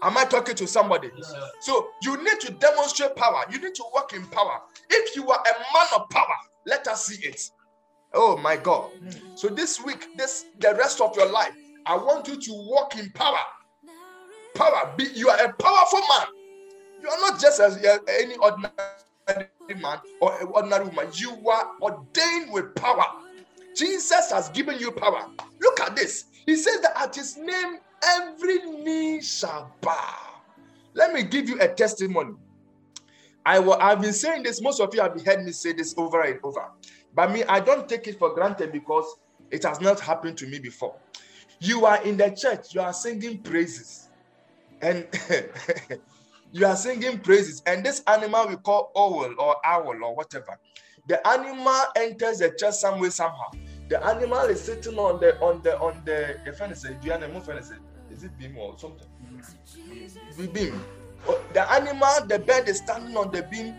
Am 0.00 0.16
I 0.16 0.24
talking 0.24 0.54
to 0.56 0.66
somebody? 0.66 1.10
Yes. 1.16 1.34
So 1.60 1.88
you 2.02 2.16
need 2.22 2.40
to 2.40 2.52
demonstrate 2.52 3.16
power. 3.16 3.44
You 3.50 3.58
need 3.60 3.74
to 3.74 3.84
work 3.94 4.12
in 4.12 4.24
power. 4.26 4.60
If 4.90 5.16
you 5.16 5.28
are 5.28 5.40
a 5.40 5.58
man 5.74 5.86
of 5.96 6.08
power, 6.10 6.36
let 6.66 6.86
us 6.86 7.06
see 7.06 7.26
it. 7.26 7.50
Oh 8.14 8.36
my 8.36 8.56
God. 8.56 8.90
So 9.34 9.48
this 9.48 9.82
week, 9.82 10.06
this 10.16 10.46
the 10.58 10.74
rest 10.74 11.00
of 11.00 11.16
your 11.16 11.30
life, 11.30 11.54
I 11.86 11.96
want 11.96 12.28
you 12.28 12.36
to 12.36 12.52
walk 12.52 12.96
in 12.98 13.10
power. 13.12 13.38
Power. 14.54 14.92
Be, 14.96 15.04
you 15.14 15.28
are 15.28 15.44
a 15.44 15.52
powerful 15.54 16.00
man. 16.00 16.26
You 17.02 17.08
are 17.08 17.20
not 17.20 17.40
just 17.40 17.60
as 17.60 17.76
uh, 17.78 17.98
any 18.08 18.36
ordinary 18.36 18.70
man 19.80 19.98
or 20.20 20.40
ordinary 20.44 20.84
woman. 20.86 21.08
You 21.14 21.48
are 21.48 21.70
ordained 21.80 22.52
with 22.52 22.74
power. 22.74 23.06
Jesus 23.74 24.30
has 24.30 24.50
given 24.50 24.78
you 24.78 24.92
power. 24.92 25.26
Look 25.60 25.80
at 25.80 25.96
this. 25.96 26.26
He 26.46 26.56
says 26.56 26.80
that 26.80 26.92
at 26.96 27.14
his 27.14 27.36
name, 27.36 27.78
every 28.04 28.58
knee 28.58 29.22
shall 29.22 29.74
bow. 29.80 30.14
Let 30.94 31.12
me 31.12 31.22
give 31.22 31.48
you 31.48 31.58
a 31.60 31.68
testimony. 31.68 32.34
I 33.44 33.58
will, 33.58 33.74
I've 33.74 34.00
been 34.00 34.12
saying 34.12 34.44
this, 34.44 34.60
most 34.60 34.80
of 34.80 34.94
you 34.94 35.00
have 35.00 35.20
heard 35.24 35.44
me 35.44 35.52
say 35.52 35.72
this 35.72 35.94
over 35.96 36.20
and 36.22 36.38
over. 36.44 36.64
But 37.14 37.32
me, 37.32 37.44
I 37.44 37.60
don't 37.60 37.88
take 37.88 38.06
it 38.06 38.18
for 38.18 38.34
granted 38.34 38.72
because 38.72 39.06
it 39.50 39.64
has 39.64 39.80
not 39.80 40.00
happened 40.00 40.38
to 40.38 40.46
me 40.46 40.58
before. 40.58 40.96
You 41.60 41.84
are 41.86 42.02
in 42.02 42.16
the 42.16 42.30
church, 42.30 42.74
you 42.74 42.80
are 42.80 42.92
singing 42.92 43.38
praises, 43.38 44.08
and 44.80 45.06
you 46.52 46.66
are 46.66 46.74
singing 46.76 47.18
praises, 47.18 47.62
and 47.66 47.84
this 47.84 48.02
animal 48.06 48.48
we 48.48 48.56
call 48.56 48.90
owl 48.96 49.32
or 49.38 49.56
owl 49.64 50.04
or 50.04 50.16
whatever. 50.16 50.58
The 51.06 51.26
animal 51.26 51.84
enters 51.96 52.38
the 52.38 52.50
church 52.58 52.74
some 52.74 52.98
way 53.00 53.10
somehow. 53.10 53.50
The 53.88 54.04
animal 54.04 54.40
is 54.46 54.62
sitting 54.62 54.98
on 54.98 55.20
the 55.20 55.38
on 55.40 55.60
the 55.62 55.78
on 55.78 56.02
the 56.04 56.38
the 56.44 56.52
fence. 56.52 56.82
Do 56.82 56.96
you? 57.02 57.12
Is 58.10 58.24
it 58.24 58.38
beam 58.38 58.56
or 58.58 58.78
something? 58.78 59.06
Beam. 60.52 60.82
The 61.52 61.70
animal, 61.70 62.26
the 62.26 62.38
bird 62.38 62.68
is 62.68 62.78
standing 62.78 63.16
on 63.16 63.30
the 63.30 63.42
beam, 63.44 63.74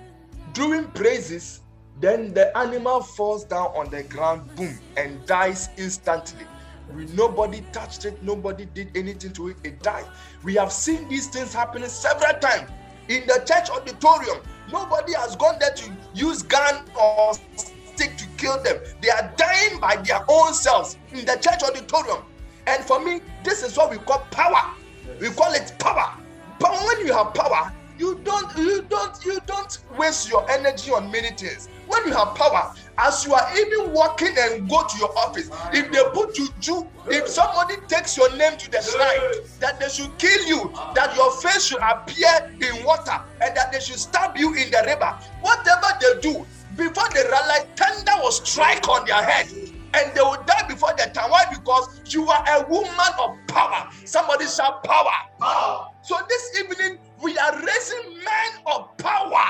doing 0.53 0.85
praises 0.91 1.62
then 1.99 2.33
the 2.33 2.55
animal 2.57 3.01
falls 3.01 3.45
down 3.45 3.67
on 3.75 3.89
the 3.89 4.03
ground, 4.03 4.55
boom, 4.55 4.77
and 4.97 5.25
dies 5.25 5.69
instantly. 5.77 6.45
We, 6.93 7.05
nobody 7.07 7.61
touched 7.71 8.05
it, 8.05 8.21
nobody 8.23 8.65
did 8.65 8.95
anything 8.95 9.31
to 9.33 9.49
it, 9.49 9.57
it 9.63 9.81
died. 9.81 10.05
We 10.43 10.55
have 10.55 10.71
seen 10.71 11.07
these 11.07 11.27
things 11.27 11.53
happening 11.53 11.89
several 11.89 12.33
times 12.39 12.69
in 13.07 13.25
the 13.27 13.43
church 13.45 13.69
auditorium. 13.69 14.39
Nobody 14.71 15.13
has 15.13 15.35
gone 15.35 15.57
there 15.59 15.73
to 15.73 15.91
use 16.13 16.41
gun 16.41 16.85
or 16.99 17.33
stick 17.55 18.17
to 18.17 18.25
kill 18.37 18.61
them. 18.63 18.77
They 19.01 19.09
are 19.09 19.31
dying 19.37 19.79
by 19.79 19.97
their 19.97 20.23
own 20.27 20.53
selves 20.53 20.97
in 21.11 21.25
the 21.25 21.35
church 21.35 21.63
auditorium. 21.63 22.23
And 22.65 22.83
for 22.83 23.03
me, 23.03 23.21
this 23.43 23.63
is 23.63 23.77
what 23.77 23.91
we 23.91 23.97
call 23.97 24.19
power. 24.31 24.73
We 25.19 25.29
call 25.29 25.53
it 25.53 25.73
power. 25.79 26.17
But 26.59 26.71
when 26.85 27.05
you 27.05 27.13
have 27.13 27.33
power, 27.33 27.73
you 27.97 28.19
don't, 28.23 28.55
you 28.57 28.81
don't, 28.83 29.25
you 29.25 29.39
don't 29.45 29.77
waste 29.97 30.29
your 30.29 30.49
energy 30.49 30.91
on 30.91 31.11
many 31.11 31.29
things. 31.29 31.69
When 31.87 32.05
you 32.07 32.13
have 32.13 32.35
power, 32.35 32.73
as 32.97 33.25
you 33.25 33.33
are 33.33 33.57
even 33.57 33.91
walking 33.91 34.35
and 34.37 34.69
go 34.69 34.85
to 34.87 34.97
your 34.97 35.17
office, 35.17 35.49
if 35.73 35.91
they 35.91 36.03
put 36.13 36.37
you 36.37 36.47
Jew, 36.59 36.87
if 37.07 37.27
somebody 37.27 37.75
takes 37.87 38.17
your 38.17 38.35
name 38.35 38.57
to 38.57 38.71
the 38.71 38.81
shrine, 38.81 39.45
that 39.59 39.79
they 39.79 39.89
should 39.89 40.17
kill 40.17 40.45
you, 40.45 40.71
that 40.95 41.15
your 41.15 41.31
face 41.41 41.65
should 41.65 41.81
appear 41.81 42.51
in 42.61 42.83
water, 42.83 43.21
and 43.41 43.55
that 43.55 43.71
they 43.71 43.79
should 43.79 43.99
stab 43.99 44.37
you 44.37 44.53
in 44.55 44.71
the 44.71 44.83
river. 44.85 45.17
Whatever 45.41 45.87
they 46.01 46.21
do, 46.21 46.45
before 46.75 47.09
they 47.13 47.23
realize 47.23 47.65
thunder 47.75 48.13
will 48.21 48.31
strike 48.31 48.87
on 48.89 49.05
their 49.05 49.21
head 49.23 49.47
and 49.93 50.11
they 50.15 50.21
will 50.21 50.41
die 50.45 50.67
before 50.67 50.93
their 50.97 51.09
time. 51.09 51.29
Why? 51.29 51.45
Because 51.51 52.01
you 52.07 52.27
are 52.27 52.43
a 52.47 52.67
woman 52.67 53.13
of 53.19 53.37
power. 53.47 53.89
Somebody 54.05 54.45
shout 54.47 54.83
power. 54.83 55.11
power. 55.39 55.89
So 56.01 56.17
this 56.27 56.59
evening 56.59 56.97
we 57.23 57.37
are 57.37 57.55
raising 57.65 58.15
men 58.17 58.61
of 58.67 58.95
power, 58.97 59.45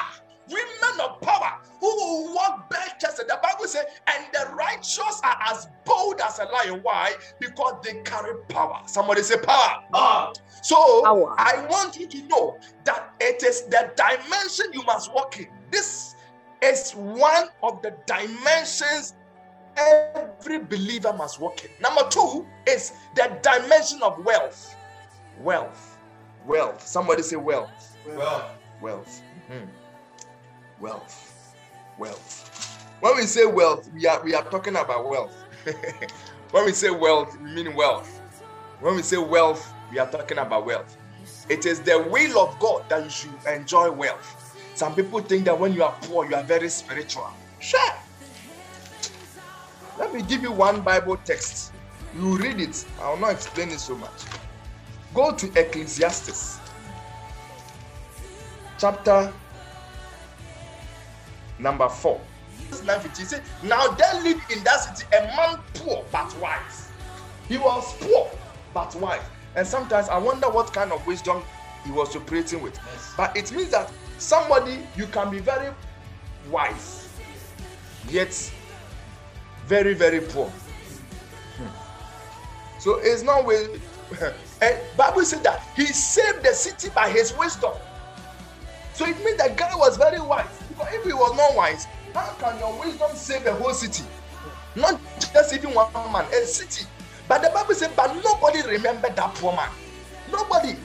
women 0.48 1.02
of 1.02 1.20
power 1.22 1.60
who 1.80 1.88
will 1.88 2.36
walk 2.36 2.70
bare 2.70 2.80
chest. 3.02 3.18
The 3.18 3.40
Bible 3.42 3.68
says, 3.68 3.86
and 4.08 4.26
the 4.32 4.54
righteous 4.54 5.20
are 5.24 5.38
as 5.52 5.68
bold 5.84 6.22
as 6.22 6.40
a 6.40 6.46
lion. 6.46 6.82
Why? 6.84 7.16
Because 7.40 7.74
they 7.84 8.02
carry 8.04 8.36
power. 8.50 8.82
Somebody 8.86 9.24
say 9.24 9.38
power. 9.38 9.84
power. 9.92 10.34
So 10.62 11.02
power. 11.04 11.36
I 11.38 11.66
want 11.70 11.98
you 11.98 12.08
to 12.08 12.22
know 12.28 12.60
that 12.86 13.12
it 13.20 13.44
is 13.44 13.64
the 13.64 13.92
dimension 13.96 14.68
you 14.72 14.84
must 14.84 15.12
walk 15.14 15.40
in. 15.40 15.48
This 15.72 16.16
is 16.62 16.92
one 16.94 17.50
of 17.64 17.82
the 17.82 17.96
dimensions 18.06 19.16
every 19.76 20.60
believer 20.60 21.12
must 21.14 21.40
walk 21.40 21.66
in. 21.66 21.72
Number 21.82 22.08
two 22.10 22.46
is 22.68 22.94
the 23.16 23.38
dimension 23.42 24.04
of 24.04 24.24
wealth. 24.24 24.76
Wealth 25.40 25.93
Wealth. 26.46 26.86
Somebody 26.86 27.24
say 27.24 27.36
wealth. 27.36 27.98
Wealth. 28.08 28.52
Wealth. 28.82 29.22
Mm-hmm. 29.52 29.66
Wealth. 30.84 31.56
Wealth. 31.98 32.86
When 33.00 33.16
we 33.16 33.24
say 33.24 33.46
wealth, 33.46 33.90
we 33.94 34.08
are 34.08 34.24
we 34.24 34.34
are 34.34 34.44
talking 34.44 34.76
about 34.76 35.10
wealth. 35.10 35.36
when 36.52 36.66
we 36.66 36.72
say 36.72 36.90
wealth, 36.90 37.38
we 37.42 37.52
mean 37.52 37.76
wealth. 37.76 38.10
When 38.80 38.96
we 38.96 39.02
say 39.02 39.18
wealth, 39.18 39.74
we 39.92 40.00
are 40.00 40.10
talking 40.10 40.38
about 40.38 40.66
wealth. 40.66 40.98
It 41.50 41.66
is 41.66 41.82
the 41.82 42.00
will 42.10 42.40
of 42.40 42.58
God 42.60 42.88
that 42.90 43.04
you 43.04 43.10
should 43.10 43.34
enjoy 43.48 43.92
wealth. 43.92 44.58
Some 44.76 44.96
people 44.96 45.20
think 45.20 45.46
that 45.46 45.58
when 45.58 45.74
you 45.74 45.84
are 45.84 45.96
poor, 46.04 46.28
you 46.28 46.36
are 46.36 46.44
very 46.44 46.70
spiritual. 46.70 47.30
Sure. 47.60 47.94
Let 50.00 50.14
me 50.14 50.22
give 50.24 50.42
you 50.42 50.52
one 50.52 50.82
Bible 50.82 51.18
text. 51.24 51.72
You 52.16 52.38
read 52.38 52.60
it. 52.60 52.86
I 53.02 53.10
will 53.10 53.18
not 53.18 53.32
explain 53.32 53.70
it 53.70 53.80
so 53.80 53.96
much. 53.96 54.24
Go 55.14 55.32
to 55.32 55.48
Ecclesiastes 55.60 56.60
chapter 58.80 59.32
number 61.60 61.88
4. 61.88 62.20
He 62.70 63.24
said, 63.24 63.44
Now 63.62 63.88
there 63.90 64.22
lived 64.24 64.52
in 64.52 64.64
that 64.64 64.78
city 64.78 65.06
a 65.16 65.22
man 65.22 65.60
poor 65.76 66.04
but 66.12 66.36
wise. 66.40 66.90
He 67.48 67.58
was 67.58 67.94
poor 68.00 68.30
but 68.74 68.96
wise. 68.96 69.22
And 69.56 69.68
sometimes 69.68 70.10
I 70.10 70.18
wonder 70.18 70.50
what 70.50 70.74
kind 70.74 70.92
of 70.92 71.06
wisdom 71.06 71.44
he 71.86 71.92
was 71.92 72.16
operating 72.16 72.62
with. 72.64 72.78
Yes. 72.92 73.14
But 73.16 73.38
it 73.38 73.52
means 73.52 73.70
that 73.70 73.92
somebody 74.18 74.80
you 74.96 75.06
can 75.08 75.30
be 75.30 75.40
very 75.40 75.72
wise, 76.50 77.08
yet 78.10 78.34
very, 79.68 79.94
very 79.94 80.22
poor. 80.22 80.50
Hmm. 81.58 82.80
So 82.80 83.00
it's 83.02 83.22
not 83.22 83.46
with 83.46 83.80
and 84.64 84.80
Bible 84.96 85.26
said 85.26 85.44
that 85.44 85.62
he 85.76 85.86
saved 85.88 86.42
the 86.42 86.54
city 86.54 86.90
by 86.96 87.10
his 87.10 87.36
wisdom. 87.38 87.74
So 88.94 89.06
it 89.06 89.18
means 89.26 89.38
that 89.38 89.58
guy 89.58 89.76
was 89.76 89.98
very 89.98 90.22
wise. 90.22 90.48
Because 90.70 90.94
if 90.94 91.04
he 91.04 91.12
was 91.12 91.36
not 91.36 91.54
wise, 91.54 91.86
how 92.14 92.32
can 92.40 92.58
your 92.60 92.80
wisdom 92.80 93.12
save 93.14 93.46
a 93.46 93.54
whole 93.54 93.74
city? 93.74 94.06
Not 94.76 95.02
just 95.34 95.54
even 95.54 95.74
one 95.74 95.92
man, 96.14 96.26
a 96.32 96.46
city. 96.46 96.86
But 97.28 97.42
the 97.42 97.50
Bible 97.50 97.74
said, 97.74 97.92
but 97.96 98.16
nobody 98.24 98.62
remembered 98.62 99.18
that 99.18 99.36
poor 99.36 99.54
man. 99.54 99.70
Nobody. 100.32 100.76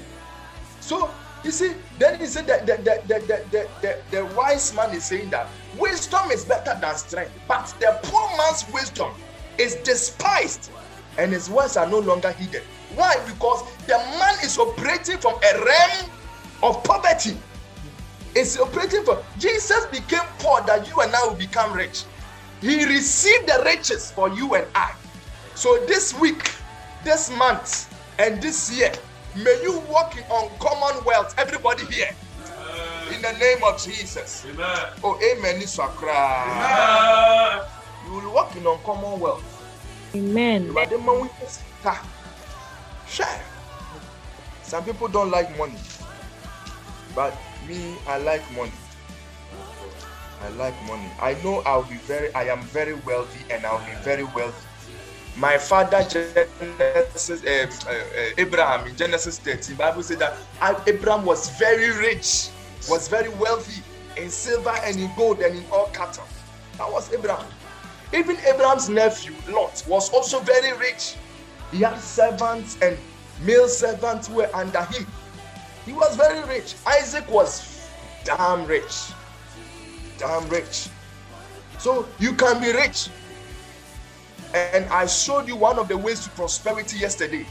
So 0.80 1.10
you 1.44 1.52
see, 1.52 1.74
then 2.00 2.18
he 2.18 2.26
said 2.26 2.48
that 2.48 2.66
the, 2.66 2.76
the, 2.78 3.00
the, 3.06 3.20
the, 3.20 3.44
the, 3.50 3.68
the, 3.80 3.98
the 4.10 4.26
wise 4.34 4.74
man 4.74 4.92
is 4.92 5.04
saying 5.04 5.30
that 5.30 5.48
wisdom 5.78 6.32
is 6.32 6.44
better 6.44 6.76
than 6.80 6.96
strength, 6.96 7.32
but 7.46 7.72
the 7.78 7.96
poor 8.02 8.28
man's 8.36 8.64
wisdom 8.72 9.12
is 9.56 9.76
despised 9.76 10.72
and 11.16 11.32
his 11.32 11.48
words 11.48 11.76
are 11.76 11.88
no 11.88 12.00
longer 12.00 12.32
hidden. 12.32 12.62
Why? 12.94 13.16
Because 13.26 13.62
the 13.86 13.98
man 14.18 14.34
is 14.42 14.58
operating 14.58 15.18
from 15.18 15.34
a 15.34 15.64
realm 15.64 16.10
of 16.62 16.82
poverty. 16.84 17.36
It's 18.34 18.58
operating 18.58 19.04
from 19.04 19.18
Jesus 19.38 19.86
became 19.86 20.24
poor 20.38 20.60
that 20.62 20.88
you 20.88 21.00
and 21.00 21.14
I 21.14 21.26
will 21.26 21.34
become 21.34 21.72
rich. 21.72 22.04
He 22.60 22.84
received 22.84 23.48
the 23.48 23.62
riches 23.64 24.10
for 24.10 24.28
you 24.30 24.54
and 24.54 24.66
I. 24.74 24.92
So 25.54 25.84
this 25.86 26.12
week, 26.18 26.50
this 27.04 27.30
month, 27.36 27.94
and 28.18 28.42
this 28.42 28.76
year, 28.76 28.92
may 29.36 29.60
you 29.62 29.78
walk 29.88 30.16
in 30.16 30.24
uncommon 30.30 31.04
wealth. 31.04 31.34
Everybody 31.38 31.84
here. 31.86 32.10
In 33.14 33.22
the 33.22 33.32
name 33.38 33.62
of 33.64 33.82
Jesus. 33.82 34.44
Amen. 34.44 34.66
Oh, 35.02 35.16
amen. 35.16 35.56
amen. 35.56 35.62
You 38.06 38.12
will 38.12 38.34
walk 38.34 38.54
in 38.56 38.66
uncommon 38.66 39.20
wealth. 39.20 39.42
Amen. 40.14 40.74
Share. 43.08 43.40
Some 44.62 44.84
people 44.84 45.08
don't 45.08 45.30
like 45.30 45.56
money, 45.56 45.78
but 47.14 47.34
me, 47.66 47.96
I 48.06 48.18
like 48.18 48.42
money. 48.52 48.72
I 50.42 50.48
like 50.50 50.74
money. 50.86 51.10
I 51.20 51.34
know 51.42 51.62
I'll 51.66 51.82
be 51.84 51.96
very, 51.96 52.32
I 52.34 52.44
am 52.44 52.62
very 52.62 52.94
wealthy 52.94 53.44
and 53.52 53.64
I'll 53.64 53.84
be 53.84 53.94
very 54.02 54.24
wealthy. 54.24 54.66
My 55.36 55.56
father, 55.56 56.02
Genesis, 56.08 57.44
uh, 57.44 57.66
uh, 57.88 57.94
Abraham, 58.38 58.86
in 58.88 58.96
Genesis 58.96 59.38
13, 59.38 59.76
Bible 59.76 60.02
said 60.02 60.18
that 60.18 60.36
Abraham 60.86 61.24
was 61.24 61.48
very 61.58 61.90
rich, 61.96 62.48
was 62.88 63.08
very 63.08 63.28
wealthy 63.30 63.82
in 64.16 64.30
silver 64.30 64.74
and 64.84 64.98
in 64.98 65.10
gold 65.16 65.40
and 65.40 65.56
in 65.56 65.64
all 65.72 65.86
cattle. 65.88 66.24
That 66.76 66.90
was 66.90 67.12
Abraham. 67.12 67.46
Even 68.12 68.36
Abraham's 68.46 68.88
nephew, 68.88 69.32
Lot, 69.48 69.84
was 69.88 70.10
also 70.12 70.40
very 70.40 70.76
rich. 70.76 71.14
He 71.70 71.80
had 71.80 71.98
servants 71.98 72.78
and 72.80 72.96
male 73.42 73.68
servants 73.68 74.28
were 74.28 74.50
under 74.54 74.82
him. 74.84 75.06
He 75.84 75.92
was 75.92 76.16
very 76.16 76.46
rich. 76.48 76.74
Isaac 76.86 77.28
was 77.30 77.88
damn 78.24 78.66
rich. 78.66 79.12
Damn 80.18 80.48
rich. 80.48 80.88
So 81.78 82.08
you 82.18 82.32
can 82.34 82.60
be 82.60 82.72
rich. 82.72 83.08
And 84.54 84.86
I 84.86 85.06
showed 85.06 85.46
you 85.46 85.56
one 85.56 85.78
of 85.78 85.88
the 85.88 85.96
ways 85.96 86.24
to 86.24 86.30
prosperity 86.30 86.98
yesterday. 86.98 87.46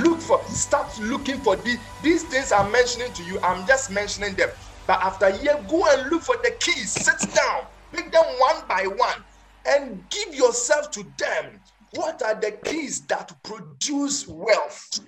Look 0.00 0.20
for, 0.20 0.42
start 0.46 0.98
looking 0.98 1.38
for 1.38 1.56
these, 1.56 1.78
these 2.02 2.24
things 2.24 2.50
I'm 2.50 2.72
mentioning 2.72 3.12
to 3.12 3.22
you. 3.22 3.38
I'm 3.40 3.66
just 3.66 3.90
mentioning 3.90 4.34
them. 4.34 4.50
But 4.86 5.00
after 5.02 5.26
a 5.26 5.42
year, 5.42 5.64
go 5.68 5.84
and 5.86 6.10
look 6.10 6.22
for 6.22 6.36
the 6.42 6.50
keys. 6.60 6.90
Sit 6.90 7.32
down, 7.34 7.66
pick 7.92 8.10
them 8.10 8.24
one 8.38 8.66
by 8.68 8.86
one, 8.86 9.24
and 9.66 10.08
give 10.10 10.34
yourself 10.34 10.90
to 10.92 11.04
them 11.16 11.60
what 11.94 12.22
are 12.22 12.34
the 12.34 12.52
keys 12.64 13.06
that 13.06 13.32
produce 13.42 14.26
wealth 14.26 15.00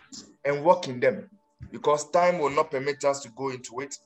and 0.45 0.65
work 0.65 0.89
in 0.89 1.01
them? 1.01 1.31
Because 1.73 2.11
time 2.11 2.39
will 2.39 2.51
not 2.51 2.71
permit 2.71 3.05
us 3.05 3.21
to 3.21 3.29
go 3.31 3.51
into 3.51 3.81
it. 3.81 3.97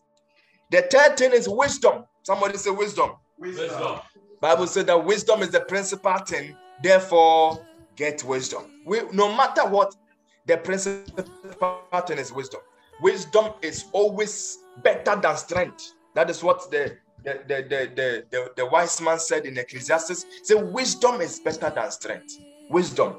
The 0.70 0.82
third 0.82 1.16
thing 1.16 1.32
is 1.32 1.48
wisdom. 1.48 2.04
Somebody 2.22 2.58
say 2.58 2.70
wisdom. 2.70 3.12
Wisdom. 3.38 4.00
Bible 4.40 4.66
said 4.66 4.86
that 4.86 5.04
wisdom 5.04 5.42
is 5.42 5.50
the 5.50 5.60
principal 5.60 6.18
thing. 6.18 6.54
Therefore, 6.82 7.66
get 7.96 8.22
wisdom. 8.24 8.64
We, 8.86 9.00
no 9.12 9.34
matter 9.34 9.66
what, 9.66 9.94
the 10.46 10.56
principal 10.58 11.82
thing 12.06 12.18
is 12.18 12.32
wisdom. 12.32 12.60
Wisdom 13.00 13.52
is 13.62 13.86
always 13.92 14.58
better 14.82 15.16
than 15.16 15.36
strength. 15.36 15.92
That 16.14 16.30
is 16.30 16.42
what 16.42 16.70
the 16.70 16.96
the, 17.24 17.40
the, 17.48 17.90
the, 17.94 18.24
the, 18.30 18.52
the, 18.56 18.66
wise 18.66 19.00
man 19.00 19.18
said 19.18 19.44
in 19.44 19.58
Ecclesiastes. 19.58 20.24
Say, 20.44 20.54
wisdom 20.54 21.20
is 21.20 21.40
better 21.40 21.70
than 21.74 21.90
strength. 21.90 22.38
Wisdom. 22.70 23.16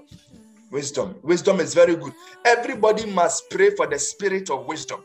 Wisdom. 0.72 1.16
Wisdom 1.24 1.60
is 1.60 1.74
very 1.74 1.96
good. 1.96 2.14
Everybody 2.46 3.06
must 3.08 3.50
pray 3.50 3.72
for 3.76 3.88
the 3.88 3.98
spirit 3.98 4.50
of 4.50 4.68
wisdom. 4.68 5.04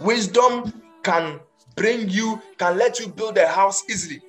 Wisdom 0.00 0.72
can 1.02 1.40
bring 1.76 2.08
you, 2.08 2.40
can 2.58 2.78
let 2.78 3.00
you 3.00 3.08
build 3.08 3.38
a 3.38 3.48
house 3.48 3.82
easily. 3.90 4.20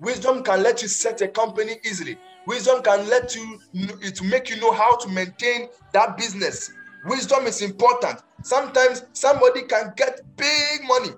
Wisdom 0.00 0.42
can 0.42 0.62
let 0.62 0.82
you 0.82 0.88
set 0.88 1.22
a 1.22 1.28
company 1.28 1.74
easily. 1.84 2.18
Wisdom 2.46 2.82
can 2.82 3.08
let 3.08 3.34
you 3.34 3.58
to 4.12 4.24
make 4.24 4.50
you 4.50 4.60
know 4.60 4.72
how 4.72 4.96
to 4.96 5.08
maintain 5.08 5.68
that 5.92 6.16
business. 6.16 6.70
Wisdom 7.06 7.46
is 7.46 7.62
important. 7.62 8.20
Sometimes 8.42 9.04
somebody 9.14 9.62
can 9.62 9.92
get 9.96 10.20
big 10.36 10.84
money, 10.86 11.10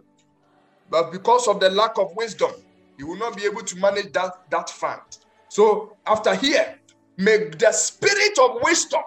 but 0.91 1.13
because 1.13 1.49
of 1.49 1.61
the 1.61 1.71
lack 1.71 1.99
of 1.99 2.15
wisdom, 2.17 2.53
you 2.99 3.07
will 3.07 3.17
not 3.17 3.37
be 3.37 3.45
able 3.45 3.63
to 3.63 3.77
manage 3.77 4.13
that, 4.13 4.33
that 4.51 4.71
fund. 4.71 5.01
So 5.49 5.97
after 6.07 6.35
here, 6.35 6.79
May 7.19 7.49
the 7.49 7.73
spirit 7.73 8.39
of 8.39 8.63
wisdom 8.63 9.03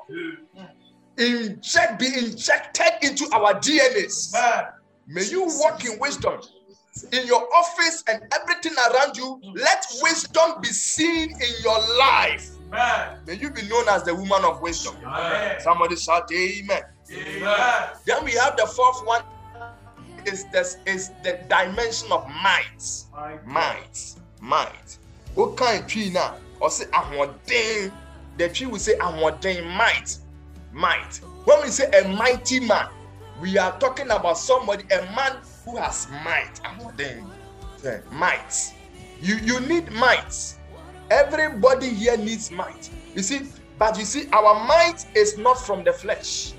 inject 1.17 1.97
be 1.97 2.07
injected 2.07 2.91
into 3.01 3.25
our 3.33 3.53
DNAs. 3.53 4.35
May 5.07 5.23
you 5.23 5.45
walk 5.45 5.85
in 5.85 5.97
wisdom. 5.99 6.41
in 7.13 7.25
your 7.25 7.47
office 7.55 8.03
and 8.09 8.21
everything 8.37 8.73
around 8.91 9.15
you, 9.15 9.39
let 9.55 9.85
wisdom 10.01 10.59
be 10.61 10.67
seen 10.67 11.31
in 11.31 11.63
your 11.63 11.79
life. 11.97 12.51
Amen. 12.67 13.17
May 13.25 13.35
you 13.35 13.49
be 13.49 13.67
known 13.69 13.87
as 13.87 14.03
the 14.03 14.13
woman 14.13 14.43
of 14.43 14.61
wisdom. 14.61 14.95
Amen. 15.05 15.59
Somebody 15.61 15.95
shout 15.95 16.29
amen. 16.33 16.81
amen. 17.11 17.89
Then 18.05 18.25
we 18.25 18.33
have 18.33 18.57
the 18.57 18.65
fourth 18.65 19.05
one 19.05 19.23
is 20.25 20.45
this 20.51 20.77
is 20.85 21.11
the 21.23 21.39
dimension 21.49 22.11
of 22.11 22.27
might. 22.43 23.05
Might. 23.45 24.15
Might. 24.39 24.97
What 25.35 25.57
kind 25.57 25.81
of 25.81 25.87
tree 25.87 26.09
now? 26.09 26.35
Or 26.59 26.69
say 26.69 26.85
I 26.93 27.01
ahoɔden. 27.01 27.91
The 28.37 28.49
tree 28.49 28.67
will 28.67 28.79
say 28.79 28.93
I'm 29.01 29.15
ahoɔden 29.15 29.65
might. 29.75 30.17
Might. 30.71 31.17
When 31.45 31.61
we 31.61 31.67
say 31.67 31.89
a 31.91 32.07
mighty 32.07 32.59
man, 32.59 32.87
we 33.41 33.57
are 33.57 33.77
talking 33.79 34.09
about 34.11 34.37
somebody, 34.37 34.83
a 34.93 35.01
man 35.15 35.37
who 35.65 35.77
has 35.77 36.07
might. 36.23 36.61
Ahoɔden. 36.63 37.25
Might. 38.11 38.73
You 39.21 39.35
you 39.35 39.59
need 39.61 39.91
might. 39.91 40.55
Everybody 41.09 41.89
here 41.89 42.17
needs 42.17 42.51
might. 42.51 42.89
You 43.15 43.21
see, 43.21 43.41
but 43.77 43.97
you 43.97 44.05
see, 44.05 44.29
our 44.31 44.65
might 44.65 45.05
is 45.15 45.37
not 45.37 45.59
from 45.59 45.83
the 45.83 45.91
flesh. 45.91 46.53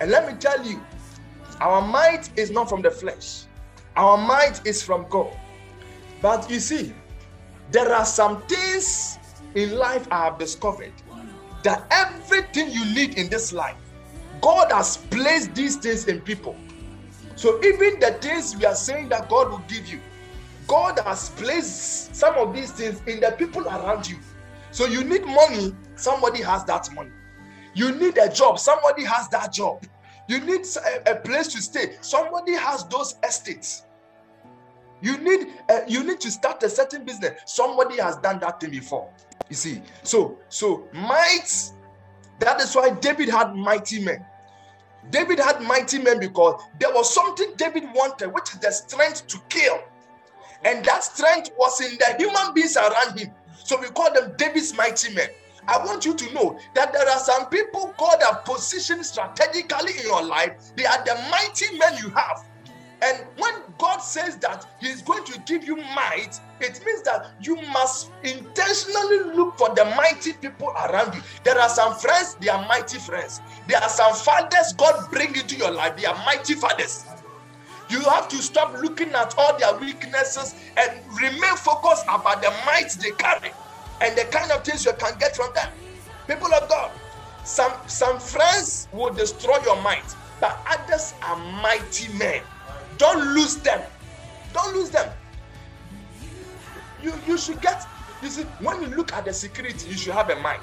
And 0.00 0.10
let 0.10 0.30
me 0.30 0.38
tell 0.38 0.64
you, 0.64 0.80
our 1.60 1.80
might 1.80 2.30
is 2.38 2.50
not 2.50 2.68
from 2.68 2.82
the 2.82 2.90
flesh, 2.90 3.44
our 3.96 4.16
might 4.16 4.66
is 4.66 4.82
from 4.82 5.06
God. 5.08 5.36
But 6.20 6.50
you 6.50 6.60
see, 6.60 6.94
there 7.70 7.92
are 7.92 8.04
some 8.04 8.42
things 8.42 9.18
in 9.54 9.76
life 9.76 10.06
I 10.10 10.24
have 10.24 10.38
discovered 10.38 10.92
that 11.62 11.86
everything 11.90 12.70
you 12.70 12.84
need 12.94 13.18
in 13.18 13.28
this 13.28 13.52
life, 13.52 13.76
God 14.40 14.72
has 14.72 14.96
placed 14.96 15.54
these 15.54 15.76
things 15.76 16.06
in 16.08 16.20
people. 16.20 16.56
So 17.36 17.62
even 17.64 18.00
the 18.00 18.18
things 18.20 18.56
we 18.56 18.66
are 18.66 18.74
saying 18.74 19.08
that 19.10 19.28
God 19.28 19.50
will 19.50 19.62
give 19.68 19.86
you, 19.86 20.00
God 20.66 20.98
has 21.00 21.30
placed 21.30 22.14
some 22.14 22.34
of 22.36 22.54
these 22.54 22.72
things 22.72 23.00
in 23.06 23.20
the 23.20 23.32
people 23.32 23.66
around 23.66 24.08
you. 24.08 24.18
So 24.70 24.86
you 24.86 25.04
need 25.04 25.24
money, 25.24 25.74
somebody 25.96 26.42
has 26.42 26.64
that 26.64 26.92
money. 26.94 27.10
You 27.74 27.92
need 27.94 28.18
a 28.18 28.28
job, 28.32 28.58
somebody 28.58 29.04
has 29.04 29.28
that 29.28 29.52
job. 29.52 29.84
You 30.28 30.40
need 30.40 30.66
a, 31.06 31.12
a 31.12 31.16
place 31.16 31.48
to 31.48 31.62
stay. 31.62 31.96
Somebody 32.00 32.52
has 32.52 32.84
those 32.84 33.16
estates. 33.26 33.84
You 35.02 35.18
need 35.18 35.48
uh, 35.68 35.80
you 35.88 36.04
need 36.04 36.20
to 36.20 36.30
start 36.30 36.62
a 36.62 36.68
certain 36.68 37.04
business. 37.04 37.40
Somebody 37.44 37.98
has 37.98 38.16
done 38.18 38.38
that 38.38 38.60
thing 38.60 38.70
before. 38.70 39.12
You 39.48 39.56
see, 39.56 39.82
so 40.02 40.38
so 40.48 40.88
might. 40.92 41.50
That 42.38 42.60
is 42.60 42.74
why 42.74 42.90
David 42.90 43.28
had 43.28 43.54
mighty 43.54 44.02
men. 44.04 44.24
David 45.10 45.38
had 45.38 45.60
mighty 45.62 45.98
men 45.98 46.18
because 46.20 46.60
there 46.78 46.92
was 46.92 47.12
something 47.12 47.52
David 47.56 47.84
wanted, 47.94 48.32
which 48.32 48.52
is 48.54 48.58
the 48.60 48.70
strength 48.70 49.26
to 49.28 49.38
kill, 49.48 49.78
and 50.64 50.84
that 50.84 51.04
strength 51.04 51.50
was 51.58 51.80
in 51.80 51.98
the 51.98 52.16
human 52.18 52.54
beings 52.54 52.76
around 52.76 53.18
him. 53.18 53.30
So 53.64 53.80
we 53.80 53.88
call 53.88 54.12
them 54.12 54.34
David's 54.36 54.74
mighty 54.76 55.12
men. 55.14 55.28
I 55.68 55.78
want 55.84 56.04
you 56.04 56.14
to 56.14 56.34
know 56.34 56.58
that 56.74 56.92
there 56.92 57.08
are 57.08 57.18
some 57.18 57.48
people 57.48 57.94
God 57.96 58.20
have 58.22 58.44
positioned 58.44 59.06
strategically 59.06 59.92
in 59.98 60.06
your 60.06 60.22
life. 60.24 60.74
They 60.76 60.84
are 60.86 61.04
the 61.04 61.14
mighty 61.30 61.78
men 61.78 61.96
you 62.02 62.10
have. 62.10 62.44
And 63.02 63.18
when 63.36 63.52
God 63.78 63.98
says 63.98 64.36
that 64.38 64.64
He 64.80 64.86
is 64.86 65.02
going 65.02 65.24
to 65.24 65.38
give 65.40 65.64
you 65.64 65.76
might, 65.76 66.38
it 66.60 66.80
means 66.86 67.02
that 67.02 67.32
you 67.40 67.56
must 67.72 68.12
intentionally 68.22 69.34
look 69.34 69.58
for 69.58 69.74
the 69.74 69.84
mighty 69.96 70.34
people 70.34 70.68
around 70.68 71.12
you. 71.14 71.20
There 71.42 71.58
are 71.58 71.68
some 71.68 71.96
friends, 71.96 72.36
they 72.40 72.48
are 72.48 72.64
mighty 72.68 72.98
friends. 72.98 73.40
There 73.66 73.82
are 73.82 73.88
some 73.88 74.14
fathers 74.14 74.72
God 74.74 75.10
bring 75.10 75.34
into 75.34 75.56
your 75.56 75.72
life, 75.72 75.96
they 75.96 76.06
are 76.06 76.14
mighty 76.24 76.54
fathers. 76.54 77.04
You 77.90 78.00
have 78.02 78.28
to 78.28 78.36
stop 78.36 78.72
looking 78.80 79.10
at 79.10 79.34
all 79.36 79.58
their 79.58 79.76
weaknesses 79.78 80.54
and 80.76 81.00
remain 81.20 81.56
focused 81.56 82.04
about 82.04 82.40
the 82.40 82.50
might 82.64 82.90
they 83.00 83.10
carry 83.12 83.50
and 84.00 84.16
the 84.16 84.24
kind 84.26 84.50
of 84.52 84.64
things 84.64 84.84
you 84.84 84.92
can 84.92 85.18
get 85.18 85.34
from 85.34 85.52
them. 85.54 85.68
People 86.28 86.54
of 86.54 86.68
God, 86.68 86.92
some 87.42 87.72
some 87.88 88.20
friends 88.20 88.88
will 88.92 89.12
destroy 89.12 89.58
your 89.64 89.80
mind, 89.82 90.04
but 90.40 90.58
others 90.70 91.14
are 91.22 91.36
mighty 91.60 92.10
men. 92.16 92.42
Don't 93.02 93.34
lose 93.34 93.56
them. 93.56 93.82
Don't 94.54 94.76
lose 94.76 94.90
them. 94.90 95.12
You 97.02 97.12
you 97.26 97.36
should 97.36 97.60
get. 97.60 97.84
You 98.22 98.28
see, 98.28 98.44
when 98.60 98.80
you 98.80 98.86
look 98.96 99.12
at 99.12 99.24
the 99.24 99.32
security, 99.32 99.88
you 99.88 99.96
should 99.96 100.12
have 100.14 100.30
a 100.30 100.36
mind. 100.36 100.62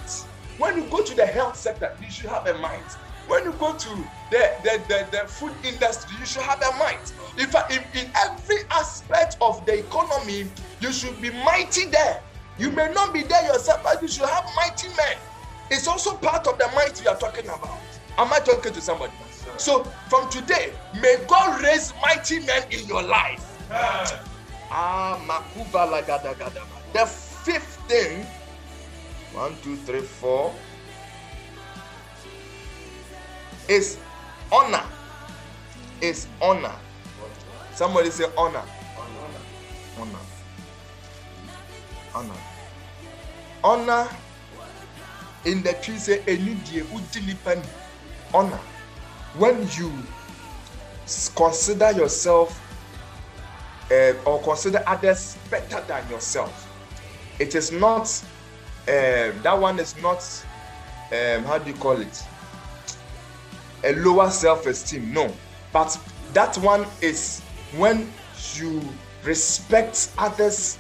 When 0.58 0.78
you 0.78 0.86
go 0.90 1.04
to 1.04 1.14
the 1.14 1.26
health 1.26 1.58
sector, 1.58 1.94
you 2.02 2.10
should 2.10 2.30
have 2.30 2.48
a 2.48 2.58
mind. 2.60 2.86
When 3.28 3.44
you 3.44 3.52
go 3.60 3.74
to 3.74 3.90
the, 4.32 4.52
the, 4.64 4.82
the, 4.88 5.08
the 5.12 5.28
food 5.28 5.52
industry, 5.66 6.16
you 6.18 6.26
should 6.26 6.44
have 6.44 6.62
a 6.62 6.72
mind. 6.78 7.12
If 7.38 7.54
in, 7.70 7.84
in 8.00 8.10
every 8.16 8.64
aspect 8.72 9.36
of 9.42 9.66
the 9.66 9.80
economy, 9.80 10.48
you 10.80 10.94
should 10.94 11.22
be 11.22 11.32
mighty 11.32 11.88
there. 11.88 12.22
You 12.58 12.72
may 12.72 12.90
not 12.94 13.14
be 13.14 13.24
there 13.24 13.44
yourself, 13.48 13.84
but 13.84 14.02
you 14.02 14.08
should 14.08 14.30
have 14.30 14.46
mighty 14.56 14.88
men. 14.96 15.18
It's 15.70 15.90
also 15.90 16.16
part 16.16 16.48
of 16.48 16.58
the 16.58 16.68
might 16.74 17.02
we 17.02 17.08
are 17.08 17.18
talking 17.18 17.46
about. 17.46 17.80
Am 18.18 18.32
I 18.32 18.40
talking 18.40 18.72
to 18.72 18.80
somebody? 18.80 19.12
So 19.60 19.84
from 20.08 20.30
today, 20.30 20.72
may 21.02 21.18
God 21.28 21.62
raise 21.62 21.94
mighty 22.02 22.40
men 22.40 22.64
in 22.72 22.88
your 22.88 23.04
life. 23.04 23.44
Ah, 24.72 25.20
Makuba 25.28 25.84
Lagadagada. 25.92 26.64
The 26.94 27.06
fifth 27.06 27.76
thing, 27.90 28.26
one, 29.34 29.54
two, 29.62 29.76
three, 29.84 30.00
four, 30.00 30.56
is 33.68 33.98
honor. 34.50 34.84
Is 36.02 36.28
honor. 36.42 36.74
Somebody 37.76 38.12
say 38.12 38.26
honor. 38.38 38.64
Honor. 40.00 40.20
Honor. 42.16 42.40
Honor 43.62 44.08
in 45.44 45.62
the 45.64 45.74
tree 45.84 45.98
say 45.98 46.24
any 46.28 46.56
nipa 47.26 47.62
honor 48.34 48.60
when 49.38 49.68
you 49.78 49.92
consider 51.36 51.92
yourself 51.92 52.60
uh, 53.92 54.14
or 54.26 54.42
consider 54.42 54.84
others 54.86 55.38
better 55.50 55.82
than 55.88 56.08
yourself 56.10 56.68
it 57.40 57.56
is 57.56 57.72
not 57.72 58.08
um, 58.88 59.42
that 59.44 59.58
one 59.58 59.80
is 59.80 59.96
not 60.02 60.24
um, 61.12 61.44
how 61.44 61.58
do 61.58 61.72
you 61.72 61.78
call 61.78 62.00
it 62.00 62.24
a 63.84 63.94
lower 63.96 64.30
self-esteem 64.30 65.14
no 65.14 65.34
but 65.72 65.98
that 66.34 66.56
one 66.58 66.86
is 67.02 67.42
when 67.78 68.12
you 68.56 68.82
respect 69.24 70.12
others 70.18 70.78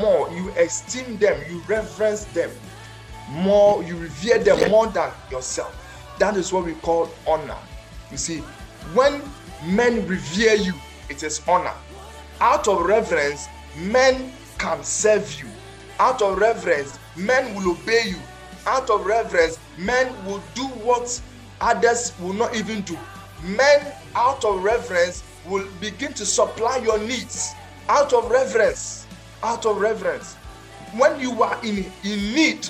more, 0.00 0.30
you 0.30 0.50
esteem 0.50 1.16
them, 1.18 1.40
you 1.50 1.60
reverence 1.66 2.24
them 2.26 2.50
more, 3.30 3.82
you 3.82 3.96
revere 3.96 4.38
them 4.38 4.70
more 4.70 4.86
than 4.88 5.10
yourself. 5.30 5.76
That 6.18 6.36
is 6.36 6.52
what 6.52 6.64
we 6.64 6.74
call 6.74 7.10
honor. 7.26 7.58
You 8.12 8.18
see, 8.18 8.38
when 8.92 9.22
men 9.64 10.06
revere 10.06 10.54
you, 10.54 10.74
it 11.08 11.22
is 11.22 11.40
honor. 11.48 11.72
Out 12.40 12.68
of 12.68 12.84
reverence, 12.84 13.46
men 13.76 14.32
can 14.58 14.84
serve 14.84 15.40
you. 15.40 15.48
Out 15.98 16.20
of 16.20 16.38
reverence, 16.38 16.98
men 17.16 17.54
will 17.54 17.72
obey 17.72 18.02
you. 18.08 18.18
Out 18.66 18.90
of 18.90 19.06
reverence, 19.06 19.58
men 19.78 20.12
will 20.26 20.42
do 20.54 20.64
what 20.84 21.20
others 21.62 22.12
will 22.20 22.34
not 22.34 22.54
even 22.54 22.82
do. 22.82 22.98
Men, 23.44 23.80
out 24.14 24.44
of 24.44 24.62
reverence, 24.62 25.24
will 25.46 25.66
begin 25.80 26.12
to 26.12 26.26
supply 26.26 26.76
your 26.76 26.98
needs. 26.98 27.52
Out 27.88 28.12
of 28.12 28.30
reverence, 28.30 29.06
out 29.42 29.64
of 29.64 29.80
reverence. 29.80 30.34
When 30.96 31.18
you 31.18 31.42
are 31.42 31.58
in, 31.64 31.90
in 32.04 32.34
need, 32.34 32.68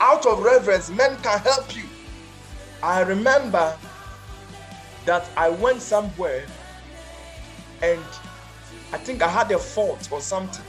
out 0.00 0.26
of 0.26 0.40
reverence, 0.40 0.90
men 0.90 1.16
can 1.22 1.38
help 1.38 1.76
you. 1.76 1.84
I 2.82 3.02
remember 3.02 3.76
that 5.10 5.28
I 5.36 5.48
went 5.48 5.82
somewhere 5.82 6.46
and 7.82 8.00
I 8.92 8.96
think 8.98 9.22
I 9.22 9.28
had 9.28 9.50
a 9.50 9.58
fault 9.58 10.08
or 10.12 10.20
something 10.20 10.64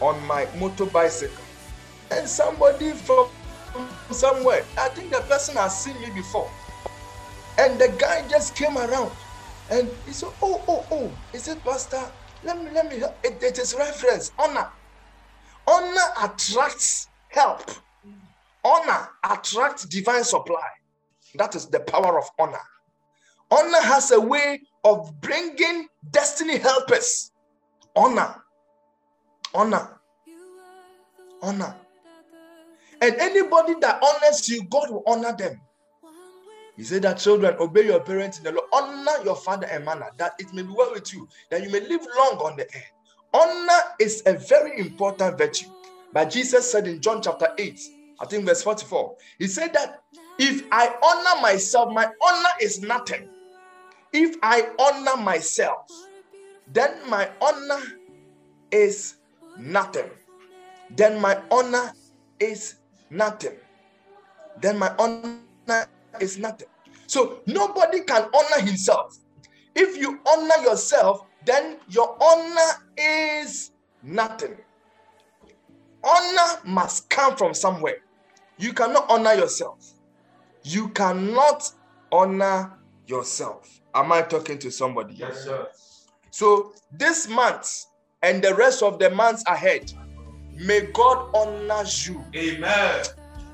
on 0.00 0.26
my 0.26 0.48
motor 0.58 0.86
bicycle. 0.86 1.44
And 2.10 2.26
somebody 2.26 2.92
from 2.92 3.28
somewhere, 4.10 4.64
I 4.78 4.88
think 4.88 5.10
the 5.12 5.20
person 5.20 5.56
has 5.56 5.84
seen 5.84 6.00
me 6.00 6.08
before. 6.14 6.50
And 7.58 7.78
the 7.78 7.94
guy 7.98 8.26
just 8.30 8.56
came 8.56 8.78
around 8.78 9.12
and 9.70 9.90
he 10.06 10.12
said, 10.12 10.30
Oh, 10.40 10.62
oh, 10.66 10.86
oh, 10.90 11.12
is 11.34 11.46
it 11.46 11.62
Pastor? 11.62 12.10
Let 12.44 12.64
me, 12.64 12.70
let 12.72 12.88
me, 12.88 13.02
it, 13.22 13.42
it 13.42 13.58
is 13.58 13.74
reference, 13.78 14.32
honor. 14.38 14.68
Honor 15.66 16.08
attracts 16.22 17.08
help. 17.28 17.70
Honor 18.64 19.10
attracts 19.28 19.84
divine 19.84 20.24
supply. 20.24 20.68
That 21.34 21.54
is 21.54 21.66
the 21.66 21.80
power 21.80 22.18
of 22.18 22.24
honor. 22.38 22.64
Honor 23.50 23.80
has 23.80 24.10
a 24.10 24.20
way 24.20 24.60
of 24.84 25.20
bringing 25.20 25.88
destiny 26.10 26.58
helpers. 26.58 27.32
Honor. 27.96 28.42
Honor. 29.54 29.98
Honor. 31.42 31.74
And 33.00 33.14
anybody 33.16 33.74
that 33.80 34.02
honors 34.02 34.48
you, 34.48 34.64
God 34.64 34.90
will 34.90 35.02
honor 35.06 35.34
them. 35.36 35.60
He 36.76 36.84
said 36.84 37.02
that 37.02 37.18
children 37.18 37.56
obey 37.58 37.86
your 37.86 38.00
parents 38.00 38.38
in 38.38 38.44
the 38.44 38.52
Lord, 38.52 38.68
honor 38.72 39.24
your 39.24 39.34
father 39.34 39.66
and 39.66 39.84
mother, 39.84 40.10
that 40.16 40.34
it 40.38 40.52
may 40.52 40.62
be 40.62 40.72
well 40.72 40.92
with 40.92 41.12
you, 41.12 41.28
that 41.50 41.62
you 41.62 41.70
may 41.70 41.80
live 41.80 42.06
long 42.16 42.38
on 42.38 42.56
the 42.56 42.64
earth. 42.64 42.92
Honor 43.34 43.80
is 43.98 44.22
a 44.26 44.34
very 44.34 44.78
important 44.78 45.36
virtue. 45.38 45.66
But 46.12 46.30
Jesus 46.30 46.70
said 46.70 46.86
in 46.86 47.00
John 47.00 47.20
chapter 47.20 47.48
8, 47.58 47.80
I 48.20 48.26
think 48.26 48.44
verse 48.46 48.62
44, 48.62 49.16
he 49.38 49.46
said 49.48 49.72
that 49.74 50.02
if 50.38 50.64
I 50.70 50.94
honor 51.02 51.42
myself, 51.42 51.92
my 51.92 52.04
honor 52.04 52.48
is 52.60 52.80
nothing. 52.80 53.28
If 54.12 54.36
I 54.42 54.68
honor 54.78 55.22
myself, 55.22 55.86
then 56.72 56.94
my 57.08 57.28
honor 57.40 57.80
is 58.70 59.16
nothing. 59.58 60.10
Then 60.96 61.20
my 61.20 61.40
honor 61.50 61.92
is 62.40 62.76
nothing. 63.10 63.56
Then 64.60 64.78
my 64.78 64.94
honor 64.98 65.86
is 66.20 66.38
nothing. 66.38 66.68
So 67.06 67.40
nobody 67.46 68.00
can 68.00 68.28
honor 68.34 68.64
himself. 68.64 69.16
If 69.74 69.96
you 69.96 70.20
honor 70.26 70.62
yourself, 70.62 71.26
then 71.44 71.76
your 71.88 72.16
honor 72.22 72.72
is 72.96 73.72
nothing. 74.02 74.56
Honor 76.02 76.60
must 76.64 77.08
come 77.08 77.36
from 77.36 77.54
somewhere. 77.54 77.98
You 78.58 78.72
cannot 78.72 79.06
honor 79.08 79.34
yourself. 79.34 79.92
You 80.64 80.88
cannot 80.90 81.70
honor 82.10 82.77
yourself. 83.08 83.80
Am 83.94 84.12
I 84.12 84.22
talking 84.22 84.58
to 84.58 84.70
somebody? 84.70 85.14
Yes, 85.14 85.44
sir. 85.44 85.68
So 86.30 86.72
this 86.92 87.28
month 87.28 87.86
and 88.22 88.42
the 88.42 88.54
rest 88.54 88.82
of 88.82 88.98
the 88.98 89.10
months 89.10 89.42
ahead, 89.46 89.92
may 90.54 90.82
God 90.92 91.30
honor 91.34 91.84
you. 92.06 92.24
Amen. 92.36 93.04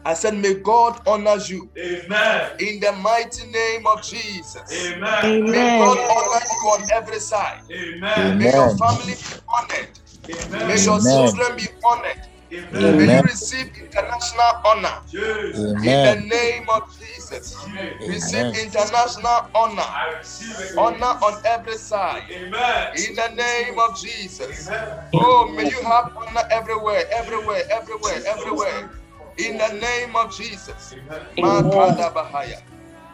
I 0.07 0.13
said, 0.13 0.37
may 0.37 0.55
God 0.55 1.01
honor 1.07 1.37
you. 1.47 1.71
Amen. 1.79 2.51
In 2.59 2.81
the 2.81 2.93
mighty 2.93 3.47
name 3.47 3.87
of 3.87 4.03
Jesus. 4.03 4.71
Amen. 4.87 5.51
May 5.51 5.79
God 5.79 5.99
honor 5.99 6.45
you 6.45 6.69
on 6.69 6.91
every 6.93 7.21
side. 7.21 7.63
Amen. 7.71 8.39
May 8.39 8.53
your 8.53 8.77
family 8.77 9.15
be 9.15 9.41
honored. 9.49 9.89
Amen. 10.29 10.69
May 10.69 10.85
your 10.85 11.01
children 11.01 11.57
be 11.57 11.69
honored. 11.87 12.21
Amen. 12.55 12.97
May 12.97 13.17
you 13.17 13.23
receive 13.23 13.71
international 13.77 14.53
honor. 14.65 14.99
Jesus. 15.11 15.85
In 15.85 16.03
the 16.03 16.27
name 16.27 16.67
of 16.71 16.97
Jesus. 16.99 17.57
Amen. 17.67 17.99
Receive 18.09 18.67
international 18.67 19.49
honor. 19.55 19.83
I 19.83 20.17
receive 20.19 20.73
it. 20.73 20.79
Honor 20.79 21.19
on 21.23 21.43
every 21.45 21.77
side. 21.77 22.25
Amen. 22.31 22.93
In 22.97 23.15
the 23.15 23.29
name 23.35 23.79
of 23.79 24.01
Jesus. 24.01 24.69
Amen. 24.69 25.11
Oh, 25.15 25.53
may 25.57 25.69
you 25.69 25.83
have 25.83 26.13
honor 26.17 26.47
everywhere, 26.51 27.05
everywhere, 27.13 27.63
everywhere, 27.71 28.21
everywhere. 28.27 28.91
In 29.39 29.59
the 29.59 29.69
name 29.81 30.15
of 30.17 30.35
Jesus. 30.37 30.95
Amen. 31.39 31.65
Makadabahaya. 31.65 32.63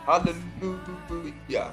Hallelujah. 0.06 1.72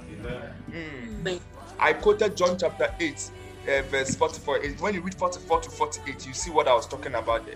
Amen. 0.72 1.24
Mm. 1.24 1.42
I 1.80 1.94
quoted 1.94 2.36
John 2.38 2.58
chapter 2.58 2.94
8, 3.00 3.32
uh, 3.68 3.82
verse 3.84 4.16
44. 4.16 4.58
It- 4.64 4.82
When 4.82 4.94
you 4.94 5.02
read 5.02 5.16
44 5.16 5.62
to 5.62 5.70
48, 5.70 6.26
you 6.26 6.34
see 6.34 6.52
what 6.52 6.68
I 6.68 6.74
was 6.74 6.88
talking 6.88 7.16
about 7.16 7.46
there. 7.46 7.56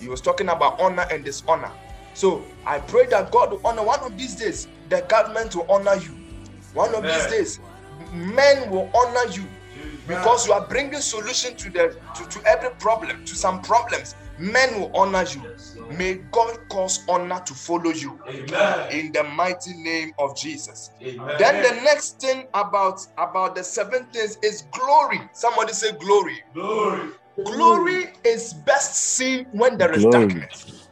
He 0.00 0.08
was 0.08 0.20
talking 0.20 0.48
about 0.48 0.80
honor 0.80 1.06
and 1.10 1.24
dishonor. 1.24 1.72
So 2.14 2.44
I 2.66 2.78
pray 2.78 3.06
that 3.06 3.30
God 3.32 3.52
will 3.52 3.60
honor 3.64 3.82
one 3.84 4.00
of 4.00 4.16
these 4.18 4.34
days, 4.36 4.68
the 4.88 5.00
government 5.08 5.54
will 5.54 5.66
honor 5.70 5.94
you. 5.96 6.10
One 6.74 6.94
of 6.94 7.02
these 7.02 7.26
days, 7.26 7.60
men 8.12 8.70
will 8.70 8.90
honor 8.94 9.30
you 9.30 9.46
because 10.06 10.46
you 10.46 10.52
are 10.52 10.66
bringing 10.66 11.00
solution 11.00 11.54
to 11.56 11.70
the 11.70 11.96
to, 12.16 12.28
to 12.28 12.46
every 12.48 12.70
problem 12.78 13.24
to 13.24 13.36
some 13.36 13.62
problems 13.62 14.14
men 14.38 14.80
will 14.80 14.90
honor 14.94 15.22
you 15.24 15.42
may 15.90 16.14
god 16.30 16.58
cause 16.68 17.04
honor 17.08 17.40
to 17.44 17.54
follow 17.54 17.90
you 17.90 18.18
Amen. 18.28 18.90
in 18.90 19.12
the 19.12 19.22
mighty 19.24 19.74
name 19.82 20.12
of 20.18 20.36
jesus 20.36 20.90
Amen. 21.02 21.34
then 21.38 21.62
the 21.62 21.82
next 21.82 22.20
thing 22.20 22.46
about 22.54 23.00
about 23.18 23.54
the 23.54 23.64
seven 23.64 24.04
things 24.12 24.38
is 24.42 24.62
glory 24.72 25.20
somebody 25.32 25.72
say 25.72 25.92
glory 25.92 26.42
glory. 26.54 27.10
glory 27.44 28.04
is 28.24 28.54
best 28.54 28.94
seen 28.94 29.46
when 29.52 29.76
there 29.78 29.92
is 29.92 30.02
Glory. 30.02 30.26
darkness 30.26 30.88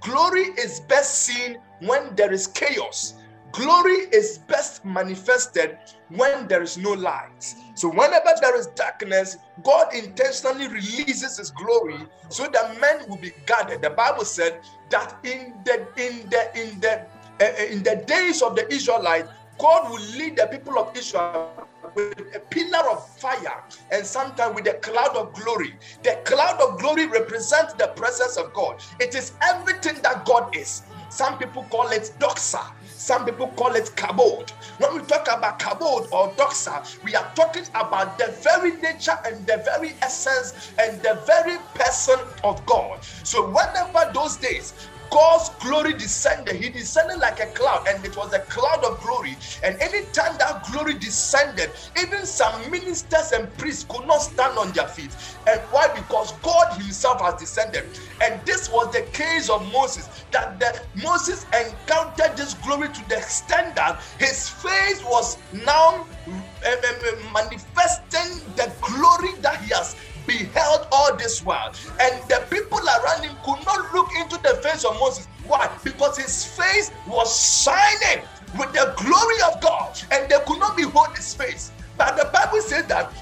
glory 0.00 0.44
is 0.58 0.80
best 0.88 1.22
seen 1.22 1.58
when 1.80 2.14
there 2.16 2.32
is 2.32 2.46
chaos 2.48 3.14
glory 3.52 4.06
is 4.12 4.38
best 4.48 4.84
manifested 4.84 5.78
when 6.08 6.48
there 6.48 6.62
is 6.62 6.76
no 6.76 6.92
light 6.92 7.54
so 7.74 7.88
whenever 7.88 8.30
there 8.40 8.56
is 8.58 8.66
darkness 8.68 9.38
god 9.62 9.94
intentionally 9.94 10.68
releases 10.68 11.38
his 11.38 11.50
glory 11.50 11.96
so 12.28 12.46
that 12.52 12.80
men 12.80 13.08
will 13.08 13.16
be 13.16 13.32
gathered 13.46 13.82
the 13.82 13.90
bible 13.90 14.24
said 14.24 14.60
that 14.90 15.16
in 15.24 15.54
the 15.64 15.86
in 15.96 16.28
the 16.30 16.60
in 16.60 16.80
the 16.80 17.06
uh, 17.40 17.64
in 17.70 17.82
the 17.82 17.96
days 18.06 18.42
of 18.42 18.54
the 18.56 18.70
israelites 18.72 19.28
god 19.58 19.90
will 19.90 20.00
lead 20.16 20.36
the 20.36 20.46
people 20.46 20.78
of 20.78 20.96
israel 20.96 21.62
with 21.94 22.34
a 22.34 22.40
pillar 22.50 22.90
of 22.90 23.06
fire 23.18 23.62
and 23.90 24.04
sometimes 24.06 24.54
with 24.54 24.66
a 24.66 24.74
cloud 24.74 25.16
of 25.16 25.32
glory. 25.34 25.74
The 26.02 26.20
cloud 26.24 26.60
of 26.60 26.80
glory 26.80 27.06
represents 27.06 27.74
the 27.74 27.88
presence 27.88 28.36
of 28.36 28.52
God. 28.52 28.82
It 29.00 29.14
is 29.14 29.32
everything 29.42 30.00
that 30.02 30.24
God 30.24 30.56
is. 30.56 30.82
Some 31.10 31.38
people 31.38 31.64
call 31.64 31.88
it 31.88 32.10
doxa. 32.18 32.64
Some 33.02 33.24
people 33.24 33.48
call 33.48 33.74
it 33.74 33.90
kabod. 33.96 34.52
When 34.78 34.94
we 34.94 35.02
talk 35.08 35.26
about 35.26 35.58
kabod 35.58 36.06
or 36.12 36.32
doxa, 36.36 37.02
we 37.02 37.16
are 37.16 37.32
talking 37.34 37.64
about 37.74 38.16
the 38.16 38.28
very 38.44 38.76
nature 38.80 39.18
and 39.26 39.44
the 39.44 39.60
very 39.64 39.94
essence 40.02 40.72
and 40.78 41.02
the 41.02 41.20
very 41.26 41.58
person 41.74 42.20
of 42.44 42.64
God. 42.64 43.02
So 43.24 43.48
whenever 43.48 44.12
those 44.14 44.36
days 44.36 44.72
God's 45.12 45.50
glory 45.62 45.94
descended. 45.94 46.56
He 46.56 46.70
descended 46.70 47.18
like 47.20 47.40
a 47.40 47.48
cloud, 47.54 47.82
and 47.88 48.04
it 48.06 48.16
was 48.16 48.34
a 48.34 48.40
cloud 48.50 48.84
of 48.84 49.00
glory. 49.00 49.38
And 49.62 49.76
anytime 49.82 50.38
that 50.40 50.64
glory 50.72 50.98
descended, 50.98 51.72
even 51.98 52.26
some 52.26 52.70
ministers 52.72 53.32
and 53.34 53.56
priests 53.58 53.86
could 53.90 54.06
not 54.06 54.20
stand 54.22 54.58
on 54.58 54.72
their 54.72 54.88
feet. 54.88 55.16
And 55.46 55.62
why? 55.70 55.88
Because 55.94 56.32
God 56.42 56.74
Himself 56.80 57.20
has 57.22 57.36
descended. 57.36 57.84
And 58.22 58.42
this 58.46 58.68
was 58.70 58.92
the 58.92 59.08
case 59.14 59.50
of 59.50 59.62
Moses. 59.72 60.26
That 60.32 60.60
the, 60.60 60.72
Moses 60.94 61.46
encountered 61.54 62.36
this 62.36 62.54
glory 62.54 62.90
to 62.92 63.04
the 63.08 63.18
extent 63.18 63.76
that 63.76 64.00
his 64.18 64.48
face 64.48 65.02
was 65.04 65.36
now 65.52 66.06
uh, 66.28 66.32
uh, 66.66 67.32
manifesting 67.32 68.54
the 68.54 68.74
glory 68.80 69.40
that 69.42 69.60
he 69.62 69.70
has 69.74 69.94
beheld 70.26 70.86
all 70.92 71.16
this 71.16 71.42
while, 71.42 71.72
and 72.00 72.22
the 72.28 72.46
people 72.50 72.78
around 72.78 73.24
him 73.24 73.31
could 73.44 73.64
not 73.66 73.92
look 73.94 74.08
into 74.16 74.38
the 74.42 74.60
face 74.62 74.84
of 74.84 74.98
Moses. 74.98 75.28
Why? 75.46 75.70
Because 75.84 76.16
his 76.18 76.44
face 76.44 76.90
was 77.06 77.64
shining 77.64 78.24
with 78.58 78.72
the 78.72 78.94
glory 78.96 79.52
of 79.52 79.60
God, 79.60 79.98
and 80.10 80.28
they 80.28 80.38
could 80.46 80.58
not 80.60 80.76
behold 80.76 81.16
his 81.16 81.34
face. 81.34 81.72
But 81.96 82.16
the 82.16 82.30
Bible 82.32 82.60
says 82.60 82.86
that 82.86 83.12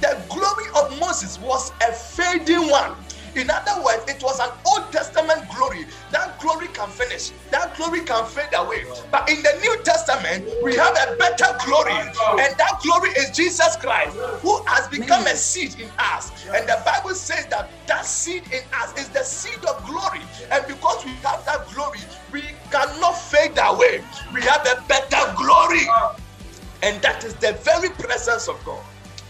the 0.00 0.22
glory 0.28 0.66
of 0.76 0.98
Moses 0.98 1.38
was 1.38 1.72
a 1.88 1.92
fading 1.92 2.68
one. 2.70 2.96
In 3.36 3.50
other 3.50 3.82
words, 3.82 4.04
it 4.08 4.22
was 4.22 4.38
an 4.40 4.50
Old 4.66 4.92
Testament 4.92 5.48
glory. 5.54 5.86
That 6.10 6.38
glory 6.38 6.68
can 6.68 6.88
finish, 6.88 7.30
that 7.50 7.76
glory 7.76 8.02
can 8.04 8.24
fade 8.26 8.54
away. 8.54 8.84
But 9.10 9.28
in 9.28 9.42
the 9.42 9.58
New 9.60 9.82
Testament, 9.82 10.48
we 10.62 10.76
have 10.76 10.96
a 11.08 11.16
better 11.16 11.56
glory, 11.64 11.92
and 11.92 12.56
that 12.56 12.78
glory 12.82 13.10
is 13.10 13.30
Jesus 13.30 13.76
Christ, 13.76 14.16
who 14.40 14.62
has 14.66 14.88
become 14.88 15.26
a 15.26 15.36
seed 15.36 15.80
in 15.80 15.90
us. 15.98 16.30
And 16.46 16.68
the 16.68 16.80
Bible 16.84 17.14
says 17.14 17.46
that 17.46 17.70
that 17.86 18.06
seed 18.06 18.44
in 18.52 18.62
us 18.80 18.96
is 18.98 19.08
the 19.10 19.24
seed 19.24 19.64
of 19.64 19.84
glory. 19.84 20.20
And 20.50 20.64
because 20.66 21.04
we 21.04 21.12
have 21.22 21.44
that 21.46 21.66
glory, 21.74 22.00
we 22.32 22.42
cannot 22.70 23.16
fade 23.16 23.58
away. 23.58 24.04
We 24.32 24.42
have 24.42 24.66
a 24.66 24.82
better 24.86 25.34
glory, 25.36 25.86
and 26.82 27.02
that 27.02 27.24
is 27.24 27.34
the 27.34 27.54
very 27.64 27.90
presence 27.90 28.48
of 28.48 28.62
God. 28.64 28.82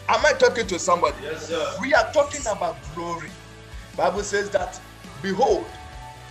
Am 0.09 0.25
I 0.27 0.33
talking 0.35 0.67
to 0.67 0.79
somebody? 0.79 1.17
Yes, 1.23 1.47
sir. 1.49 1.77
We 1.81 1.95
are 1.95 2.13
talking 2.13 2.43
about 2.47 2.77
glory. 2.95 3.31
Bible 3.97 4.23
says 4.23 4.51
that, 4.51 4.81
behold, 5.23 5.65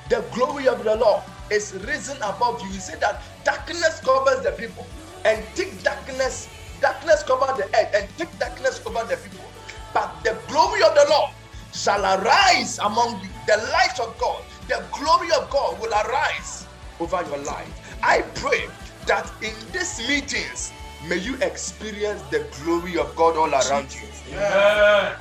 the 0.10 0.24
glory 0.34 0.68
of 0.68 0.84
the 0.84 0.96
Lord 0.96 1.24
is 1.50 1.74
risen 1.86 2.18
above 2.18 2.62
you. 2.62 2.70
He 2.70 2.80
said 2.80 3.00
that 3.02 3.22
darkness 3.44 4.00
covers 4.02 4.44
the 4.44 4.52
people, 4.52 4.86
and 5.26 5.44
thick 5.56 5.82
darkness, 5.84 6.50
darkness 6.82 7.24
cover 7.24 7.54
the 7.58 7.66
earth, 7.78 7.94
and 7.96 8.10
thick 8.12 8.30
darkness 8.40 8.80
cover 8.80 9.06
the 9.08 9.18
people. 9.18 9.46
But 9.94 10.24
the 10.24 10.38
glory 10.48 10.84
of 10.84 10.94
the 10.96 11.06
Lord 11.10 11.32
shall 11.74 12.04
arise 12.04 12.80
among 12.80 13.22
you. 13.22 13.30
The 13.48 13.58
light 13.72 14.00
of 14.00 14.18
God, 14.18 14.44
the 14.68 14.84
glory 14.92 15.30
of 15.32 15.50
God 15.50 15.80
will 15.80 15.94
arise 15.94 16.68
over 17.00 17.24
your 17.24 17.40
life. 17.40 17.98
I 18.04 18.22
pray 18.36 18.68
that 19.08 19.32
in 19.42 19.54
these 19.72 20.00
meetings, 20.08 20.72
may 21.08 21.18
you 21.18 21.36
experience 21.38 22.22
the 22.24 22.48
glory 22.64 22.98
of 22.98 23.16
God 23.16 23.38
all 23.38 23.54
around 23.54 23.94
you. 23.94 24.08
Amen. 24.34 25.16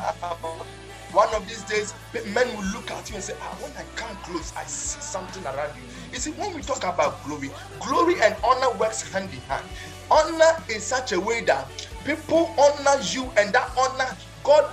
One 1.12 1.34
of 1.34 1.46
these 1.46 1.62
days, 1.64 1.94
men 2.26 2.48
will 2.56 2.64
look 2.72 2.90
at 2.90 3.10
you 3.10 3.16
and 3.16 3.24
say, 3.24 3.34
ah, 3.42 3.54
when 3.60 3.72
I 3.76 3.84
come 3.96 4.16
close, 4.18 4.52
I 4.56 4.64
see 4.64 5.00
something 5.00 5.44
around 5.44 5.76
you. 5.76 5.82
You 6.10 6.18
see, 6.18 6.30
when 6.32 6.54
we 6.54 6.62
talk 6.62 6.84
about 6.84 7.22
glory, 7.24 7.50
glory 7.80 8.14
and 8.22 8.34
honor 8.42 8.72
works 8.78 9.02
hand 9.12 9.30
in 9.32 9.40
hand. 9.42 9.66
Honor 10.10 10.64
in 10.70 10.80
such 10.80 11.12
a 11.12 11.20
way 11.20 11.42
that 11.44 11.68
people 12.04 12.54
honor 12.58 13.00
you, 13.02 13.30
and 13.36 13.52
that 13.52 13.70
honor, 13.78 14.16
God, 14.42 14.70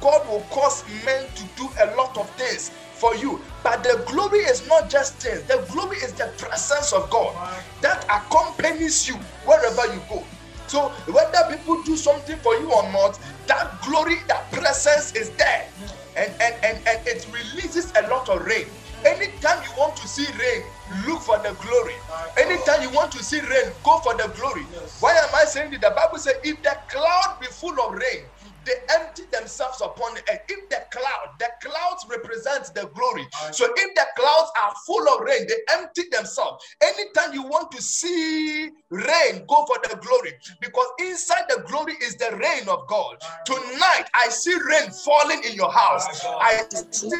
God 0.00 0.28
will 0.28 0.42
cause 0.50 0.84
men 1.04 1.26
to 1.34 1.44
do 1.56 1.68
a 1.82 1.96
lot 1.96 2.16
of 2.18 2.28
things 2.36 2.70
for 2.92 3.14
you. 3.16 3.42
But 3.62 3.82
the 3.82 4.04
glory 4.06 4.40
is 4.40 4.66
not 4.68 4.90
just 4.90 5.16
things, 5.16 5.42
the 5.44 5.66
glory 5.70 5.96
is 5.98 6.12
the 6.12 6.32
presence 6.36 6.92
of 6.92 7.08
God 7.10 7.34
that 7.80 8.04
accompanies 8.04 9.08
you 9.08 9.14
wherever 9.46 9.86
you 9.94 10.02
go. 10.10 10.26
So 10.68 10.90
whether 11.08 11.38
people 11.56 11.82
do 11.84 11.96
something 11.96 12.38
for 12.38 12.54
you 12.56 12.72
or 12.72 12.90
not, 12.92 13.18
that 13.48 13.80
glory, 13.82 14.16
that 14.28 14.52
presence 14.52 15.12
is 15.14 15.32
there. 15.36 15.72
And 16.16 16.34
and 16.40 16.54
and, 16.64 16.78
and 16.88 17.00
it 17.06 17.26
releases 17.32 17.92
a 17.96 18.08
lot 18.08 18.28
of 18.30 18.42
rain. 18.42 18.76
Anytime 19.04 19.62
you 19.64 19.70
want 19.78 19.96
to 19.98 20.08
see 20.08 20.26
rain, 20.26 20.64
look 21.06 21.22
for 21.22 21.38
the 21.40 21.54
glory. 21.54 21.94
Anytime 22.38 22.82
you 22.82 22.90
want 22.90 23.12
to 23.12 23.24
see 23.24 23.40
rain, 23.40 23.74
go 23.84 24.00
for 24.00 24.16
the 24.16 24.28
glory. 24.36 24.66
Why 25.00 25.12
am 25.12 25.30
I 25.34 25.44
saying 25.46 25.72
that? 25.72 25.82
The 25.82 25.90
Bible 25.96 26.18
says, 26.18 26.34
if 26.44 26.62
the 26.62 26.76
cloud 26.90 27.38
be 27.40 27.48
full 27.48 27.74
of 27.80 27.92
rain, 27.94 28.30
they 28.64 28.74
empty 28.94 29.22
themselves 29.32 29.80
upon 29.80 30.14
the 30.14 30.20
earth. 30.32 30.40
If 30.48 30.68
the 30.68 30.82
cloud, 30.92 31.38
the 31.38 31.48
clouds 31.62 32.06
represent 32.10 32.74
the 32.74 32.86
glory. 32.94 33.26
So 33.52 33.66
if 33.76 33.94
the 33.94 34.06
clouds 34.16 34.50
are 34.62 34.72
full 34.86 35.08
of 35.08 35.20
rain, 35.20 35.46
they 35.48 35.58
empty 35.74 36.02
themselves. 36.10 36.64
Anytime 36.82 37.34
you 37.34 37.42
want 37.42 37.70
to 37.72 37.82
see 37.82 38.70
rain, 38.90 39.44
go 39.48 39.66
for 39.66 39.78
the 39.88 39.96
glory 40.00 40.32
because 40.60 40.86
inside 41.00 41.44
the 41.48 41.64
glory 41.68 41.94
is 42.02 42.16
the 42.16 42.36
rain 42.36 42.68
of 42.68 42.86
God. 42.88 43.16
Tonight, 43.46 44.06
I 44.14 44.28
see 44.28 44.54
rain 44.54 44.90
falling 45.04 45.42
in 45.44 45.54
your 45.54 45.70
house. 45.70 46.24
I 46.24 46.64
see 46.90 47.10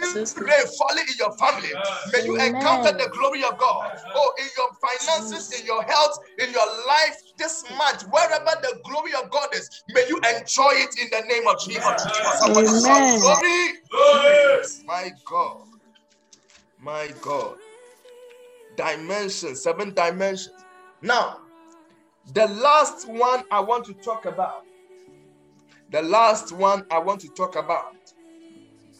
rain 0.40 0.66
falling 0.78 1.04
in 1.08 1.14
your 1.18 1.36
family. 1.36 1.70
May 2.12 2.24
you 2.24 2.36
encounter 2.40 2.92
the 2.92 3.08
glory 3.12 3.44
of 3.44 3.58
God. 3.58 3.98
Oh, 4.14 4.32
in 4.38 4.48
your 4.56 4.70
finances, 4.80 5.60
in 5.60 5.66
your 5.66 5.82
health, 5.82 6.18
in 6.38 6.50
your 6.52 6.66
life 6.86 7.16
this 7.36 7.64
month, 7.76 8.02
wherever 8.10 8.50
the 8.62 8.80
glory 8.84 9.12
of 9.14 9.30
God 9.30 9.48
is, 9.54 9.82
may 9.88 10.06
you 10.08 10.16
enjoy 10.16 10.70
it 10.72 10.98
in 11.00 11.08
the 11.10 11.26
name 11.28 11.46
of 11.48 11.58
Jesus. 11.60 11.82
Somebody 12.38 12.68
Amen. 12.68 13.20
glory. 13.20 13.72
Glory. 13.90 14.62
My 14.86 15.10
God. 15.24 15.66
My 16.78 17.12
God. 17.20 17.56
Dimensions, 18.76 19.62
seven 19.62 19.94
dimensions. 19.94 20.64
Now, 21.02 21.40
the 22.32 22.46
last 22.46 23.08
one 23.08 23.44
I 23.50 23.60
want 23.60 23.84
to 23.86 23.94
talk 23.94 24.26
about. 24.26 24.64
The 25.90 26.02
last 26.02 26.52
one 26.52 26.86
I 26.90 26.98
want 26.98 27.20
to 27.20 27.28
talk 27.28 27.56
about. 27.56 27.96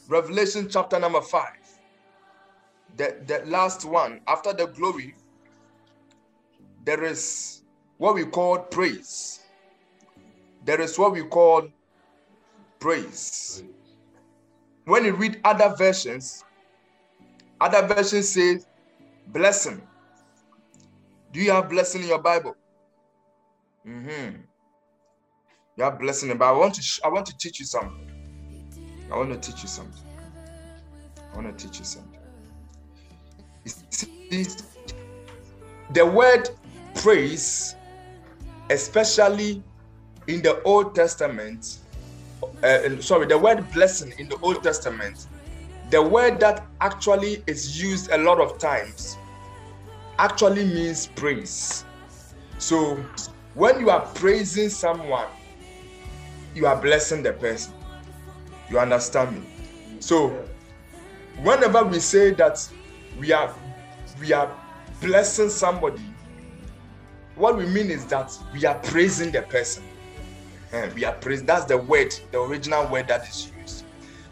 Revelation 0.08 0.68
chapter 0.68 0.98
number 0.98 1.20
five. 1.20 1.56
The, 2.96 3.16
the 3.26 3.42
last 3.46 3.84
one 3.84 4.20
after 4.28 4.52
the 4.52 4.66
glory, 4.66 5.14
there 6.84 7.02
is 7.02 7.53
what 7.98 8.14
we 8.14 8.24
call 8.24 8.58
praise. 8.58 9.40
There 10.64 10.80
is 10.80 10.98
what 10.98 11.12
we 11.12 11.22
call 11.24 11.68
praise. 12.80 13.62
When 14.84 15.04
you 15.04 15.14
read 15.14 15.40
other 15.44 15.74
versions, 15.76 16.44
other 17.60 17.86
versions 17.86 18.28
say 18.28 18.58
blessing. 19.28 19.80
Do 21.32 21.40
you 21.40 21.50
have 21.50 21.68
blessing 21.68 22.02
in 22.02 22.08
your 22.08 22.22
Bible? 22.22 22.56
Mm-hmm. 23.86 24.36
You 25.76 25.84
have 25.84 25.98
blessing, 25.98 26.36
but 26.36 26.44
I 26.44 26.52
want 26.52 26.74
to 26.74 27.00
I 27.04 27.08
want 27.08 27.26
to 27.26 27.36
teach 27.36 27.58
you 27.58 27.66
something. 27.66 28.10
I 29.10 29.16
want 29.16 29.30
to 29.32 29.50
teach 29.50 29.62
you 29.62 29.68
something. 29.68 30.02
I 31.32 31.36
want 31.36 31.58
to 31.58 31.66
teach 31.66 31.78
you 31.78 31.84
something. 31.84 32.20
You 33.64 33.72
see, 33.90 34.46
the 35.90 36.06
word 36.06 36.50
praise, 36.94 37.76
especially 38.74 39.62
in 40.26 40.42
the 40.42 40.60
Old 40.62 40.94
Testament, 40.94 41.78
uh, 42.62 43.00
sorry, 43.00 43.26
the 43.26 43.38
word 43.38 43.70
blessing 43.72 44.12
in 44.18 44.28
the 44.28 44.36
Old 44.40 44.62
Testament, 44.62 45.26
the 45.90 46.02
word 46.02 46.40
that 46.40 46.66
actually 46.80 47.42
is 47.46 47.80
used 47.80 48.10
a 48.10 48.18
lot 48.18 48.40
of 48.40 48.58
times 48.58 49.16
actually 50.18 50.64
means 50.64 51.06
praise. 51.06 51.84
So 52.58 52.96
when 53.54 53.78
you 53.80 53.90
are 53.90 54.06
praising 54.14 54.68
someone, 54.68 55.28
you 56.54 56.66
are 56.66 56.80
blessing 56.80 57.22
the 57.22 57.32
person. 57.32 57.74
You 58.70 58.78
understand 58.78 59.40
me? 59.40 59.46
So 60.00 60.30
whenever 61.42 61.84
we 61.84 62.00
say 62.00 62.30
that 62.32 62.68
we 63.18 63.32
are 63.32 63.54
we 64.20 64.32
are 64.32 64.50
blessing 65.00 65.50
somebody, 65.50 66.02
what 67.36 67.56
we 67.56 67.66
mean 67.66 67.90
is 67.90 68.04
that 68.06 68.36
we 68.52 68.64
are 68.64 68.76
praising 68.76 69.32
the 69.32 69.42
person. 69.42 69.82
Eh, 70.72 70.90
we 70.94 71.04
are 71.04 71.14
praising. 71.14 71.46
That's 71.46 71.64
the 71.64 71.78
word, 71.78 72.14
the 72.30 72.40
original 72.40 72.86
word 72.88 73.08
that 73.08 73.28
is 73.28 73.50
used. 73.58 73.84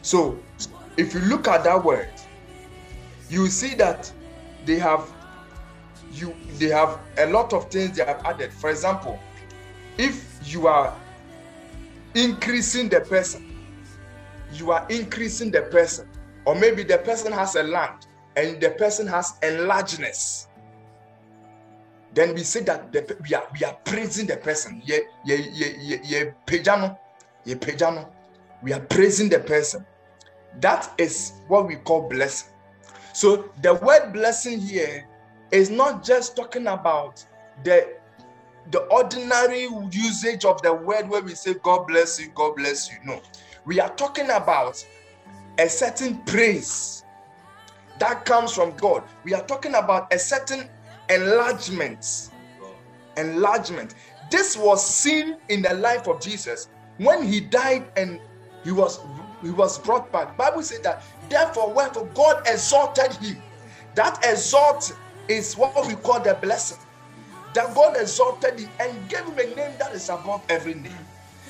So 0.03 0.39
if 0.97 1.15
you 1.15 1.21
look 1.21 1.49
at 1.49 1.65
that 1.65 1.83
word, 1.85 2.11
you 3.29 3.49
see 3.49 3.75
that 3.77 4.13
they 4.65 4.79
have 4.79 5.11
you 6.13 6.35
they 6.59 6.69
have 6.69 7.01
a 7.19 7.27
lot 7.27 7.53
of 7.53 7.71
things 7.71 7.97
they 7.97 8.05
have 8.05 8.25
added. 8.25 8.53
For 8.53 8.71
example, 8.71 9.19
if 9.99 10.39
you 10.45 10.67
are 10.67 10.95
increasing 12.15 12.89
the 12.89 13.01
person, 13.01 13.57
you 14.53 14.71
are 14.71 14.87
increasing 14.89 15.51
the 15.51 15.63
person, 15.63 16.09
or 16.45 16.55
maybe 16.55 16.83
the 16.83 16.99
person 16.99 17.33
has 17.33 17.57
a 17.57 17.63
land 17.63 18.07
and 18.37 18.61
the 18.61 18.71
person 18.71 19.07
has 19.07 19.35
enlargeness. 19.43 20.49
Then 22.15 22.35
we 22.35 22.43
say 22.43 22.63
that 22.65 22.93
the, 22.93 23.17
we 23.23 23.35
are 23.35 23.47
we 23.59 23.65
are 23.65 23.75
praising 23.85 24.27
the 24.27 24.37
person. 24.37 24.83
Yeah, 24.85 24.99
yeah, 25.25 25.37
yeah. 26.05 26.95
We 28.63 28.73
are 28.73 28.81
praising 28.81 29.29
the 29.29 29.41
person. 29.41 29.87
That 30.61 30.93
is 30.99 31.33
what 31.49 31.67
we 31.67 31.77
call 31.77 32.09
blessing. 32.09 32.51
So 33.15 33.51
the 33.63 33.75
word 33.75 34.13
blessing 34.13 34.61
here 34.61 35.07
is 35.51 35.71
not 35.71 36.05
just 36.05 36.37
talking 36.37 36.67
about 36.67 37.25
the 37.65 37.97
the 38.71 38.81
ordinary 38.87 39.69
usage 39.91 40.45
of 40.45 40.63
the 40.63 40.73
word 40.73 41.09
where 41.09 41.23
we 41.23 41.35
say 41.35 41.55
God 41.55 41.87
bless 41.87 42.21
you, 42.21 42.29
God 42.35 42.57
bless 42.57 42.91
you. 42.91 42.99
No, 43.05 43.23
we 43.65 43.81
are 43.81 43.95
talking 43.95 44.31
about 44.31 44.85
a 45.59 45.69
certain 45.69 46.19
praise 46.25 47.05
that 47.99 48.25
comes 48.25 48.53
from 48.53 48.77
God. 48.77 49.03
We 49.25 49.35
are 49.35 49.45
talking 49.47 49.75
about 49.75 50.13
a 50.13 50.19
certain 50.19 50.69
enlargement. 51.15 52.31
Enlargement. 53.17 53.95
This 54.31 54.57
was 54.57 54.85
seen 54.85 55.37
in 55.49 55.63
the 55.63 55.75
life 55.75 56.09
of 56.09 56.21
Jesus 56.21 56.69
when 56.99 57.23
he 57.27 57.41
died 57.41 57.91
and 57.97 58.21
he 58.65 58.73
was 58.73 59.01
he 59.43 59.51
was 59.51 59.79
brought 59.79 60.11
back. 60.13 60.37
Bible 60.37 60.63
said 60.63 60.83
that 60.85 61.03
therefore 61.29 61.73
wherefore 61.73 62.09
God 62.15 62.43
exalted 62.47 63.13
him. 63.15 63.43
That 63.95 64.19
exalt 64.25 64.97
is 65.29 65.57
what 65.57 65.87
we 65.87 65.95
call 65.95 66.21
the 66.21 66.35
blessing. 66.35 66.79
That 67.55 67.75
God 67.75 67.97
exalted 67.99 68.61
him 68.61 68.71
and 68.81 69.09
gave 69.09 69.25
him 69.27 69.39
a 69.39 69.55
name 69.55 69.73
that 69.79 69.93
is 69.93 70.09
above 70.09 70.43
every 70.49 70.75
name. 70.75 70.93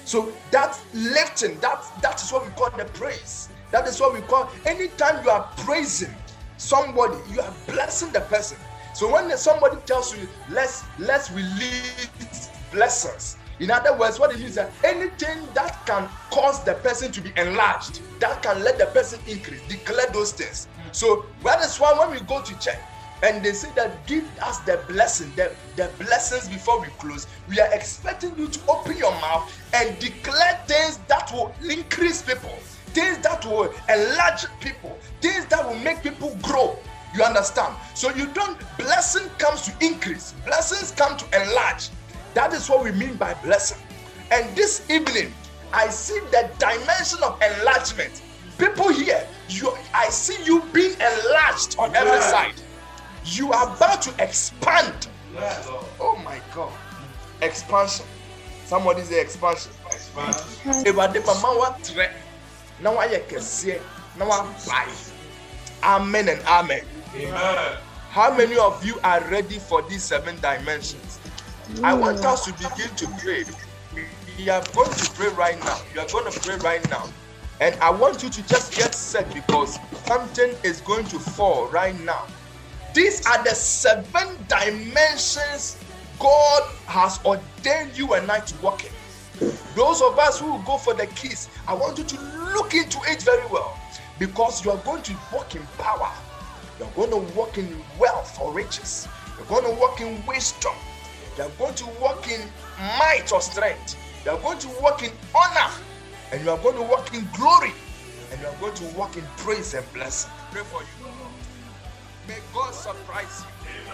So 0.05 0.33
that 0.51 0.79
lifting, 0.93 1.61
that 1.61 1.85
that 2.01 2.21
is 2.21 2.33
what 2.33 2.45
we 2.45 2.53
call 2.53 2.71
the 2.71 2.87
praise. 2.87 3.49
That 3.71 3.87
is 3.87 4.01
what 4.01 4.15
we 4.15 4.21
call 4.23 4.51
anytime 4.67 5.23
you 5.25 5.31
are 5.31 5.49
praising 5.59 6.13
somebody, 6.57 7.17
you 7.33 7.41
are 7.41 7.53
blessing 7.67 8.13
the 8.13 8.21
person. 8.21 8.59
So 8.95 9.11
when 9.11 9.37
somebody 9.39 9.77
tells 9.87 10.17
you, 10.17 10.29
let's 10.51 10.85
let's 10.99 11.31
release 11.31 12.51
blessings. 12.71 13.37
In 13.61 13.71
other 13.71 13.97
words, 13.97 14.19
what 14.19 14.33
it 14.35 14.41
means 14.41 14.57
that 14.57 14.73
anything 14.83 15.47
that 15.55 15.87
can 15.87 16.09
cause 16.31 16.65
the 16.65 16.75
person 16.75 17.13
to 17.13 17.21
be 17.21 17.33
enlarged, 17.37 18.01
that 18.19 18.43
can 18.43 18.63
let 18.65 18.79
the 18.79 18.87
person 18.87 19.21
increase, 19.29 19.61
declare 19.69 20.07
those 20.13 20.33
things. 20.33 20.67
So 20.91 21.27
that 21.45 21.61
is 21.63 21.79
why 21.79 21.97
when 21.99 22.11
we 22.11 22.21
go 22.27 22.43
to 22.43 22.59
church 22.59 22.79
and 23.23 23.45
they 23.45 23.53
say 23.53 23.71
that 23.77 24.05
give 24.07 24.29
us 24.41 24.59
the 24.61 24.83
blessing, 24.89 25.33
the, 25.37 25.53
the 25.77 25.91
blessings 25.99 26.49
before 26.49 26.81
we 26.81 26.89
close, 26.99 27.29
we 27.49 27.61
are 27.61 27.73
expecting 27.73 28.37
you 28.37 28.49
to 28.49 28.61
open 28.69 28.97
your 28.97 29.13
mouth 29.21 29.53
and 29.75 29.97
declare 30.01 30.61
things 30.67 30.99
that 31.07 31.31
will 31.33 31.55
increase 31.71 32.21
people, 32.21 32.51
things 32.87 33.19
that 33.19 33.45
will 33.47 33.73
enlarge 33.89 34.47
people, 34.61 34.99
things 35.21 35.47
that 35.47 35.65
will 35.67 35.79
make 35.79 36.03
people 36.03 36.37
grow. 36.43 36.77
You 37.15 37.23
understand? 37.23 37.75
So 37.95 38.11
you 38.15 38.27
don't 38.29 38.59
blessing 38.79 39.29
comes 39.39 39.63
to 39.63 39.73
increase, 39.85 40.35
blessings 40.45 40.93
come 40.93 41.17
to 41.17 41.43
enlarge. 41.43 41.91
That 42.35 42.53
is 42.53 42.69
what 42.69 42.85
we 42.85 42.93
mean 42.93 43.17
by 43.17 43.35
blessing. 43.35 43.79
And 44.31 44.55
this 44.57 44.89
evening, 44.91 45.33
I 45.73 45.89
see 45.89 46.19
the 46.31 46.51
dimension 46.59 47.19
of 47.23 47.41
enlargement. 47.43 48.23
People 48.59 48.89
here, 48.93 49.27
you 49.49 49.77
I 49.95 50.09
see 50.09 50.43
you 50.45 50.63
being 50.73 50.95
enlarged 50.95 51.77
on 51.79 51.95
every 51.95 52.21
side. 52.21 52.55
You 53.25 53.53
are 53.53 53.75
about 53.75 54.03
to 54.03 54.25
expand. 54.25 55.09
Yes, 55.35 55.67
Oh 56.01 56.21
my 56.25 56.41
God. 56.55 56.73
Expansion. 57.41 58.07
Somebody 58.65 59.03
say 59.03 59.21
expansion. 59.21 59.73
Expansion. 59.87 60.85
Ewurade 60.85 61.25
mama 61.27 61.61
watrɛ 61.61 62.11
na 62.81 62.91
wayɛ 62.91 63.27
kɛseɛ 63.29 63.81
na 64.17 64.25
wabae. 64.27 65.13
Amen 65.83 66.29
and 66.29 66.41
amen. 66.43 66.83
Amen. 67.15 67.79
How 68.11 68.35
many 68.35 68.57
of 68.57 68.85
you 68.85 68.99
are 69.05 69.23
ready 69.29 69.59
for 69.59 69.83
these 69.83 70.03
seven 70.03 70.41
dimensions? 70.41 71.19
I 71.83 71.95
want 71.95 72.25
us 72.25 72.45
to 72.47 72.53
begin 72.53 72.95
to 72.97 73.07
pray. 73.19 73.45
We 74.39 74.49
are 74.49 74.65
going 74.75 74.95
to 74.97 75.07
pray 75.07 75.29
right 75.29 75.63
now. 75.65 75.81
You 75.95 76.01
are 76.01 76.09
going 76.09 76.25
to 76.31 76.33
pray 76.41 76.57
right 76.57 76.89
now. 76.91 77.09
And 77.61 77.75
I 77.77 77.91
want 77.91 78.23
you 78.23 78.31
to 78.31 78.43
just 78.47 78.75
get 78.75 78.95
set 78.95 79.33
because 79.33 79.79
something 79.93 80.55
is 80.63 80.81
going 80.81 81.07
to 81.09 81.19
fall 81.19 81.69
right 81.69 81.99
now. 82.01 82.27
These 82.95 83.27
are 83.27 83.43
the 83.45 83.55
seven 83.55 84.37
dimensions 84.49 85.79
God 86.19 86.63
has 86.87 87.19
ordained 87.25 87.97
you 87.97 88.15
and 88.15 88.31
I 88.31 88.41
to 88.41 88.63
walk 88.63 88.85
in. 88.85 88.91
Those 89.75 90.03
of 90.03 90.19
us 90.19 90.39
who 90.39 90.63
go 90.65 90.77
for 90.77 90.95
the 90.95 91.07
keys, 91.09 91.49
I 91.67 91.75
want 91.75 91.99
you 91.99 92.05
to 92.05 92.21
look 92.55 92.75
into 92.75 92.99
it 93.07 93.23
very 93.23 93.47
well 93.47 93.79
because 94.19 94.65
you 94.65 94.71
are 94.71 94.79
going 94.79 95.03
to 95.03 95.17
walk 95.33 95.55
in 95.55 95.63
power. 95.79 96.11
You're 96.83 97.07
going 97.07 97.11
to 97.11 97.35
walk 97.37 97.59
in 97.59 97.69
wealth 97.97 98.41
or 98.43 98.53
riches. 98.53 99.07
You're 99.37 99.47
going 99.47 99.63
to 99.73 99.81
walk 99.81 100.01
in 100.01 100.21
wisdom. 100.27 100.73
You're 101.39 101.49
going 101.51 101.75
to 101.77 101.87
walk 102.01 102.29
in 102.29 102.41
might 102.99 103.31
or 103.33 103.41
strength. 103.41 103.97
You're 104.25 104.41
going 104.41 104.59
to 104.59 104.69
walk 104.81 105.05
in 105.05 105.13
honor. 105.33 105.71
And 106.33 106.43
you 106.43 106.51
are 106.51 106.59
going 106.59 106.75
to 106.75 106.83
walk 106.83 107.15
in 107.15 107.29
glory. 107.37 107.71
And 108.33 108.41
you 108.41 108.49
are 108.49 108.57
going 108.57 108.75
to 108.75 108.85
walk 108.99 109.17
in 109.17 109.23
praise 109.37 109.75
and 109.75 109.87
blessing. 109.93 110.33
Pray 110.51 110.63
for 110.65 110.81
you. 110.83 111.13
May 112.27 112.41
God 112.53 112.75
surprise 112.75 113.45
you. 113.47 113.93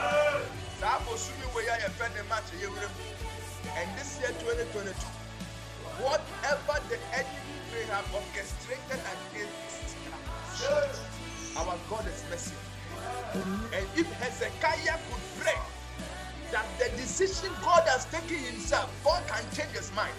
And 3.77 3.99
this 3.99 4.19
year 4.19 4.33
2022, 4.41 4.95
whatever 6.01 6.81
the 6.89 6.97
enemy 7.13 7.59
may 7.71 7.85
have 7.93 8.09
orchestrated 8.15 9.01
against 9.13 9.97
our 11.59 11.77
God 11.91 12.07
is 12.07 12.25
merciful. 12.31 12.58
And 13.73 13.87
if 13.97 14.11
Hezekiah 14.21 14.99
could 15.11 15.23
pray 15.41 15.59
that 16.53 16.67
the 16.79 16.91
decision 16.97 17.51
God 17.63 17.85
has 17.89 18.07
taken 18.07 18.39
himself, 18.39 18.91
God 19.05 19.23
can 19.27 19.45
change 19.55 19.77
his 19.77 19.93
mind, 19.95 20.15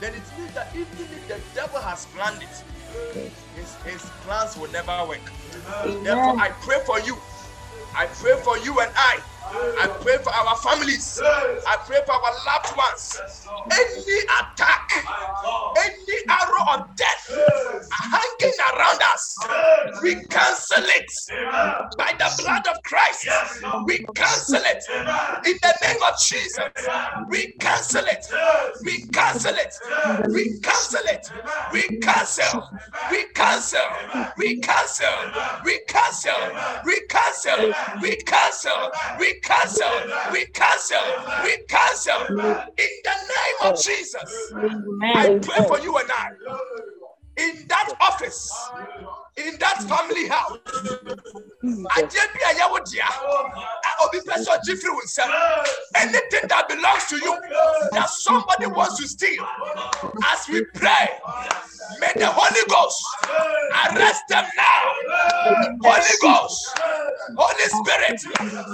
then 0.00 0.14
it 0.14 0.22
means 0.38 0.54
that 0.54 0.74
even 0.74 0.98
if 0.98 1.28
the 1.28 1.40
devil 1.54 1.80
has 1.80 2.06
planned 2.06 2.42
it, 2.42 2.64
his, 3.56 3.74
his 3.84 4.02
plans 4.24 4.56
will 4.56 4.70
never 4.72 5.06
work. 5.08 5.24
Therefore, 6.04 6.34
I 6.38 6.50
pray 6.62 6.78
for 6.86 7.00
you. 7.00 7.16
I 7.96 8.06
pray 8.06 8.36
for 8.42 8.58
you 8.58 8.80
and 8.80 8.90
I. 8.96 9.20
I 9.50 9.88
pray 10.02 10.18
for 10.18 10.32
our 10.32 10.56
families. 10.56 11.20
I 11.22 11.76
pray 11.86 12.00
for 12.06 12.12
our 12.12 12.34
loved 12.46 12.76
ones. 12.76 13.20
Any 13.72 14.18
attack, 14.40 14.90
any 15.78 16.16
arrow 16.28 16.80
of 16.80 16.96
death 16.96 17.28
hanging 18.58 18.78
around 18.78 19.02
us, 19.02 19.38
we 20.02 20.14
cancel 20.26 20.84
it 20.84 21.10
by 21.96 22.12
the 22.18 22.42
blood 22.42 22.66
of 22.68 22.82
Christ. 22.82 23.28
We 23.86 23.98
cancel 24.14 24.60
it 24.64 24.84
in 25.46 25.58
the 25.62 25.74
name 25.82 26.02
of 26.08 26.18
Jesus. 26.20 26.58
We 27.28 27.52
cancel 27.60 28.04
it. 28.06 28.24
We 28.84 29.06
cancel 29.08 29.54
it. 29.54 29.74
We 30.32 30.60
cancel 30.60 31.00
it. 31.06 31.30
We 31.72 31.98
cancel. 31.98 32.68
We 33.10 33.24
cancel. 33.34 33.80
We 34.36 34.60
cancel. 34.60 35.06
We 35.64 35.80
cancel. 35.86 36.32
We 36.84 37.00
cancel. 37.06 37.72
We 38.00 38.16
cancel. 38.22 38.90
We 39.20 39.40
cancel, 39.40 39.90
we 40.32 40.46
cancel, 40.46 40.98
we 41.44 41.56
cancel 41.68 42.20
in 42.28 42.92
the 43.04 43.16
name 43.28 43.72
of 43.72 43.80
Jesus. 43.80 44.52
I 45.14 45.38
pray 45.42 45.66
for 45.68 45.78
you 45.80 45.96
and 45.98 46.10
I 46.10 46.30
in 47.38 47.66
that 47.68 47.94
office, 48.00 48.52
in 49.36 49.58
that 49.58 49.82
family 49.82 50.28
house. 50.28 50.58
Hmm. 51.60 51.86
Anything 55.96 56.48
that 56.48 56.68
belongs 56.68 57.06
to 57.06 57.16
you 57.16 57.34
that 57.92 58.08
somebody 58.10 58.66
wants 58.66 58.98
to 58.98 59.08
steal, 59.08 59.44
as 60.32 60.48
we 60.48 60.64
pray, 60.74 61.08
may 62.00 62.12
the 62.16 62.26
Holy 62.26 62.62
Ghost 62.68 63.02
arrest 63.90 64.22
them 64.28 64.44
now. 64.56 64.82
Holy 65.82 66.16
Ghost, 66.22 66.78
Holy 67.36 67.68
Spirit, 67.68 68.22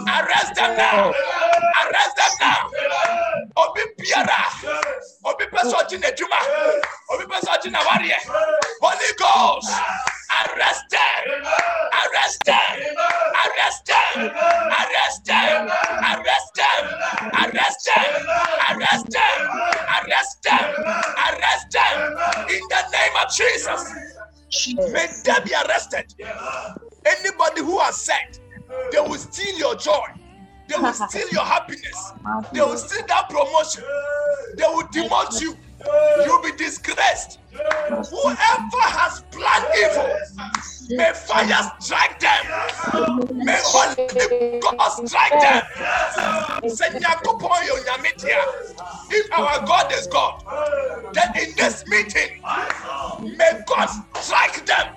arrest 0.08 0.54
them 0.54 0.76
now. 0.76 1.10
Arrest 1.10 2.16
them 2.16 2.30
now. 2.40 2.70
Obi 3.56 3.80
Piara, 3.98 4.44
Obi 5.24 5.44
Pesoji 5.46 5.98
Nejuma, 6.00 6.40
Obi 7.12 7.24
Pesoji 7.24 7.72
Nawarie, 7.72 8.12
Holy 8.80 9.10
Ghost, 9.18 9.70
arrest 10.30 10.84
them, 10.90 11.42
arrest 12.02 12.44
them, 12.44 12.96
arrest 13.44 13.86
them, 13.86 14.30
arrest 14.80 15.24
them, 15.24 15.68
arrest 15.68 16.54
them, 16.54 16.88
arrest 17.34 17.84
them, 17.84 18.26
arrest 18.70 19.10
them, 19.10 19.48
arrest 19.96 20.42
them, 20.42 20.74
arrest 21.28 21.70
them, 21.72 22.48
in 22.50 22.62
the 22.68 22.82
name 22.92 23.14
of 23.22 23.32
Jesus. 23.34 23.92
May 24.92 25.08
they 25.24 25.44
be 25.44 25.52
arrested. 25.54 26.14
Anybody 27.04 27.60
who 27.62 27.78
has 27.80 28.00
said 28.00 28.38
they 28.92 29.00
will 29.00 29.14
steal 29.18 29.58
your 29.58 29.74
joy, 29.76 30.06
they 30.68 30.76
will 30.76 30.92
steal 30.92 31.28
your 31.30 31.44
happiness, 31.44 32.12
they 32.52 32.60
will 32.60 32.76
steal 32.76 33.04
that 33.08 33.28
promotion, 33.28 33.82
they 34.56 34.64
will 34.64 34.86
demote 34.88 35.40
you, 35.40 35.56
you'll 36.24 36.42
be 36.42 36.52
disgraced. 36.52 37.38
Whoever 38.10 38.82
has 38.82 39.22
planned 39.30 39.66
evil, 39.78 40.16
may 40.90 41.12
fire 41.14 41.70
strike 41.80 42.18
them. 42.20 42.44
May 43.34 43.58
Holy 43.62 44.60
God 44.60 44.90
strike 45.06 45.40
them. 45.40 45.62
If 49.10 49.32
our 49.32 49.66
God 49.66 49.92
is 49.92 50.06
God, 50.08 50.42
then 51.12 51.28
in 51.40 51.54
this 51.56 51.84
meeting, 51.88 52.30
may 53.38 53.60
God 53.66 53.88
strike 54.16 54.66
them. 54.66 54.94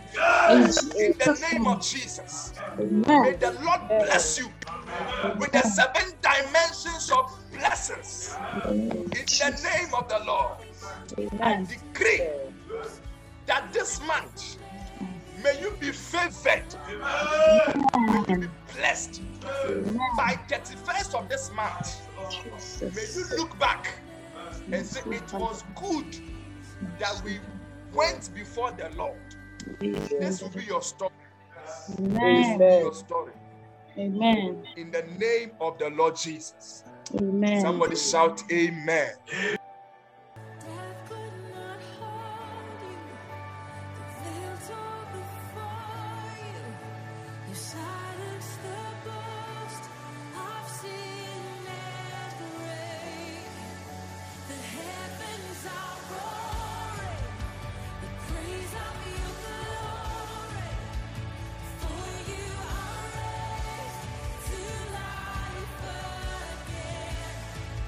In 0.99 1.13
the 1.19 1.47
name 1.51 1.67
of 1.67 1.81
Jesus, 1.81 2.53
may 2.79 3.33
the 3.33 3.51
Lord 3.63 3.81
bless 3.87 4.39
you 4.39 4.49
with 5.37 5.51
the 5.51 5.61
seven 5.61 6.13
dimensions 6.21 7.11
of 7.11 7.31
blessings. 7.53 8.35
In 8.65 9.25
the 9.25 9.61
name 9.63 9.93
of 9.93 10.07
the 10.09 10.19
Lord, 10.25 10.57
I 11.41 11.63
decree 11.63 12.21
that 13.45 13.71
this 13.73 14.01
month 14.05 14.57
may 15.43 15.59
you 15.59 15.71
be 15.79 15.91
favored, 15.91 16.65
may 17.95 18.23
you 18.27 18.39
be 18.41 18.47
blessed. 18.75 19.21
By 20.17 20.39
31st 20.47 21.15
of 21.15 21.29
this 21.29 21.51
month, 21.55 22.01
may 22.81 23.05
you 23.15 23.37
look 23.37 23.57
back 23.59 23.99
and 24.71 24.85
say 24.85 25.01
it 25.11 25.33
was 25.33 25.63
good 25.75 26.17
that 26.99 27.21
we 27.23 27.39
went 27.93 28.33
before 28.33 28.71
the 28.71 28.89
Lord. 28.95 29.17
This 30.19 30.41
will 30.41 30.49
be 30.49 30.63
your 30.63 30.81
story. 30.81 31.11
This 31.87 31.97
will 31.97 32.57
be 32.59 32.77
your 32.79 32.93
story. 32.93 33.33
Amen. 33.97 34.63
In 34.75 34.91
the 34.91 35.03
name 35.17 35.51
of 35.59 35.77
the 35.79 35.89
Lord 35.89 36.15
Jesus. 36.15 36.83
Amen. 37.15 37.61
Somebody 37.61 37.95
shout 37.95 38.43
amen. 38.51 39.11